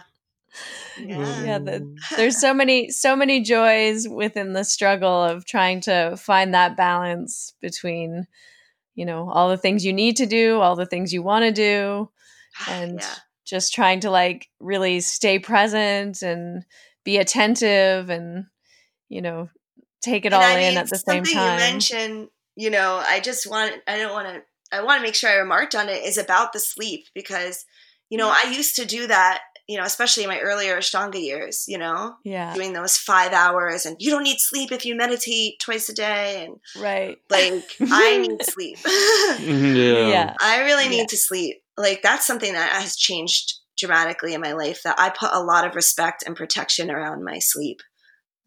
yeah, 1.00 1.44
yeah 1.44 1.60
the, 1.60 1.72
mm. 1.80 1.96
there's 2.18 2.40
so 2.40 2.54
many 2.54 2.90
so 2.90 3.16
many 3.16 3.42
joys 3.42 4.08
within 4.08 4.54
the 4.54 4.64
struggle 4.64 5.24
of 5.24 5.46
trying 5.46 5.82
to 5.82 6.16
find 6.18 6.54
that 6.54 6.78
balance 6.78 7.54
between 7.62 8.26
you 8.96 9.06
know 9.06 9.30
all 9.30 9.50
the 9.50 9.58
things 9.58 9.86
you 9.86 9.94
need 9.94 10.18
to 10.18 10.26
do 10.26 10.60
all 10.60 10.76
the 10.76 10.86
things 10.86 11.14
you 11.14 11.24
want 11.24 11.44
to 11.44 11.52
do 11.52 12.10
and 12.70 13.00
yeah. 13.00 13.16
just 13.46 13.74
trying 13.74 14.00
to 14.02 14.10
like 14.10 14.48
really 14.60 15.00
stay 15.00 15.40
present 15.40 16.22
and 16.22 16.64
be 17.04 17.18
attentive 17.18 18.10
and 18.10 18.46
you 19.10 19.22
know 19.22 19.50
take 20.02 20.26
it 20.26 20.34
and 20.34 20.36
all 20.36 20.42
I 20.42 20.60
in 20.60 20.78
at 20.78 20.90
the 20.90 20.98
same 20.98 21.24
time 21.24 21.60
you 21.60 21.60
mentioned 21.60 22.30
you 22.56 22.70
know 22.70 23.02
i 23.06 23.20
just 23.20 23.50
want 23.50 23.74
i 23.88 23.98
don't 23.98 24.12
want 24.12 24.28
to 24.28 24.78
i 24.78 24.82
want 24.84 25.00
to 25.00 25.04
make 25.04 25.16
sure 25.16 25.30
i 25.30 25.36
remarked 25.36 25.76
on 25.76 25.90
it 25.90 26.04
is 26.04 26.18
about 26.18 26.54
the 26.54 26.60
sleep 26.60 27.06
because 27.16 27.66
you 28.10 28.18
know 28.18 28.30
mm. 28.30 28.46
i 28.46 28.52
used 28.52 28.76
to 28.76 28.86
do 28.86 29.08
that 29.08 29.42
you 29.68 29.78
know, 29.78 29.84
especially 29.84 30.24
in 30.24 30.30
my 30.30 30.40
earlier 30.40 30.78
Ashtanga 30.78 31.22
years, 31.22 31.66
you 31.68 31.78
know, 31.78 32.16
yeah, 32.24 32.54
doing 32.54 32.74
those 32.74 32.98
five 32.98 33.32
hours, 33.32 33.86
and 33.86 33.96
you 34.00 34.12
don't 34.12 34.24
need 34.24 34.40
sleep 34.40 34.72
if 34.72 34.86
you 34.86 34.96
meditate 34.96 35.60
twice 35.60 35.88
a 35.88 35.94
day, 35.94 36.46
and 36.46 36.60
right, 36.82 37.18
like 37.30 37.64
I 37.82 38.18
need 38.18 38.44
sleep. 38.44 38.78
yeah. 38.86 40.08
yeah, 40.10 40.34
I 40.42 40.64
really 40.64 40.90
need 40.90 40.98
yeah. 40.98 41.06
to 41.08 41.18
sleep. 41.18 41.62
Like 41.78 42.02
that's 42.02 42.28
something 42.28 42.54
that 42.54 42.82
has 42.82 42.98
changed 42.98 43.54
dramatically 43.78 44.34
in 44.34 44.42
my 44.42 44.52
life. 44.52 44.84
That 44.84 45.00
I 45.00 45.10
put 45.10 45.30
a 45.32 45.42
lot 45.42 45.66
of 45.66 45.76
respect 45.76 46.24
and 46.26 46.36
protection 46.36 46.92
around 46.92 47.24
my 47.24 47.40
sleep. 47.40 47.82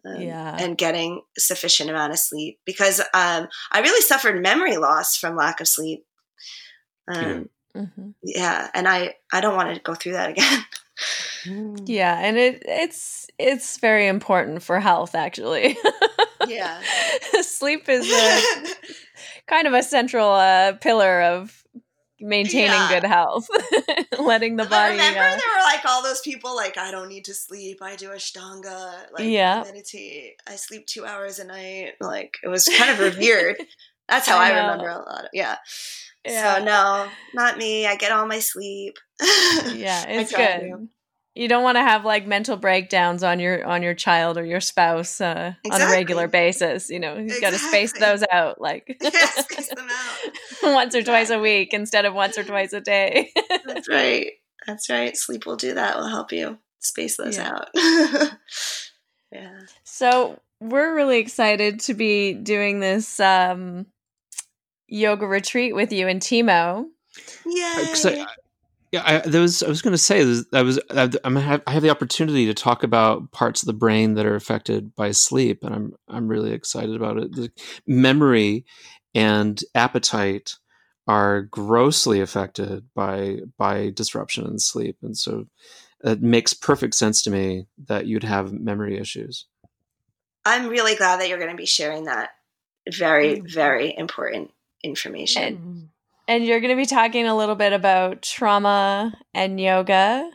Um, 0.04 0.20
yeah. 0.20 0.56
and 0.60 0.78
getting 0.78 1.22
sufficient 1.36 1.90
amount 1.90 2.12
of 2.12 2.20
sleep 2.20 2.60
because 2.64 3.00
um, 3.12 3.48
I 3.72 3.80
really 3.80 4.02
suffered 4.02 4.40
memory 4.40 4.76
loss 4.76 5.16
from 5.16 5.34
lack 5.34 5.60
of 5.60 5.66
sleep. 5.66 6.06
Um, 7.08 7.48
mm-hmm. 7.76 8.10
Yeah, 8.22 8.70
and 8.72 8.86
I 8.86 9.14
I 9.32 9.40
don't 9.40 9.56
want 9.56 9.74
to 9.74 9.80
go 9.80 9.94
through 9.94 10.12
that 10.12 10.30
again. 10.30 10.64
Mm. 11.44 11.82
Yeah, 11.86 12.18
and 12.18 12.36
it 12.36 12.62
it's 12.66 13.28
it's 13.38 13.78
very 13.78 14.07
important 14.07 14.62
for 14.62 14.80
health 14.80 15.14
actually. 15.14 15.76
yeah. 16.47 16.80
Sleep 17.42 17.88
is 17.88 18.11
a, 18.11 18.66
kind 19.47 19.66
of 19.66 19.74
a 19.74 19.82
central 19.82 20.30
uh, 20.30 20.74
pillar 20.74 21.22
of 21.22 21.62
maintaining 22.20 22.70
yeah. 22.70 22.88
good 23.01 23.05
health. 23.05 23.47
Letting 24.18 24.57
the 24.57 24.64
body 24.64 24.92
remember 24.92 25.20
uh, 25.20 25.30
there 25.30 25.55
were 25.55 25.62
like 25.64 25.84
all 25.86 26.03
those 26.03 26.20
people 26.20 26.57
like 26.57 26.78
I 26.78 26.90
don't 26.90 27.09
need 27.09 27.26
to 27.26 27.34
sleep. 27.34 27.78
I 27.82 27.97
do 27.97 28.09
ashtanga, 28.09 29.12
like 29.12 29.24
yeah. 29.24 29.62
meditate. 29.64 30.40
I 30.47 30.57
sleep 30.57 30.86
2 30.86 31.05
hours 31.05 31.38
a 31.38 31.44
night. 31.44 31.94
Like 32.01 32.38
it 32.42 32.49
was 32.49 32.66
kind 32.66 32.90
of 32.90 32.99
revered. 32.99 33.57
That's 34.09 34.28
how 34.28 34.38
I, 34.38 34.51
I 34.51 34.61
remember 34.61 34.88
a 34.88 34.99
lot 34.99 35.24
of 35.24 35.30
yeah. 35.32 35.57
Yeah. 36.27 36.57
So 36.57 36.64
no, 36.64 37.09
not 37.35 37.59
me. 37.59 37.87
I 37.87 37.97
get 37.97 38.12
all 38.12 38.27
my 38.27 38.41
sleep. 38.41 38.99
yeah, 39.20 40.05
it's 40.09 40.33
good. 40.33 40.61
To. 40.61 40.89
You 41.35 41.49
don't 41.49 41.62
want 41.62 41.77
to 41.77 41.83
have 41.83 42.05
like 42.05 42.27
mental 42.27 42.57
breakdowns 42.57 43.22
on 43.22 43.41
your 43.41 43.64
on 43.66 43.83
your 43.83 43.95
child 43.95 44.39
or 44.39 44.45
your 44.45 44.61
spouse 44.61 45.20
uh, 45.20 45.53
exactly. 45.64 45.85
on 45.85 45.91
a 45.91 45.93
regular 45.93 46.29
basis. 46.29 46.89
You 46.89 46.99
know, 46.99 47.14
you 47.14 47.24
exactly. 47.24 47.41
got 47.43 47.53
to 47.53 47.59
space 47.59 47.93
those 47.93 48.24
out, 48.33 48.61
like 48.61 48.87
them 49.01 49.12
out 49.91 50.33
once 50.62 50.95
or 50.95 51.03
twice 51.03 51.31
a 51.31 51.39
week 51.39 51.74
instead 51.74 52.07
of 52.07 52.14
once 52.14 52.39
or 52.39 52.45
twice 52.45 52.72
a 52.72 52.81
day. 52.81 53.33
That's 53.66 53.89
right. 53.89 54.33
That's 54.66 54.89
right. 54.89 55.16
Sleep 55.16 55.47
will 55.47 55.57
do 55.57 55.74
that. 55.74 55.97
Will 55.97 56.09
help 56.09 56.33
you 56.33 56.59
space 56.81 57.16
those 57.18 57.37
yeah. 57.37 57.51
out. 57.51 57.68
yeah. 59.31 59.59
So 59.85 60.41
we're 60.61 60.95
really 60.95 61.18
excited 61.18 61.81
to 61.81 61.95
be 61.95 62.33
doing 62.33 62.81
this 62.81 63.20
um, 63.20 63.87
yoga 64.89 65.26
retreat 65.26 65.74
with 65.74 65.93
you 65.93 66.09
and 66.09 66.20
Timo. 66.20 66.87
Yeah. 67.45 68.26
Yeah, 68.93 69.03
I, 69.05 69.18
there 69.28 69.41
was. 69.41 69.62
I 69.62 69.68
was 69.68 69.82
going 69.82 69.93
to 69.93 69.99
say 69.99 70.20
I 70.53 70.62
was. 70.62 70.80
I'm 71.24 71.37
have, 71.37 71.62
I 71.66 71.72
have 71.72 71.82
the 71.82 71.91
opportunity 71.91 72.47
to 72.47 72.55
talk 72.55 72.84
about 72.84 73.32
parts 73.32 73.62
of 73.62 73.66
the 73.66 73.72
brain 73.72 74.14
that 74.14 74.26
are 74.26 74.37
affected 74.37 74.95
by 74.95 75.11
sleep, 75.11 75.64
and 75.64 75.74
I'm 75.74 75.93
I'm 76.09 76.28
really 76.28 76.53
excited 76.53 76.95
about 76.95 77.18
it. 77.18 77.32
The 77.32 77.51
memory 77.87 78.64
and 79.12 79.61
appetite 79.74 80.55
are 81.09 81.43
grossly 81.43 82.20
affected 82.20 82.84
by 82.95 83.41
by 83.59 83.91
disruption 83.91 84.47
in 84.47 84.61
sleep, 84.61 84.99
and 85.03 85.16
so 85.16 85.47
it 86.05 86.22
makes 86.22 86.55
perfect 86.55 86.95
sense 86.95 87.22
to 87.22 87.30
me 87.30 87.66
that 87.89 88.07
you'd 88.07 88.22
have 88.22 88.53
memory 88.53 88.99
issues. 88.99 89.47
I'm 90.45 90.68
really 90.68 90.95
glad 90.95 91.20
that 91.20 91.28
you're 91.28 91.39
going 91.39 91.51
to 91.51 91.57
be 91.57 91.66
sharing 91.66 92.05
that. 92.05 92.30
Very, 92.89 93.41
mm. 93.41 93.53
very 93.53 93.97
important 93.97 94.53
information. 94.83 95.43
And, 95.43 95.89
and 96.29 96.45
you're 96.45 96.61
going 96.61 96.77
to 96.77 96.81
be 96.81 96.87
talking 96.87 97.27
a 97.27 97.37
little 97.37 97.55
bit 97.55 97.72
about 97.72 98.22
trauma 98.22 99.14
and 99.35 99.61
yoga. 99.61 100.31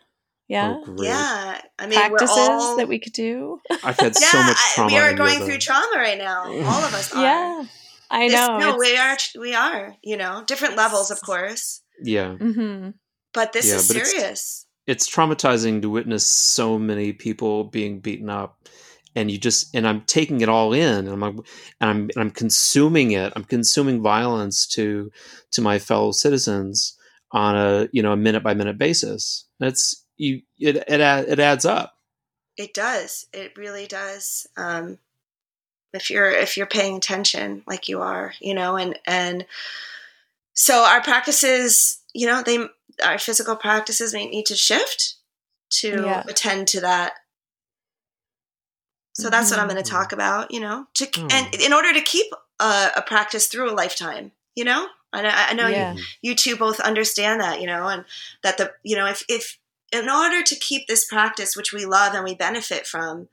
Yeah. 0.47 0.81
Oh, 0.85 0.95
yeah. 0.97 1.61
I 1.79 1.87
mean, 1.87 1.97
practices 1.97 2.37
all... 2.37 2.77
that 2.77 2.87
we 2.87 2.99
could 2.99 3.13
do. 3.13 3.59
I've 3.83 3.97
had 3.97 4.13
yeah, 4.19 4.27
so 4.27 4.43
much 4.43 4.57
trauma. 4.75 4.93
we 4.93 4.99
are 4.99 5.13
going 5.13 5.33
yoga. 5.35 5.45
through 5.45 5.57
trauma 5.59 5.95
right 5.95 6.17
now. 6.17 6.43
All 6.43 6.83
of 6.83 6.93
us 6.93 7.13
are. 7.15 7.21
Yeah. 7.21 7.63
I 8.09 8.27
know. 8.27 8.57
This, 8.59 8.65
no, 8.65 8.77
we 8.77 8.97
are. 8.97 9.17
We 9.39 9.55
are. 9.55 9.95
You 10.03 10.17
know, 10.17 10.43
different 10.45 10.75
levels, 10.75 11.11
of 11.11 11.21
course. 11.21 11.81
Yeah. 12.03 12.35
Mm-hmm. 12.37 12.89
But 13.33 13.53
this 13.53 13.69
yeah, 13.69 13.75
is 13.75 13.87
but 13.87 14.05
serious. 14.05 14.67
It's, 14.87 15.07
it's 15.07 15.15
traumatizing 15.15 15.81
to 15.83 15.89
witness 15.89 16.27
so 16.27 16.77
many 16.77 17.13
people 17.13 17.63
being 17.63 18.01
beaten 18.01 18.29
up 18.29 18.57
and 19.15 19.29
you 19.29 19.37
just 19.37 19.73
and 19.75 19.87
I'm 19.87 20.01
taking 20.01 20.41
it 20.41 20.49
all 20.49 20.73
in 20.73 21.07
and 21.07 21.23
I'm 21.23 21.23
and 21.23 21.89
I'm 21.89 22.09
and 22.15 22.17
I'm 22.17 22.31
consuming 22.31 23.11
it. 23.11 23.33
I'm 23.35 23.43
consuming 23.43 24.01
violence 24.01 24.65
to 24.67 25.11
to 25.51 25.61
my 25.61 25.79
fellow 25.79 26.11
citizens 26.11 26.97
on 27.31 27.55
a 27.55 27.89
you 27.91 28.01
know 28.01 28.11
a 28.11 28.17
minute 28.17 28.43
by 28.43 28.53
minute 28.53 28.77
basis. 28.77 29.45
That's 29.59 30.05
you 30.17 30.41
it 30.59 30.77
it 30.87 31.01
it 31.01 31.39
adds 31.39 31.65
up. 31.65 31.93
It 32.57 32.73
does. 32.73 33.25
It 33.33 33.57
really 33.57 33.87
does. 33.87 34.47
Um, 34.57 34.99
if 35.93 36.09
you're 36.09 36.29
if 36.29 36.57
you're 36.57 36.67
paying 36.67 36.97
attention 36.97 37.63
like 37.67 37.89
you 37.89 38.01
are, 38.01 38.33
you 38.39 38.53
know, 38.53 38.77
and 38.77 38.97
and 39.05 39.45
so 40.53 40.83
our 40.83 41.01
practices, 41.01 42.01
you 42.13 42.27
know, 42.27 42.43
they 42.43 42.65
our 43.03 43.17
physical 43.17 43.55
practices 43.55 44.13
may 44.13 44.27
need 44.27 44.45
to 44.45 44.55
shift 44.55 45.15
to 45.69 46.03
yeah. 46.05 46.23
attend 46.27 46.67
to 46.67 46.81
that 46.81 47.13
so 49.13 49.29
that's 49.29 49.51
what 49.51 49.59
I'm 49.59 49.67
going 49.67 49.81
to 49.81 49.89
talk 49.89 50.09
mm. 50.09 50.13
about, 50.13 50.53
you 50.53 50.59
know, 50.59 50.87
to, 50.95 51.07
oh. 51.17 51.27
and 51.31 51.53
in 51.55 51.73
order 51.73 51.93
to 51.93 52.01
keep 52.01 52.27
a, 52.59 52.91
a, 52.95 53.01
practice 53.01 53.47
through 53.47 53.71
a 53.71 53.75
lifetime, 53.75 54.31
you 54.55 54.63
know, 54.63 54.87
I, 55.13 55.49
I 55.49 55.53
know 55.53 55.67
yeah. 55.67 55.93
you, 55.93 56.03
you 56.21 56.35
two 56.35 56.55
both 56.55 56.79
understand 56.79 57.41
that, 57.41 57.59
you 57.59 57.67
know, 57.67 57.87
and 57.87 58.05
that 58.43 58.57
the, 58.57 58.71
you 58.83 58.95
know, 58.95 59.07
if, 59.07 59.23
if 59.27 59.59
in 59.91 60.09
order 60.09 60.41
to 60.41 60.55
keep 60.55 60.87
this 60.87 61.05
practice, 61.05 61.55
which 61.55 61.73
we 61.73 61.85
love 61.85 62.13
and 62.13 62.23
we 62.23 62.35
benefit 62.35 62.87
from, 62.87 63.27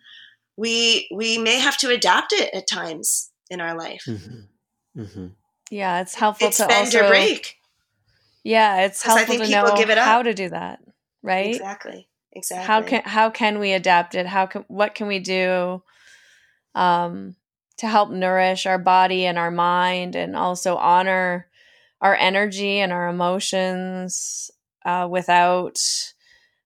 we, 0.57 1.09
we 1.15 1.39
may 1.39 1.61
have 1.61 1.77
to 1.79 1.91
adapt 1.91 2.33
it 2.33 2.53
at 2.53 2.67
times 2.67 3.31
in 3.49 3.61
our 3.61 3.77
life. 3.79 4.03
Mm-hmm. 4.07 5.01
Mm-hmm. 5.01 5.27
Yeah. 5.71 6.01
It's 6.01 6.17
helpful 6.17 6.49
it's 6.49 6.57
to 6.57 6.67
bend 6.67 6.87
also, 6.87 7.05
or 7.05 7.09
break. 7.09 7.57
Yeah. 8.43 8.83
It's 8.87 9.03
helpful 9.03 9.37
to 9.37 9.49
know 9.49 9.77
how 9.97 10.23
to 10.23 10.35
do 10.35 10.49
that. 10.49 10.81
Right. 11.23 11.55
Exactly. 11.55 12.09
Exactly. 12.39 12.67
How 12.67 12.83
can 12.83 13.03
how 13.05 13.31
can 13.31 13.59
we 13.59 13.73
adapt 13.73 14.15
it? 14.15 14.27
How 14.27 14.47
can 14.47 14.65
what 14.69 14.95
can 14.95 15.09
we 15.09 15.19
do 15.19 15.83
um 16.75 17.35
to 17.79 17.89
help 17.89 18.11
nourish 18.11 18.65
our 18.65 18.79
body 18.79 19.27
and 19.27 19.39
our 19.39 19.51
mind 19.51 20.15
and 20.15 20.37
also 20.37 20.77
honor 20.77 21.49
our 22.01 22.15
energy 22.15 22.79
and 22.79 22.93
our 22.93 23.09
emotions 23.09 24.51
uh, 24.85 25.09
without 25.11 25.79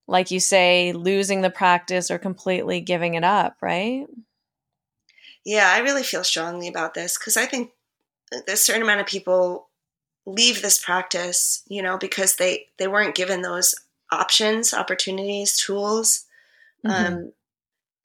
like 0.07 0.31
you 0.31 0.41
say 0.41 0.93
losing 0.93 1.41
the 1.41 1.51
practice 1.51 2.11
or 2.11 2.19
completely 2.19 2.81
giving 2.81 3.15
it 3.15 3.25
up 3.25 3.57
right 3.63 4.07
yeah 5.45 5.73
i 5.73 5.79
really 5.79 6.03
feel 6.03 6.25
strongly 6.25 6.69
about 6.69 6.93
this 6.95 7.17
because 7.17 7.37
i 7.37 7.47
think 7.47 7.71
a 8.49 8.57
certain 8.57 8.83
amount 8.83 9.01
of 9.01 9.07
people 9.07 9.69
leave 10.27 10.61
this 10.61 10.83
practice 10.83 11.63
you 11.67 11.83
know 11.83 11.97
because 11.97 12.37
they 12.37 12.67
they 12.79 12.89
weren't 12.89 13.15
given 13.15 13.43
those 13.43 13.75
options 14.13 14.75
opportunities 14.75 15.57
tools 15.57 16.25
mm-hmm. 16.87 17.15
um, 17.15 17.33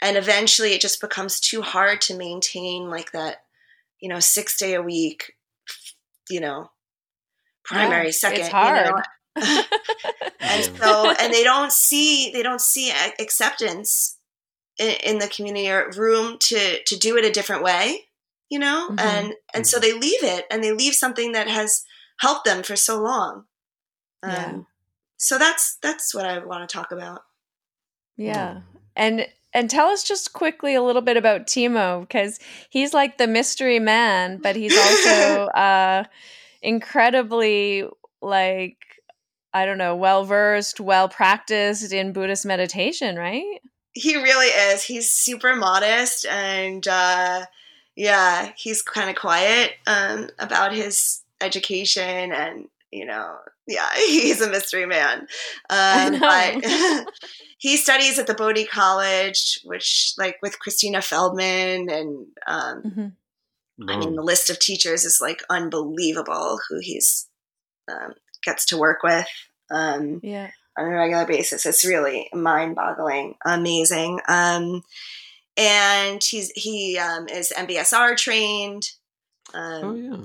and 0.01 0.17
eventually 0.17 0.73
it 0.73 0.81
just 0.81 1.01
becomes 1.01 1.39
too 1.39 1.61
hard 1.61 2.01
to 2.01 2.17
maintain 2.17 2.89
like 2.89 3.11
that 3.11 3.43
you 3.99 4.09
know 4.09 4.19
six 4.19 4.57
day 4.57 4.73
a 4.73 4.81
week 4.81 5.33
you 6.29 6.39
know 6.39 6.69
primary 7.63 8.05
yeah, 8.05 8.11
second 8.11 8.39
it's 8.41 8.49
hard. 8.49 8.87
You 8.87 8.91
know? 8.91 9.01
and 10.39 10.65
so 10.77 11.13
and 11.19 11.33
they 11.33 11.43
don't 11.43 11.71
see 11.71 12.31
they 12.31 12.41
don't 12.41 12.61
see 12.61 12.91
acceptance 13.19 14.17
in, 14.79 14.95
in, 15.03 15.19
the 15.19 15.27
community 15.27 15.69
or 15.69 15.91
room 15.95 16.37
to 16.39 16.81
to 16.83 16.97
do 16.97 17.17
it 17.17 17.25
a 17.25 17.31
different 17.31 17.63
way 17.63 18.05
you 18.49 18.57
know 18.57 18.87
mm-hmm. 18.89 18.99
and 18.99 19.33
and 19.53 19.67
so 19.67 19.77
mm-hmm. 19.77 19.99
they 19.99 20.07
leave 20.07 20.23
it 20.23 20.45
and 20.49 20.63
they 20.63 20.71
leave 20.71 20.95
something 20.95 21.33
that 21.33 21.47
has 21.47 21.83
helped 22.19 22.45
them 22.45 22.63
for 22.63 22.75
so 22.75 22.99
long 22.99 23.45
um, 24.23 24.31
yeah. 24.31 24.59
So 25.17 25.37
that's 25.37 25.77
that's 25.81 26.13
what 26.13 26.25
i 26.25 26.37
want 26.39 26.67
to 26.67 26.73
talk 26.73 26.91
about 26.91 27.21
yeah 28.15 28.61
and 28.95 29.27
and 29.53 29.69
tell 29.69 29.87
us 29.87 30.03
just 30.03 30.33
quickly 30.33 30.75
a 30.75 30.83
little 30.83 31.01
bit 31.01 31.17
about 31.17 31.47
Timo 31.47 32.01
because 32.01 32.39
he's 32.69 32.93
like 32.93 33.17
the 33.17 33.27
mystery 33.27 33.79
man, 33.79 34.37
but 34.37 34.55
he's 34.55 34.77
also 34.77 35.45
uh, 35.55 36.03
incredibly 36.61 37.85
like 38.21 38.77
I 39.53 39.65
don't 39.65 39.77
know, 39.77 39.95
well 39.95 40.25
versed, 40.25 40.79
well 40.79 41.09
practiced 41.09 41.91
in 41.91 42.13
Buddhist 42.13 42.45
meditation, 42.45 43.15
right? 43.15 43.59
He 43.93 44.15
really 44.15 44.47
is. 44.47 44.83
He's 44.83 45.11
super 45.11 45.55
modest 45.55 46.27
and 46.27 46.87
uh, 46.87 47.45
yeah, 47.95 48.51
he's 48.55 48.83
kind 48.83 49.09
of 49.09 49.15
quiet 49.15 49.73
um, 49.87 50.29
about 50.37 50.73
his 50.73 51.21
education 51.41 52.31
and 52.31 52.67
you 52.91 53.05
know, 53.05 53.35
yeah, 53.67 53.87
he's 53.95 54.41
a 54.41 54.49
mystery 54.49 54.85
man. 54.85 55.27
Um, 55.69 56.19
but 56.19 56.63
he 57.57 57.77
studies 57.77 58.19
at 58.19 58.27
the 58.27 58.33
Bodhi 58.33 58.65
College, 58.65 59.59
which 59.63 60.13
like 60.17 60.37
with 60.41 60.59
Christina 60.59 61.01
Feldman 61.01 61.89
and 61.89 62.27
um, 62.47 62.83
mm-hmm. 62.83 63.89
I 63.89 63.97
mean 63.97 64.15
the 64.15 64.23
list 64.23 64.49
of 64.49 64.59
teachers 64.59 65.05
is 65.05 65.19
like 65.21 65.43
unbelievable 65.49 66.59
who 66.69 66.79
he's 66.79 67.27
um, 67.89 68.13
gets 68.43 68.65
to 68.67 68.77
work 68.77 69.03
with. 69.03 69.27
Um, 69.69 70.19
yeah. 70.23 70.51
On 70.77 70.85
a 70.85 70.89
regular 70.89 71.25
basis, 71.25 71.65
it's 71.65 71.83
really 71.83 72.29
mind-boggling, 72.35 73.33
amazing. 73.43 74.19
Um, 74.27 74.83
and 75.57 76.23
he's 76.23 76.51
he 76.51 76.99
um, 76.99 77.27
is 77.27 77.51
MBSR 77.57 78.15
trained. 78.15 78.83
Um, 79.55 79.83
oh 79.83 79.95
yeah. 79.95 80.17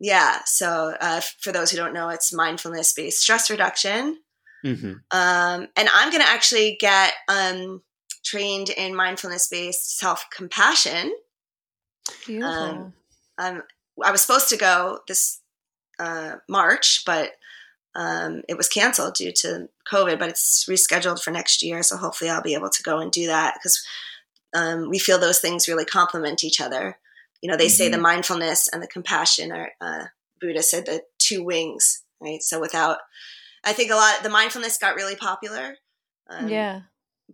Yeah. 0.00 0.40
So 0.44 0.94
uh, 1.00 1.20
for 1.40 1.52
those 1.52 1.70
who 1.70 1.76
don't 1.76 1.94
know, 1.94 2.08
it's 2.08 2.32
mindfulness-based 2.32 3.20
stress 3.20 3.50
reduction. 3.50 4.18
Mm-hmm. 4.64 4.92
Um, 5.10 5.68
and 5.76 5.88
I'm 5.92 6.10
going 6.10 6.22
to 6.22 6.28
actually 6.28 6.76
get 6.80 7.14
um, 7.28 7.82
trained 8.24 8.70
in 8.70 8.94
mindfulness-based 8.94 9.98
self-compassion. 9.98 11.12
Beautiful. 12.26 12.52
Um, 12.52 12.92
um, 13.38 13.62
I 14.04 14.10
was 14.10 14.22
supposed 14.22 14.48
to 14.50 14.56
go 14.56 15.00
this 15.08 15.40
uh, 15.98 16.36
March, 16.48 17.02
but 17.04 17.32
um, 17.94 18.42
it 18.48 18.56
was 18.56 18.68
canceled 18.68 19.14
due 19.14 19.32
to 19.32 19.68
COVID, 19.90 20.18
but 20.18 20.28
it's 20.28 20.66
rescheduled 20.68 21.20
for 21.20 21.32
next 21.32 21.62
year. 21.62 21.82
So 21.82 21.96
hopefully 21.96 22.30
I'll 22.30 22.42
be 22.42 22.54
able 22.54 22.70
to 22.70 22.82
go 22.82 22.98
and 22.98 23.10
do 23.10 23.26
that 23.26 23.54
because 23.54 23.84
um, 24.54 24.88
we 24.88 24.98
feel 24.98 25.18
those 25.18 25.40
things 25.40 25.66
really 25.66 25.84
complement 25.84 26.44
each 26.44 26.60
other. 26.60 26.98
You 27.40 27.50
know, 27.50 27.56
they 27.56 27.66
mm-hmm. 27.66 27.70
say 27.70 27.88
the 27.88 27.96
mm-hmm. 27.96 28.02
mindfulness 28.02 28.68
and 28.68 28.82
the 28.82 28.88
compassion 28.88 29.52
are, 29.52 29.70
uh, 29.80 30.04
Buddha 30.40 30.62
said 30.62 30.86
the 30.86 31.02
two 31.18 31.42
wings, 31.44 32.02
right? 32.20 32.42
So 32.42 32.60
without, 32.60 32.98
I 33.64 33.72
think 33.72 33.90
a 33.90 33.94
lot, 33.94 34.22
the 34.22 34.30
mindfulness 34.30 34.78
got 34.78 34.96
really 34.96 35.16
popular. 35.16 35.76
Um, 36.28 36.48
yeah. 36.48 36.82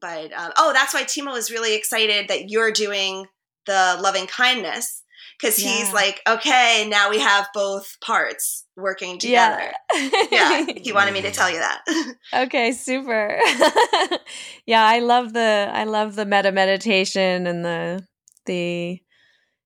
But, 0.00 0.32
um, 0.32 0.52
oh, 0.56 0.72
that's 0.72 0.92
why 0.92 1.04
Timo 1.04 1.36
is 1.36 1.50
really 1.50 1.74
excited 1.74 2.28
that 2.28 2.50
you're 2.50 2.72
doing 2.72 3.26
the 3.66 3.98
loving 4.00 4.26
kindness 4.26 5.02
because 5.38 5.62
yeah. 5.62 5.70
he's 5.70 5.92
like, 5.92 6.20
okay, 6.28 6.86
now 6.88 7.10
we 7.10 7.18
have 7.20 7.48
both 7.52 7.96
parts 8.00 8.64
working 8.76 9.18
together. 9.18 9.72
Yeah. 9.94 10.26
yeah, 10.30 10.66
he 10.76 10.92
wanted 10.92 11.14
me 11.14 11.22
to 11.22 11.30
tell 11.30 11.50
you 11.50 11.58
that. 11.58 11.82
okay, 12.34 12.72
super. 12.72 13.38
yeah, 14.66 14.84
I 14.84 15.00
love 15.00 15.32
the 15.32 15.70
I 15.72 15.84
love 15.84 16.14
the 16.14 16.26
metta 16.26 16.52
meditation 16.52 17.46
and 17.46 17.64
the 17.64 18.06
the 18.46 19.00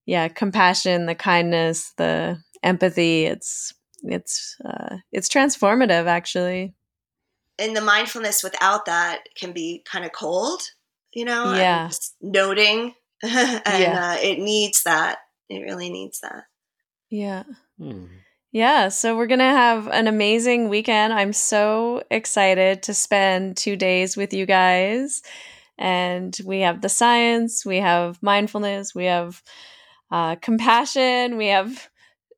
yeah 0.08 0.26
compassion, 0.28 1.04
the 1.04 1.14
kindness, 1.14 1.92
the 1.98 2.38
empathy. 2.62 3.26
It's 3.26 3.74
it's 4.02 4.56
uh, 4.64 4.96
it's 5.12 5.28
transformative, 5.28 6.06
actually. 6.06 6.74
And 7.58 7.76
the 7.76 7.82
mindfulness 7.82 8.42
without 8.42 8.86
that 8.86 9.28
can 9.36 9.52
be 9.52 9.84
kind 9.90 10.04
of 10.04 10.12
cold, 10.12 10.62
you 11.12 11.24
know. 11.24 11.54
Yeah, 11.54 11.90
noting, 12.22 12.94
and 13.22 13.62
yeah. 13.66 14.16
uh, 14.16 14.26
it 14.26 14.38
needs 14.38 14.82
that 14.84 15.18
it 15.50 15.60
really 15.60 15.90
needs 15.90 16.20
that. 16.20 16.44
Yeah. 17.10 17.44
Hmm. 17.78 18.06
Yeah, 18.50 18.88
so 18.88 19.14
we're 19.14 19.26
going 19.26 19.40
to 19.40 19.44
have 19.44 19.88
an 19.88 20.06
amazing 20.06 20.70
weekend. 20.70 21.12
I'm 21.12 21.34
so 21.34 22.02
excited 22.10 22.82
to 22.84 22.94
spend 22.94 23.58
2 23.58 23.76
days 23.76 24.16
with 24.16 24.32
you 24.32 24.46
guys. 24.46 25.22
And 25.76 26.36
we 26.46 26.60
have 26.60 26.80
the 26.80 26.88
science, 26.88 27.66
we 27.66 27.76
have 27.76 28.22
mindfulness, 28.22 28.94
we 28.94 29.04
have 29.04 29.42
uh, 30.10 30.36
compassion, 30.36 31.36
we 31.36 31.48
have 31.48 31.88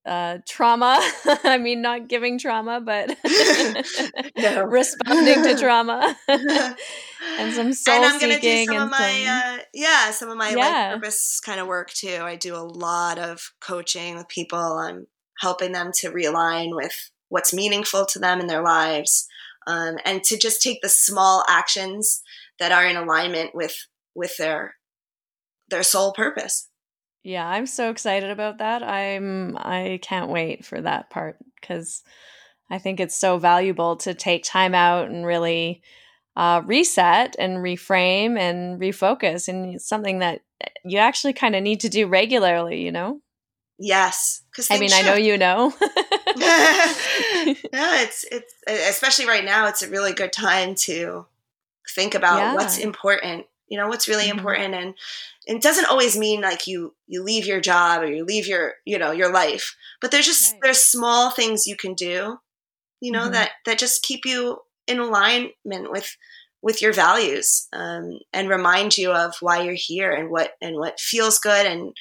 uh, 0.07 0.39
trauma. 0.49 0.99
I 1.45 1.59
mean, 1.59 1.83
not 1.83 2.09
giving 2.09 2.39
trauma, 2.39 2.81
but 2.81 3.09
responding 4.67 5.43
to 5.45 5.57
trauma. 5.59 6.17
and 6.29 7.53
some 7.53 7.73
soul 7.73 7.95
seeking, 7.95 7.95
and 7.95 8.05
I'm 8.05 8.21
gonna 8.21 8.41
do 8.41 8.65
some 8.65 8.83
of 8.83 8.91
my 8.91 8.99
some, 8.99 9.29
uh, 9.29 9.59
yeah, 9.75 10.11
some 10.11 10.31
of 10.31 10.37
my 10.37 10.51
yeah. 10.51 10.57
life 10.57 10.95
purpose 10.95 11.41
kind 11.45 11.61
of 11.61 11.67
work 11.67 11.91
too. 11.91 12.19
I 12.21 12.37
do 12.37 12.57
a 12.57 12.59
lot 12.65 13.19
of 13.19 13.53
coaching 13.61 14.17
with 14.17 14.29
people. 14.29 14.59
I'm 14.59 15.07
helping 15.39 15.73
them 15.73 15.91
to 15.97 16.11
realign 16.11 16.75
with 16.75 17.11
what's 17.29 17.55
meaningful 17.55 18.07
to 18.07 18.19
them 18.19 18.41
in 18.41 18.47
their 18.47 18.63
lives, 18.63 19.27
um, 19.67 19.97
and 20.05 20.25
to 20.25 20.39
just 20.39 20.63
take 20.63 20.81
the 20.83 20.89
small 20.89 21.45
actions 21.49 22.23
that 22.59 22.73
are 22.73 22.87
in 22.87 22.97
alignment 22.97 23.55
with 23.55 23.87
with 24.15 24.37
their 24.39 24.77
their 25.69 25.83
sole 25.83 26.13
purpose. 26.13 26.70
Yeah, 27.23 27.47
I'm 27.47 27.67
so 27.67 27.91
excited 27.91 28.31
about 28.31 28.59
that. 28.59 28.83
I'm 28.83 29.57
I 29.59 29.99
can't 30.03 30.31
wait 30.31 30.65
for 30.65 30.81
that 30.81 31.11
part 31.11 31.37
cuz 31.63 32.03
I 32.71 32.79
think 32.79 33.01
it's 33.01 33.17
so 33.17 33.39
valuable 33.39 33.97
to 33.99 34.15
take 34.15 34.45
time 34.45 34.75
out 34.75 35.09
and 35.09 35.27
really 35.27 35.83
uh, 36.37 36.63
reset 36.65 37.35
and 37.39 37.59
reframe 37.59 38.39
and 38.39 38.81
refocus 38.81 39.49
and 39.49 39.75
it's 39.75 39.89
something 39.89 40.21
that 40.21 40.41
you 40.85 40.99
actually 40.99 41.33
kind 41.33 41.57
of 41.57 41.63
need 41.63 41.81
to 41.81 41.89
do 41.89 42.07
regularly, 42.07 42.81
you 42.83 42.93
know? 42.93 43.21
Yes, 43.79 44.43
because 44.51 44.71
I 44.71 44.79
mean, 44.79 44.91
should. 44.91 45.07
I 45.07 45.09
know 45.09 45.15
you 45.15 45.39
know. 45.39 45.73
no, 45.81 45.87
it's 47.73 48.27
it's 48.31 48.55
especially 48.69 49.27
right 49.27 49.45
now. 49.45 49.69
It's 49.69 49.83
a 49.83 49.89
really 49.89 50.13
good 50.13 50.35
time 50.35 50.75
to 50.87 51.27
think 51.95 52.15
about 52.15 52.39
yeah. 52.39 52.55
what's 52.55 52.77
important. 52.77 53.47
You 53.71 53.79
know, 53.79 53.89
what's 53.89 54.09
really 54.09 54.27
mm-hmm. 54.27 54.39
important, 54.39 54.75
and 54.75 54.95
it 55.47 55.63
doesn't 55.63 55.87
always 55.87 56.17
mean 56.17 56.41
like 56.41 56.67
you 56.67 56.95
you 57.07 57.23
leave 57.23 57.47
your 57.47 57.61
job 57.61 58.03
or 58.03 58.07
you 58.07 58.25
leave 58.25 58.47
your 58.47 58.75
you 58.85 58.99
know 58.99 59.11
your 59.11 59.33
life 59.33 59.77
but 60.01 60.11
there's 60.11 60.27
just 60.27 60.53
right. 60.53 60.61
there's 60.63 60.79
small 60.79 61.31
things 61.31 61.67
you 61.67 61.77
can 61.77 61.95
do 61.95 62.39
you 63.01 63.11
know 63.11 63.23
mm-hmm. 63.23 63.33
that 63.33 63.51
that 63.67 63.79
just 63.79 64.03
keep 64.03 64.25
you 64.25 64.59
in 64.87 64.99
alignment 64.99 65.91
with 65.91 66.17
with 66.63 66.83
your 66.83 66.93
values 66.93 67.67
um, 67.73 68.19
and 68.33 68.49
remind 68.49 68.97
you 68.99 69.11
of 69.13 69.35
why 69.41 69.63
you're 69.63 69.75
here 69.75 70.13
and 70.13 70.31
what 70.31 70.53
and 70.61 70.77
what 70.77 71.01
feels 71.01 71.39
good 71.39 71.67
and 71.67 71.93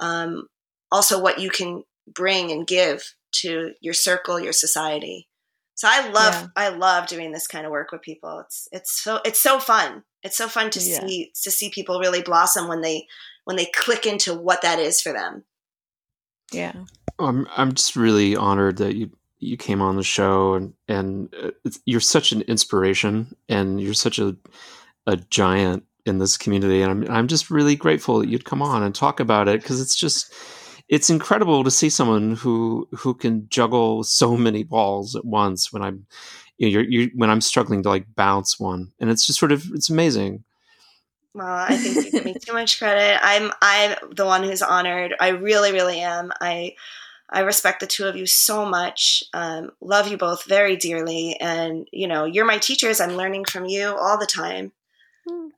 um, 0.00 0.46
also 0.92 1.20
what 1.20 1.40
you 1.40 1.50
can 1.50 1.82
bring 2.06 2.50
and 2.52 2.66
give 2.66 3.14
to 3.32 3.72
your 3.80 3.94
circle 3.94 4.38
your 4.38 4.52
society 4.52 5.28
so 5.74 5.88
i 5.90 6.08
love 6.10 6.34
yeah. 6.34 6.46
i 6.56 6.68
love 6.68 7.06
doing 7.06 7.32
this 7.32 7.46
kind 7.46 7.66
of 7.66 7.72
work 7.72 7.92
with 7.92 8.02
people 8.02 8.38
it's 8.40 8.68
it's 8.72 9.02
so 9.02 9.20
it's 9.24 9.40
so 9.40 9.58
fun 9.58 10.02
it's 10.24 10.36
so 10.38 10.48
fun 10.48 10.70
to 10.70 10.80
yeah. 10.80 11.00
see 11.00 11.32
to 11.42 11.50
see 11.50 11.70
people 11.70 12.00
really 12.00 12.22
blossom 12.22 12.66
when 12.66 12.80
they 12.80 13.06
when 13.44 13.56
they 13.56 13.66
click 13.66 14.06
into 14.06 14.34
what 14.34 14.62
that 14.62 14.78
is 14.78 15.00
for 15.00 15.12
them. 15.12 15.44
Yeah. 16.50 16.72
I'm 17.18 17.46
I'm 17.56 17.74
just 17.74 17.94
really 17.94 18.34
honored 18.34 18.78
that 18.78 18.96
you 18.96 19.10
you 19.38 19.56
came 19.56 19.82
on 19.82 19.96
the 19.96 20.02
show 20.02 20.54
and 20.54 20.72
and 20.88 21.32
uh, 21.40 21.70
you're 21.84 22.00
such 22.00 22.32
an 22.32 22.40
inspiration 22.42 23.36
and 23.48 23.80
you're 23.80 23.94
such 23.94 24.18
a 24.18 24.36
a 25.06 25.16
giant 25.16 25.84
in 26.06 26.18
this 26.18 26.36
community, 26.36 26.82
and 26.82 26.90
I'm 26.90 27.10
I'm 27.10 27.28
just 27.28 27.50
really 27.50 27.76
grateful 27.76 28.18
that 28.18 28.28
you'd 28.28 28.44
come 28.44 28.62
on 28.62 28.82
and 28.82 28.94
talk 28.94 29.20
about 29.20 29.48
it 29.48 29.60
because 29.60 29.80
it's 29.80 29.94
just 29.94 30.32
it's 30.88 31.10
incredible 31.10 31.64
to 31.64 31.70
see 31.70 31.88
someone 31.88 32.36
who 32.36 32.88
who 32.92 33.14
can 33.14 33.48
juggle 33.48 34.04
so 34.04 34.36
many 34.36 34.62
balls 34.62 35.16
at 35.16 35.24
once 35.24 35.72
when 35.72 35.82
I'm 35.82 36.06
you 36.58 36.66
know, 36.66 36.72
you're, 36.72 36.90
you're, 36.90 37.10
when 37.14 37.30
I'm 37.30 37.40
struggling 37.40 37.82
to 37.82 37.88
like 37.88 38.06
bounce 38.14 38.60
one, 38.60 38.92
and 39.00 39.10
it's 39.10 39.26
just 39.26 39.38
sort 39.38 39.52
of 39.52 39.64
it's 39.74 39.90
amazing. 39.90 40.44
Well, 41.34 41.46
I 41.46 41.76
think 41.76 42.06
you 42.06 42.10
give 42.12 42.24
me 42.24 42.34
too 42.34 42.52
much 42.52 42.78
credit. 42.78 43.18
I'm 43.22 43.52
I'm 43.60 43.96
the 44.14 44.24
one 44.24 44.44
who's 44.44 44.62
honored. 44.62 45.14
I 45.18 45.28
really, 45.30 45.72
really 45.72 46.00
am. 46.00 46.32
I 46.40 46.74
I 47.28 47.40
respect 47.40 47.80
the 47.80 47.86
two 47.86 48.06
of 48.06 48.14
you 48.14 48.26
so 48.26 48.64
much. 48.64 49.24
Um, 49.32 49.72
love 49.80 50.06
you 50.06 50.16
both 50.16 50.44
very 50.44 50.76
dearly, 50.76 51.36
and 51.40 51.88
you 51.90 52.06
know 52.06 52.24
you're 52.24 52.44
my 52.44 52.58
teachers. 52.58 53.00
I'm 53.00 53.16
learning 53.16 53.46
from 53.46 53.66
you 53.66 53.88
all 53.88 54.18
the 54.18 54.26
time. 54.26 54.72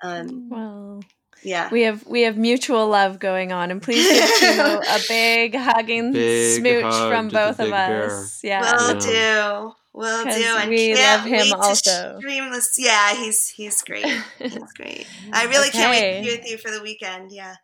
Um, 0.02 0.48
well, 0.48 1.02
yeah, 1.46 1.68
we 1.70 1.82
have 1.82 2.04
we 2.06 2.22
have 2.22 2.36
mutual 2.36 2.88
love 2.88 3.20
going 3.20 3.52
on, 3.52 3.70
and 3.70 3.80
please 3.80 4.06
give 4.08 4.28
Timo 4.40 4.82
a 4.82 5.00
big 5.08 5.54
hugging 5.54 6.12
big 6.12 6.58
smooch 6.58 6.82
hug 6.82 7.10
from 7.10 7.28
both 7.28 7.60
of 7.60 7.72
us. 7.72 8.40
Bear. 8.42 8.50
Yeah, 8.50 8.76
will 8.76 8.94
yeah. 8.94 9.00
do. 9.00 9.72
Will 9.92 10.24
do. 10.24 10.56
And 10.58 10.68
we 10.68 10.94
love 10.94 11.24
him 11.24 11.52
also. 11.54 12.18
stream 12.18 12.50
this. 12.50 12.74
Yeah, 12.78 13.14
he's 13.14 13.48
he's 13.48 13.80
great. 13.82 14.04
He's 14.38 14.72
great. 14.74 15.06
I 15.32 15.44
really 15.46 15.68
okay. 15.68 15.78
can't 15.78 15.90
wait 15.90 16.16
to 16.16 16.22
be 16.22 16.36
with 16.36 16.50
you 16.50 16.58
for 16.58 16.70
the 16.70 16.82
weekend. 16.82 17.30
Yeah. 17.30 17.54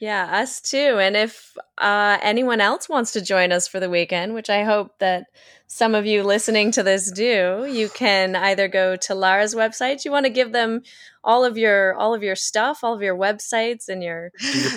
Yeah, 0.00 0.40
us 0.40 0.60
too. 0.60 0.98
And 0.98 1.14
if 1.14 1.54
uh, 1.78 2.18
anyone 2.22 2.60
else 2.60 2.88
wants 2.88 3.12
to 3.12 3.20
join 3.20 3.52
us 3.52 3.68
for 3.68 3.78
the 3.78 3.90
weekend, 3.90 4.32
which 4.34 4.48
I 4.48 4.64
hope 4.64 4.98
that 4.98 5.26
some 5.72 5.94
of 5.94 6.04
you 6.04 6.24
listening 6.24 6.72
to 6.72 6.82
this 6.82 7.12
do, 7.12 7.64
you 7.70 7.88
can 7.90 8.34
either 8.34 8.66
go 8.66 8.96
to 8.96 9.14
Lara's 9.14 9.54
website. 9.54 10.04
You 10.04 10.10
want 10.10 10.26
to 10.26 10.30
give 10.30 10.50
them 10.50 10.82
all 11.22 11.44
of 11.44 11.56
your 11.56 11.94
all 11.94 12.12
of 12.12 12.24
your 12.24 12.34
stuff, 12.34 12.82
all 12.82 12.92
of 12.92 13.02
your 13.02 13.16
websites 13.16 13.88
and 13.88 14.02
your 14.02 14.32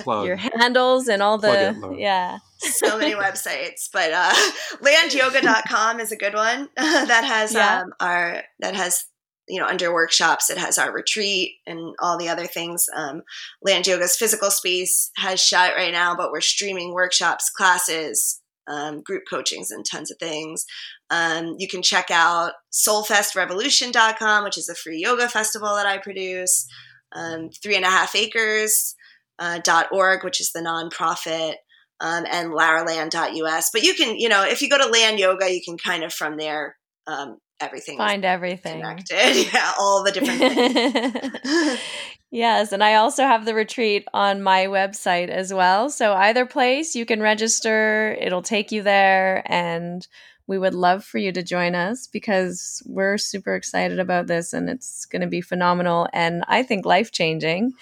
your, 0.06 0.26
your 0.26 0.36
handles 0.36 1.08
and 1.08 1.24
all 1.24 1.40
the 1.40 1.96
yeah. 1.98 2.38
So 2.60 3.00
many 3.00 3.16
websites, 3.16 3.90
but 3.92 4.12
uh, 4.14 4.32
landyoga.com 4.84 6.00
is 6.00 6.12
a 6.12 6.16
good 6.16 6.36
one 6.36 6.70
that 6.78 7.24
has 7.24 7.56
yeah. 7.56 7.82
um, 7.82 7.94
our 8.00 8.44
that 8.60 8.76
has 8.76 9.06
you 9.50 9.60
know 9.60 9.66
under 9.66 9.92
workshops 9.92 10.52
it 10.52 10.60
has 10.60 10.78
our 10.78 10.94
retreat 10.94 11.54
and 11.66 11.96
all 12.00 12.20
the 12.20 12.30
other 12.30 12.46
things 12.46 12.86
um, 12.96 13.24
land 13.62 13.86
yoga's 13.86 14.16
physical 14.16 14.50
space 14.50 15.12
has 15.18 15.44
shut 15.44 15.74
right 15.76 15.92
now 15.92 16.16
but 16.16 16.32
we're 16.32 16.40
streaming 16.40 16.94
workshops 16.94 17.50
classes 17.50 18.40
um, 18.68 19.02
group 19.02 19.24
coachings 19.30 19.72
and 19.72 19.86
tons 19.86 20.12
of 20.12 20.18
things. 20.20 20.66
Um, 21.10 21.56
you 21.58 21.68
can 21.68 21.82
check 21.82 22.10
out 22.12 22.54
soulfestrevolution.com 22.72 24.44
which 24.44 24.58
is 24.58 24.70
a 24.70 24.76
free 24.76 25.00
yoga 25.00 25.30
festival 25.30 25.76
that 25.76 25.86
i 25.86 25.98
produce 25.98 26.68
um, 27.16 27.50
three 27.62 27.76
and 27.76 27.86
a 27.86 27.90
half 27.90 28.16
acres 28.16 28.96
uh, 29.40 29.60
.org 29.92 30.24
which 30.24 30.42
is 30.42 30.52
the 30.52 30.60
nonprofit 30.60 31.54
um, 32.02 32.26
and 32.32 32.52
laraland.us 32.52 33.70
but 33.72 33.84
you 33.84 33.94
can 33.94 34.18
you 34.18 34.28
know 34.28 34.44
if 34.44 34.62
you 34.62 34.70
go 34.70 34.78
to 34.78 34.90
land 34.90 35.20
yoga 35.20 35.54
you 35.54 35.62
can 35.64 35.78
kind 35.78 36.04
of 36.04 36.12
from 36.12 36.38
there 36.38 36.76
um, 37.06 37.38
everything 37.60 37.98
find 37.98 38.26
everything. 38.26 38.82
connected. 38.82 39.48
Yeah 39.54 39.72
all 39.80 40.04
the 40.04 40.12
different 40.12 40.40
things. 40.40 41.80
yes 42.32 42.72
and 42.72 42.84
i 42.84 42.96
also 42.96 43.24
have 43.24 43.46
the 43.46 43.54
retreat 43.54 44.08
on 44.14 44.42
my 44.42 44.66
website 44.66 45.30
as 45.30 45.54
well. 45.54 45.90
So 45.90 46.14
either 46.14 46.46
place 46.46 46.96
you 46.96 47.06
can 47.06 47.22
register 47.22 48.18
it'll 48.20 48.42
take 48.42 48.72
you 48.72 48.84
there 48.84 49.44
and 49.46 50.08
we 50.46 50.58
would 50.58 50.74
love 50.74 51.06
for 51.06 51.20
you 51.20 51.32
to 51.32 51.42
join 51.42 51.74
us 51.74 52.08
because 52.08 52.84
we're 52.86 53.18
super 53.18 53.56
excited 53.56 54.00
about 54.00 54.28
this 54.28 54.52
and 54.52 54.70
it's 54.70 55.06
going 55.06 55.22
to 55.22 55.28
be 55.28 55.42
phenomenal 55.42 56.08
and 56.14 56.44
i 56.48 56.64
think 56.64 56.86
life 56.86 57.12
changing 57.12 57.74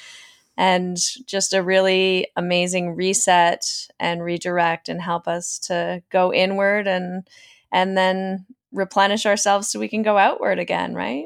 and 0.58 0.98
just 1.26 1.54
a 1.54 1.64
really 1.64 2.28
amazing 2.36 2.96
reset 2.96 3.66
and 4.00 4.24
redirect 4.24 4.90
and 4.90 5.02
help 5.02 5.28
us 5.28 5.58
to 5.58 6.04
go 6.10 6.34
inward 6.34 6.88
and 6.88 7.28
and 7.72 7.98
then 7.98 8.46
replenish 8.72 9.26
ourselves 9.26 9.70
so 9.70 9.80
we 9.80 9.88
can 9.88 10.04
go 10.04 10.18
outward 10.18 10.60
again, 10.60 10.94
right? 10.94 11.26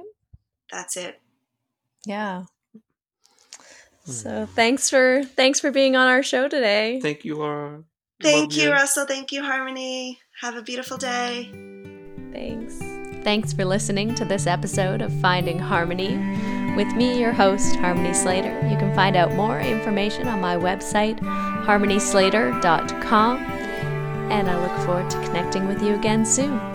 That's 0.71 0.97
it. 0.97 1.19
Yeah. 2.05 2.43
Hmm. 4.05 4.11
So 4.11 4.47
thanks 4.53 4.89
for 4.89 5.23
thanks 5.23 5.59
for 5.59 5.71
being 5.71 5.95
on 5.95 6.07
our 6.07 6.23
show 6.23 6.47
today. 6.47 6.99
Thank 7.01 7.25
you, 7.25 7.35
Lara. 7.35 7.83
Thank 8.21 8.51
Love 8.51 8.57
you, 8.57 8.63
you, 8.65 8.71
Russell. 8.71 9.05
Thank 9.05 9.31
you, 9.31 9.43
Harmony. 9.43 10.19
Have 10.41 10.55
a 10.55 10.61
beautiful 10.61 10.97
day. 10.97 11.49
Thanks. 12.31 12.79
Thanks 13.23 13.53
for 13.53 13.65
listening 13.65 14.13
to 14.15 14.25
this 14.25 14.45
episode 14.47 15.01
of 15.01 15.11
Finding 15.19 15.57
Harmony. 15.57 16.15
With 16.75 16.93
me, 16.93 17.19
your 17.19 17.31
host, 17.31 17.75
Harmony 17.77 18.13
Slater. 18.13 18.55
You 18.67 18.77
can 18.77 18.93
find 18.93 19.15
out 19.15 19.33
more 19.33 19.59
information 19.59 20.27
on 20.27 20.41
my 20.41 20.57
website, 20.57 21.19
harmonyslater.com. 21.65 23.37
And 24.31 24.49
I 24.49 24.61
look 24.61 24.85
forward 24.85 25.09
to 25.09 25.17
connecting 25.23 25.67
with 25.67 25.81
you 25.81 25.95
again 25.95 26.25
soon. 26.25 26.74